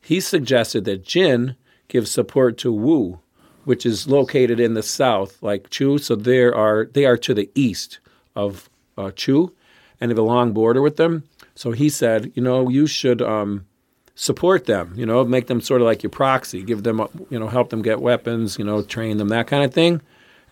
He 0.00 0.20
suggested 0.20 0.84
that 0.84 1.04
Jin 1.04 1.56
give 1.88 2.08
support 2.08 2.56
to 2.58 2.72
Wu, 2.72 3.20
which 3.66 3.84
is 3.84 4.08
located 4.08 4.58
in 4.60 4.74
the 4.74 4.82
south, 4.82 5.42
like 5.42 5.68
Chu. 5.70 5.98
So 5.98 6.14
they 6.14 6.44
are 6.44 6.86
they 6.92 7.04
are 7.04 7.18
to 7.18 7.34
the 7.34 7.50
east 7.54 7.98
of 8.34 8.70
uh, 8.96 9.10
Chu, 9.10 9.52
and 10.00 10.10
have 10.10 10.18
a 10.18 10.22
long 10.22 10.52
border 10.52 10.80
with 10.80 10.96
them. 10.96 11.24
So 11.54 11.72
he 11.72 11.88
said, 11.88 12.32
you 12.34 12.42
know, 12.42 12.68
you 12.68 12.86
should 12.86 13.20
um, 13.20 13.66
support 14.14 14.66
them. 14.66 14.94
You 14.96 15.04
know, 15.04 15.24
make 15.24 15.48
them 15.48 15.60
sort 15.60 15.80
of 15.80 15.86
like 15.86 16.02
your 16.02 16.10
proxy, 16.10 16.62
give 16.62 16.84
them, 16.84 17.06
you 17.28 17.38
know, 17.38 17.48
help 17.48 17.70
them 17.70 17.82
get 17.82 18.00
weapons. 18.00 18.58
You 18.58 18.64
know, 18.64 18.82
train 18.82 19.18
them, 19.18 19.28
that 19.28 19.48
kind 19.48 19.64
of 19.64 19.74
thing. 19.74 20.00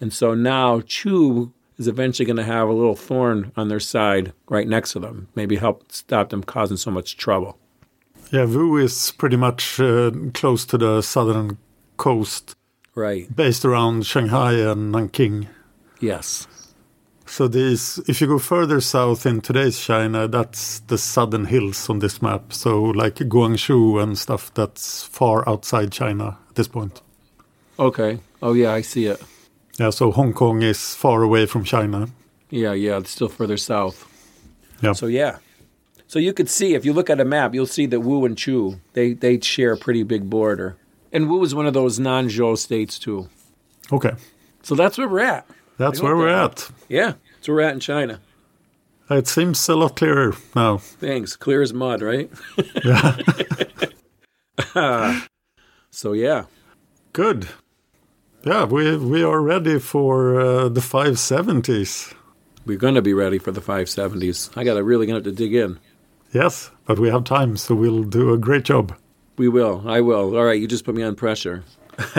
And 0.00 0.12
so 0.12 0.34
now 0.34 0.80
Chu 0.80 1.52
is 1.78 1.88
eventually 1.88 2.26
going 2.26 2.36
to 2.36 2.44
have 2.44 2.68
a 2.68 2.72
little 2.72 2.96
thorn 2.96 3.52
on 3.56 3.68
their 3.68 3.80
side 3.80 4.32
right 4.48 4.68
next 4.68 4.92
to 4.92 4.98
them, 4.98 5.28
maybe 5.34 5.56
help 5.56 5.90
stop 5.90 6.30
them 6.30 6.42
causing 6.42 6.76
so 6.76 6.90
much 6.90 7.16
trouble. 7.16 7.58
Yeah, 8.30 8.44
Wu 8.44 8.76
is 8.78 9.12
pretty 9.12 9.36
much 9.36 9.78
uh, 9.78 10.10
close 10.32 10.64
to 10.66 10.78
the 10.78 11.02
southern 11.02 11.58
coast, 11.96 12.54
right? 12.94 13.34
Based 13.34 13.64
around 13.64 14.06
Shanghai 14.06 14.52
and 14.54 14.92
Nanking. 14.92 15.48
Yes. 16.00 16.46
So 17.26 17.48
these, 17.48 17.98
if 18.06 18.20
you 18.20 18.26
go 18.26 18.38
further 18.38 18.80
south 18.80 19.26
in 19.26 19.40
today's 19.40 19.80
China, 19.80 20.28
that's 20.28 20.80
the 20.80 20.98
southern 20.98 21.46
hills 21.46 21.88
on 21.88 22.00
this 22.00 22.20
map. 22.20 22.52
So 22.52 22.82
like 22.82 23.16
Guangzhou 23.16 24.02
and 24.02 24.18
stuff, 24.18 24.52
that's 24.54 25.02
far 25.04 25.48
outside 25.48 25.90
China 25.90 26.38
at 26.48 26.54
this 26.54 26.68
point. 26.68 27.00
Okay. 27.78 28.20
Oh 28.42 28.52
yeah, 28.52 28.72
I 28.72 28.82
see 28.82 29.06
it. 29.06 29.22
Yeah, 29.78 29.90
so 29.90 30.12
Hong 30.12 30.32
Kong 30.32 30.62
is 30.62 30.94
far 30.94 31.22
away 31.22 31.46
from 31.46 31.64
China. 31.64 32.08
Yeah, 32.50 32.72
yeah, 32.72 32.98
it's 32.98 33.10
still 33.10 33.28
further 33.28 33.56
south. 33.56 34.06
Yeah. 34.82 34.92
So 34.92 35.06
yeah. 35.06 35.38
So 36.06 36.18
you 36.18 36.32
could 36.32 36.48
see 36.48 36.74
if 36.74 36.84
you 36.84 36.92
look 36.92 37.10
at 37.10 37.20
a 37.20 37.24
map, 37.24 37.54
you'll 37.54 37.66
see 37.66 37.86
that 37.86 38.00
Wu 38.00 38.24
and 38.24 38.38
Chu 38.38 38.80
they 38.92 39.14
they 39.14 39.40
share 39.40 39.72
a 39.72 39.76
pretty 39.76 40.04
big 40.04 40.30
border, 40.30 40.76
and 41.14 41.30
Wu 41.30 41.42
is 41.42 41.54
one 41.54 41.66
of 41.66 41.72
those 41.72 41.98
non-Zhou 41.98 42.58
states 42.58 42.98
too. 42.98 43.28
Okay. 43.90 44.12
So 44.62 44.74
that's 44.74 44.98
where 44.98 45.08
we're 45.08 45.20
at. 45.20 45.46
That's 45.78 46.00
where 46.00 46.16
we're 46.16 46.28
at. 46.28 46.70
Yeah, 46.88 47.14
that's 47.36 47.48
where 47.48 47.56
we're 47.56 47.62
at 47.62 47.74
in 47.74 47.80
China. 47.80 48.20
It 49.10 49.28
seems 49.28 49.68
a 49.68 49.76
lot 49.76 49.96
clearer 49.96 50.34
now. 50.54 50.78
Thanks. 50.78 51.36
Clear 51.36 51.62
as 51.62 51.72
mud, 51.72 52.02
right? 52.02 52.30
Yeah. 54.74 55.20
so 55.90 56.12
yeah. 56.12 56.44
Good. 57.12 57.48
Yeah, 58.44 58.64
we 58.64 58.96
we 58.96 59.22
are 59.22 59.40
ready 59.40 59.78
for 59.78 60.40
uh, 60.40 60.68
the 60.68 60.80
570s. 60.80 62.14
We're 62.66 62.78
going 62.78 62.94
to 62.94 63.02
be 63.02 63.14
ready 63.14 63.38
for 63.38 63.52
the 63.52 63.60
570s. 63.60 64.56
I 64.56 64.64
got 64.64 64.74
to 64.74 64.82
really 64.82 65.06
going 65.06 65.22
to 65.22 65.32
dig 65.32 65.54
in. 65.54 65.78
Yes, 66.32 66.70
but 66.86 66.98
we 66.98 67.08
have 67.10 67.24
time, 67.24 67.56
so 67.56 67.74
we'll 67.74 68.04
do 68.04 68.32
a 68.32 68.38
great 68.38 68.64
job. 68.64 68.96
We 69.36 69.48
will. 69.48 69.82
I 69.86 70.00
will. 70.00 70.36
All 70.36 70.44
right, 70.44 70.60
you 70.60 70.66
just 70.68 70.84
put 70.84 70.94
me 70.94 71.02
on 71.02 71.14
pressure. 71.16 71.64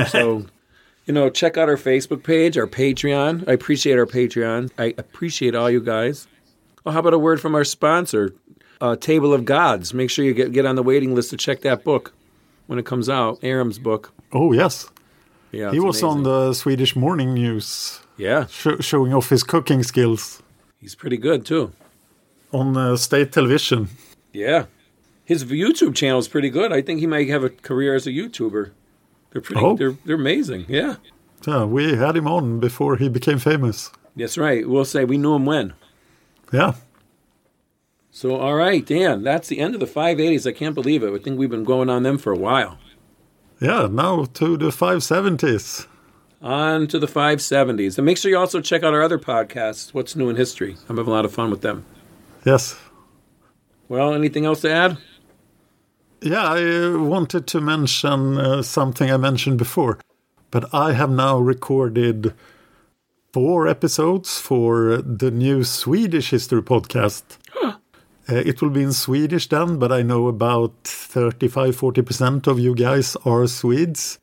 So, 0.09 0.45
you 1.05 1.13
know, 1.13 1.30
check 1.30 1.57
out 1.57 1.70
our 1.70 1.78
Facebook 1.78 2.24
page, 2.24 2.57
our 2.57 2.68
Patreon. 2.68 3.47
I 3.47 3.53
appreciate 3.53 3.97
our 3.97 4.05
Patreon. 4.05 4.72
I 4.78 4.93
appreciate 4.97 5.55
all 5.55 5.70
you 5.70 5.80
guys. 5.82 6.28
Well, 6.84 6.93
how 6.93 6.99
about 6.99 7.13
a 7.13 7.20
word 7.20 7.39
from 7.41 7.55
our 7.55 7.63
sponsor, 7.63 8.34
uh, 8.82 8.95
Table 8.95 9.34
of 9.34 9.45
Gods? 9.45 9.93
Make 9.93 10.09
sure 10.09 10.24
you 10.26 10.34
get, 10.34 10.51
get 10.51 10.66
on 10.66 10.76
the 10.76 10.84
waiting 10.84 11.16
list 11.16 11.30
to 11.32 11.38
check 11.38 11.61
that 11.61 11.84
book 11.84 12.13
when 12.68 12.80
it 12.80 12.86
comes 12.86 13.09
out, 13.09 13.39
Aram's 13.43 13.80
book. 13.80 14.13
Oh, 14.34 14.51
yes. 14.53 14.89
Yeah, 15.51 15.72
he 15.72 15.80
was 15.80 16.03
on 16.03 16.24
the 16.24 16.53
Swedish 16.53 16.97
morning 16.97 17.34
news 17.34 18.01
Yeah, 18.18 18.45
sho 18.47 18.78
showing 18.82 19.13
off 19.13 19.30
his 19.30 19.41
cooking 19.41 19.84
skills 19.84 20.41
he's 20.82 20.95
pretty 20.95 21.16
good 21.18 21.45
too. 21.45 21.72
on 22.51 22.76
uh, 22.76 22.97
state 22.97 23.32
television. 23.32 23.88
Yeah, 24.34 24.66
his 25.26 25.43
YouTube 25.45 25.95
channel 25.95 26.19
is 26.19 26.28
pretty 26.28 26.49
good. 26.49 26.71
I 26.71 26.82
think 26.82 26.99
he 26.99 27.07
might 27.07 27.28
have 27.30 27.43
a 27.43 27.49
career 27.49 27.95
as 27.95 28.07
a 28.07 28.11
YouTuber. 28.11 28.71
They're 29.32 29.41
pretty. 29.41 29.61
Oh. 29.61 29.76
They're 29.76 29.95
they're 30.05 30.15
amazing. 30.15 30.65
Yeah, 30.69 30.95
Yeah, 31.45 31.65
we 31.65 31.95
had 31.95 32.15
him 32.15 32.28
on 32.28 32.59
before 32.59 32.95
he 32.97 33.09
became 33.09 33.39
famous. 33.39 33.91
that's 34.15 34.38
right. 34.38 34.67
We'll 34.67 34.86
say 34.86 35.03
we 35.03 35.17
knew 35.17 35.36
him 35.36 35.45
when. 35.45 35.73
Yeah. 36.53 36.76
So 38.11 38.38
all 38.38 38.55
right, 38.55 38.86
Dan. 38.86 39.23
That's 39.23 39.49
the 39.49 39.59
end 39.59 39.73
of 39.73 39.82
the 39.82 39.86
580s. 39.88 40.47
I 40.47 40.53
can't 40.53 40.73
believe 40.76 41.03
it. 41.03 41.13
I 41.13 41.17
think 41.21 41.38
we've 41.38 41.49
been 41.49 41.65
going 41.65 41.89
on 41.89 42.03
them 42.03 42.17
for 42.17 42.32
a 42.32 42.38
while. 42.38 42.78
Yeah, 43.59 43.88
now 43.91 44.23
to 44.26 44.55
the 44.57 44.69
570s. 44.69 45.88
On 46.41 46.88
to 46.88 46.99
the 46.99 47.07
570s. 47.07 47.97
And 47.97 48.05
make 48.05 48.17
sure 48.17 48.30
you 48.30 48.38
also 48.38 48.61
check 48.61 48.84
out 48.84 48.93
our 48.93 49.01
other 49.01 49.17
podcasts, 49.17 49.93
What's 49.93 50.15
New 50.15 50.30
in 50.30 50.36
History. 50.36 50.78
I'm 50.88 50.97
having 50.97 51.11
a 51.11 51.15
lot 51.15 51.26
of 51.26 51.34
fun 51.34 51.49
with 51.49 51.61
them. 51.61 51.86
Yes. 52.45 52.78
Well, 53.89 54.13
anything 54.13 54.45
else 54.45 54.61
to 54.61 54.71
add? 54.71 54.97
Yeah, 56.26 56.43
I 56.43 56.86
uh, 56.86 56.97
wanted 56.97 57.45
to 57.47 57.61
mention 57.61 58.39
uh, 58.39 58.63
something 58.63 59.11
I 59.11 59.17
mentioned 59.17 59.59
before, 59.59 59.99
but 60.49 60.73
I 60.73 60.93
have 60.93 61.11
now 61.11 61.38
recorded 61.38 62.34
four 63.32 63.67
episodes 63.67 64.39
for 64.39 65.03
the 65.03 65.30
new 65.30 65.63
Swedish 65.63 66.32
history 66.32 66.63
podcast. 66.63 67.23
Uh, 68.28 68.38
it 68.38 68.59
will 68.59 68.71
be 68.71 68.82
in 68.82 68.91
Swedish 68.91 69.47
then, 69.49 69.78
but 69.78 69.91
I 69.91 70.01
know 70.01 70.28
about 70.28 70.73
35 70.84 71.80
40% 71.80 72.47
of 72.47 72.57
you 72.57 72.73
guys 72.73 73.15
are 73.23 73.45
Swedes, 73.45 74.17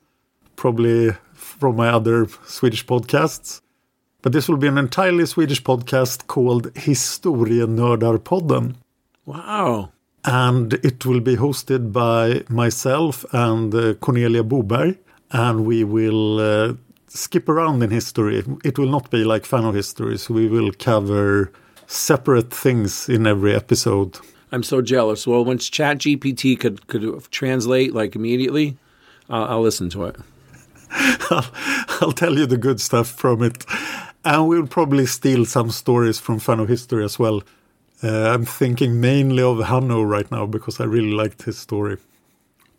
probably 0.57 1.13
from 1.35 1.77
my 1.77 1.89
other 1.89 2.27
Swedish 2.45 2.85
podcasts. 2.85 3.61
But 4.21 4.33
this 4.33 4.49
will 4.49 4.57
be 4.57 4.67
an 4.67 4.77
entirely 4.77 5.25
Swedish 5.25 5.63
podcast 5.63 6.27
called 6.27 6.75
Historienördarpodden 6.75 8.75
Wow. 9.25 9.93
And 10.25 10.75
it 10.75 11.05
will 11.05 11.21
be 11.21 11.37
hosted 11.37 11.93
by 11.93 12.45
myself 12.49 13.25
and 13.33 13.75
uh, 13.75 13.95
Cornelia 13.95 14.45
Boberg, 14.45 14.99
and 15.31 15.65
we 15.65 15.85
will 15.85 16.39
uh, 16.39 16.75
skip 17.09 17.49
around 17.49 17.83
in 17.83 17.91
history. 17.91 18.45
It 18.65 18.79
will 18.79 18.89
not 18.89 19.11
be 19.11 19.25
like 19.25 19.45
fan 19.45 19.65
of 19.65 19.75
history, 19.75 20.19
so 20.19 20.35
we 20.35 20.49
will 20.49 20.73
cover 20.73 21.53
separate 21.87 22.53
things 22.53 23.09
in 23.09 23.27
every 23.27 23.55
episode. 23.55 24.19
I'm 24.53 24.63
so 24.63 24.83
jealous. 24.83 25.27
Well, 25.27 25.45
once 25.45 25.69
ChatGPT 25.71 26.59
could 26.59 26.87
could 26.87 27.31
translate 27.31 27.95
like 27.95 28.15
immediately, 28.15 28.77
I'll, 29.29 29.45
I'll 29.45 29.63
listen 29.63 29.89
to 29.91 30.05
it. 30.05 30.17
I'll, 31.31 31.51
I'll 32.01 32.13
tell 32.13 32.39
you 32.39 32.47
the 32.47 32.59
good 32.59 32.81
stuff 32.81 33.09
from 33.09 33.43
it, 33.43 33.65
and 34.25 34.47
we'll 34.47 34.67
probably 34.67 35.07
steal 35.07 35.47
some 35.47 35.71
stories 35.71 36.19
from 36.19 36.39
fan 36.39 36.61
of 36.61 36.69
history 36.69 37.05
as 37.05 37.19
well. 37.19 37.43
Uh, 38.03 38.31
I'm 38.31 38.45
thinking 38.45 39.01
mainly 39.01 39.43
of 39.43 39.59
Hanno 39.59 40.03
right 40.03 40.29
now 40.31 40.47
because 40.47 40.81
I 40.81 40.85
really 40.85 41.13
liked 41.13 41.43
his 41.43 41.59
story. 41.59 41.99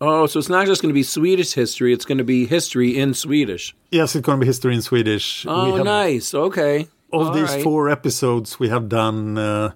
Oh, 0.02 0.26
so 0.26 0.38
it's 0.38 0.50
not 0.50 0.66
just 0.66 0.82
going 0.82 0.90
to 0.90 0.94
be 0.94 1.04
Swedish 1.04 1.54
history; 1.54 1.94
it's 1.94 2.04
going 2.04 2.18
to 2.18 2.26
be 2.26 2.46
history 2.46 2.98
in 2.98 3.14
Swedish. 3.14 3.74
Yes, 3.90 4.16
it's 4.16 4.26
going 4.26 4.40
to 4.40 4.44
be 4.44 4.48
history 4.48 4.76
in 4.76 4.82
Swedish. 4.82 5.46
Oh, 5.48 5.78
have- 5.78 5.86
nice. 5.86 6.34
Okay. 6.34 6.88
Of 7.14 7.28
All 7.28 7.32
these 7.32 7.54
right. 7.54 7.64
four 7.64 7.90
episodes, 7.90 8.60
we 8.60 8.70
have 8.70 8.90
done 8.90 9.38
uh, 9.38 9.74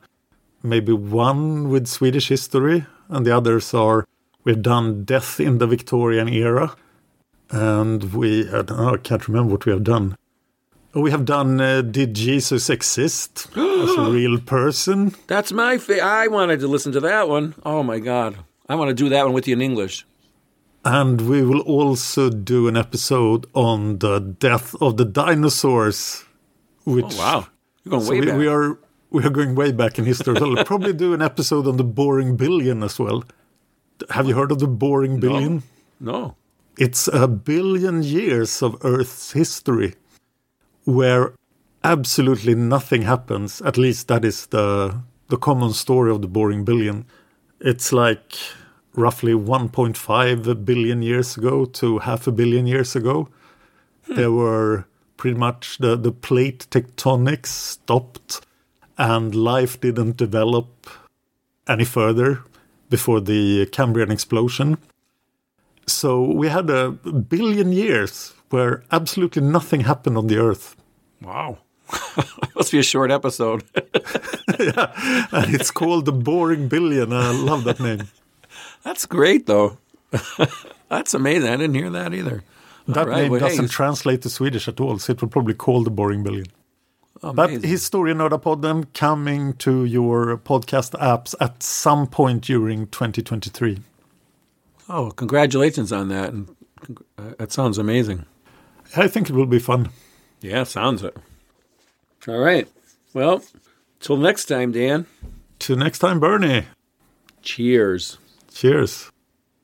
maybe 0.63 0.91
one 0.91 1.69
with 1.69 1.87
Swedish 1.87 2.27
history, 2.29 2.85
and 3.09 3.25
the 3.25 3.35
others 3.35 3.73
are 3.73 4.07
we've 4.43 4.61
done 4.61 5.03
death 5.03 5.39
in 5.39 5.59
the 5.59 5.67
Victorian 5.67 6.27
era, 6.27 6.75
and 7.51 8.13
we 8.13 8.49
I, 8.49 8.63
know, 8.63 8.95
I 8.95 8.97
can't 8.97 9.27
remember 9.27 9.51
what 9.53 9.65
we 9.65 9.71
have 9.71 9.83
done. 9.83 10.17
We 10.97 11.11
have 11.11 11.25
done 11.25 11.61
uh, 11.61 11.81
Did 11.83 12.15
Jesus 12.15 12.69
exist 12.71 13.47
as 13.55 13.89
a 13.97 14.09
real 14.09 14.39
person? 14.39 15.13
That's 15.27 15.51
my 15.51 15.77
fa- 15.77 16.01
I 16.01 16.27
wanted 16.27 16.59
to 16.61 16.67
listen 16.67 16.91
to 16.93 16.99
that 17.01 17.29
one. 17.29 17.53
Oh 17.63 17.83
my 17.83 17.99
god, 17.99 18.37
I 18.67 18.73
want 18.75 18.89
to 18.89 18.95
do 18.95 19.07
that 19.09 19.23
one 19.25 19.33
with 19.33 19.47
you 19.47 19.53
in 19.53 19.61
English. 19.61 20.05
And 20.83 21.21
we 21.29 21.43
will 21.43 21.61
also 21.61 22.29
do 22.31 22.67
an 22.67 22.75
episode 22.75 23.45
on 23.53 23.99
the 23.99 24.19
death 24.19 24.73
of 24.81 24.97
the 24.97 25.05
dinosaurs. 25.05 26.23
Which 26.83 27.05
Oh 27.13 27.17
wow, 27.19 27.47
you're 27.83 27.91
going 27.91 28.03
So 28.03 28.11
way 28.11 28.19
we, 28.21 28.25
back. 28.25 28.37
we 28.39 28.47
are 28.47 28.79
we 29.11 29.23
are 29.23 29.29
going 29.29 29.53
way 29.53 29.71
back 29.71 29.99
in 29.99 30.05
history. 30.05 30.33
We'll 30.39 30.63
probably 30.65 30.93
do 30.93 31.13
an 31.13 31.21
episode 31.21 31.67
on 31.67 31.77
the 31.77 31.83
boring 31.83 32.37
billion 32.37 32.81
as 32.81 32.97
well. 32.97 33.23
Have 34.09 34.27
you 34.27 34.33
heard 34.35 34.51
of 34.51 34.57
the 34.59 34.67
boring 34.67 35.19
billion? 35.19 35.61
no. 35.99 36.35
It's 36.79 37.07
a 37.07 37.27
billion 37.27 38.03
years 38.03 38.61
of 38.61 38.77
Earth's 38.83 39.31
history 39.33 39.95
where 40.87 41.33
absolutely 41.83 42.55
nothing 42.55 43.01
happens. 43.01 43.61
At 43.61 43.77
least 43.77 44.07
that 44.07 44.23
is 44.23 44.47
the 44.47 45.01
the 45.27 45.37
common 45.37 45.73
story 45.73 46.09
of 46.09 46.21
the 46.21 46.27
boring 46.27 46.63
billion. 46.63 47.05
It's 47.59 47.91
like 47.91 48.37
roughly 48.93 49.33
1.5 49.33 50.65
billion 50.65 51.01
years 51.01 51.35
ago 51.35 51.65
to 51.65 51.99
half 51.99 52.25
a 52.25 52.31
billion 52.31 52.65
years 52.65 52.95
ago. 52.95 53.27
Hmm. 54.05 54.15
There 54.15 54.31
were 54.31 54.85
pretty 55.17 55.37
much 55.37 55.77
the, 55.79 55.97
the 55.97 56.13
plate 56.13 56.67
tectonics 56.71 57.47
stopped 57.47 58.45
and 58.97 59.35
life 59.35 59.81
didn't 59.81 60.15
develop 60.15 60.89
any 61.67 61.83
further 61.83 62.43
before 62.89 63.19
the 63.19 63.65
Cambrian 63.73 64.09
explosion. 64.09 64.77
So 65.85 66.23
we 66.23 66.47
had 66.47 66.69
a 66.69 66.91
billion 66.91 67.73
years 67.73 68.33
where 68.49 68.83
absolutely 68.91 69.41
nothing 69.41 69.81
happened 69.81 70.17
on 70.17 70.27
the 70.27 70.37
Earth. 70.37 70.75
Wow, 71.21 71.59
must 72.55 72.71
be 72.71 72.79
a 72.79 72.83
short 72.83 73.11
episode. 73.11 73.63
And 74.59 75.53
it's 75.53 75.69
called 75.69 76.05
the 76.05 76.11
Boring 76.11 76.67
Billion. 76.67 77.13
I 77.13 77.31
love 77.31 77.63
that 77.65 77.79
name. 77.79 78.07
That's 78.83 79.05
great 79.05 79.45
though. 79.45 79.77
That's 80.89 81.13
amazing. 81.13 81.49
I 81.49 81.57
didn't 81.57 81.75
hear 81.75 81.91
that 81.91 82.13
either. 82.13 82.43
That 82.87 83.07
right, 83.07 83.23
name 83.23 83.31
well, 83.31 83.39
doesn't 83.41 83.67
translate 83.67 84.21
to 84.23 84.29
Swedish 84.29 84.67
at 84.67 84.79
all, 84.79 84.97
so 84.97 85.11
it 85.11 85.21
will 85.21 85.27
probably 85.29 85.53
call 85.53 85.83
the 85.83 85.91
Boring 85.91 86.23
Billion. 86.23 86.47
But 87.21 87.49
amazing. 87.49 87.69
Historienördarpodden 87.69 88.93
coming 88.93 89.53
to 89.55 89.85
your 89.85 90.37
podcast 90.37 90.97
apps 90.99 91.35
at 91.41 91.61
some 91.61 92.07
point 92.07 92.43
during 92.43 92.87
2023. 92.87 93.79
oh, 94.89 95.11
congratulations 95.11 95.91
on 95.91 96.07
that. 96.09 96.33
And 96.33 96.55
uh, 97.17 97.33
that 97.37 97.51
sounds 97.51 97.77
amazing. 97.77 98.25
I 98.95 99.07
think 99.07 99.29
it 99.29 99.35
will 99.35 99.45
be 99.45 99.59
fun. 99.59 99.89
Yeah, 100.41 100.63
sounds 100.63 101.03
it. 101.03 101.15
All 102.27 102.37
right. 102.37 102.67
Well, 103.13 103.43
till 103.99 104.17
next 104.17 104.45
time, 104.45 104.71
Dan. 104.71 105.05
Till 105.59 105.77
next 105.77 105.99
time, 105.99 106.19
Bernie. 106.19 106.65
Cheers. 107.41 108.17
Cheers. 108.53 109.11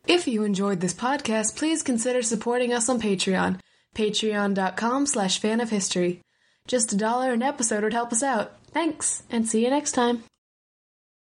If 0.07 0.27
you 0.27 0.43
enjoyed 0.43 0.81
this 0.81 0.93
podcast, 0.93 1.55
please 1.57 1.81
consider 1.81 2.21
supporting 2.21 2.73
us 2.73 2.89
on 2.89 2.99
Patreon. 2.99 3.59
Patreon.com 3.95 5.05
slash 5.05 5.39
fan 5.39 5.61
of 5.61 5.69
history. 5.69 6.21
Just 6.67 6.93
a 6.93 6.97
dollar 6.97 7.33
an 7.33 7.43
episode 7.43 7.83
would 7.83 7.93
help 7.93 8.11
us 8.11 8.23
out. 8.23 8.53
Thanks, 8.71 9.23
and 9.29 9.47
see 9.47 9.63
you 9.63 9.69
next 9.69 9.91
time. 9.91 10.23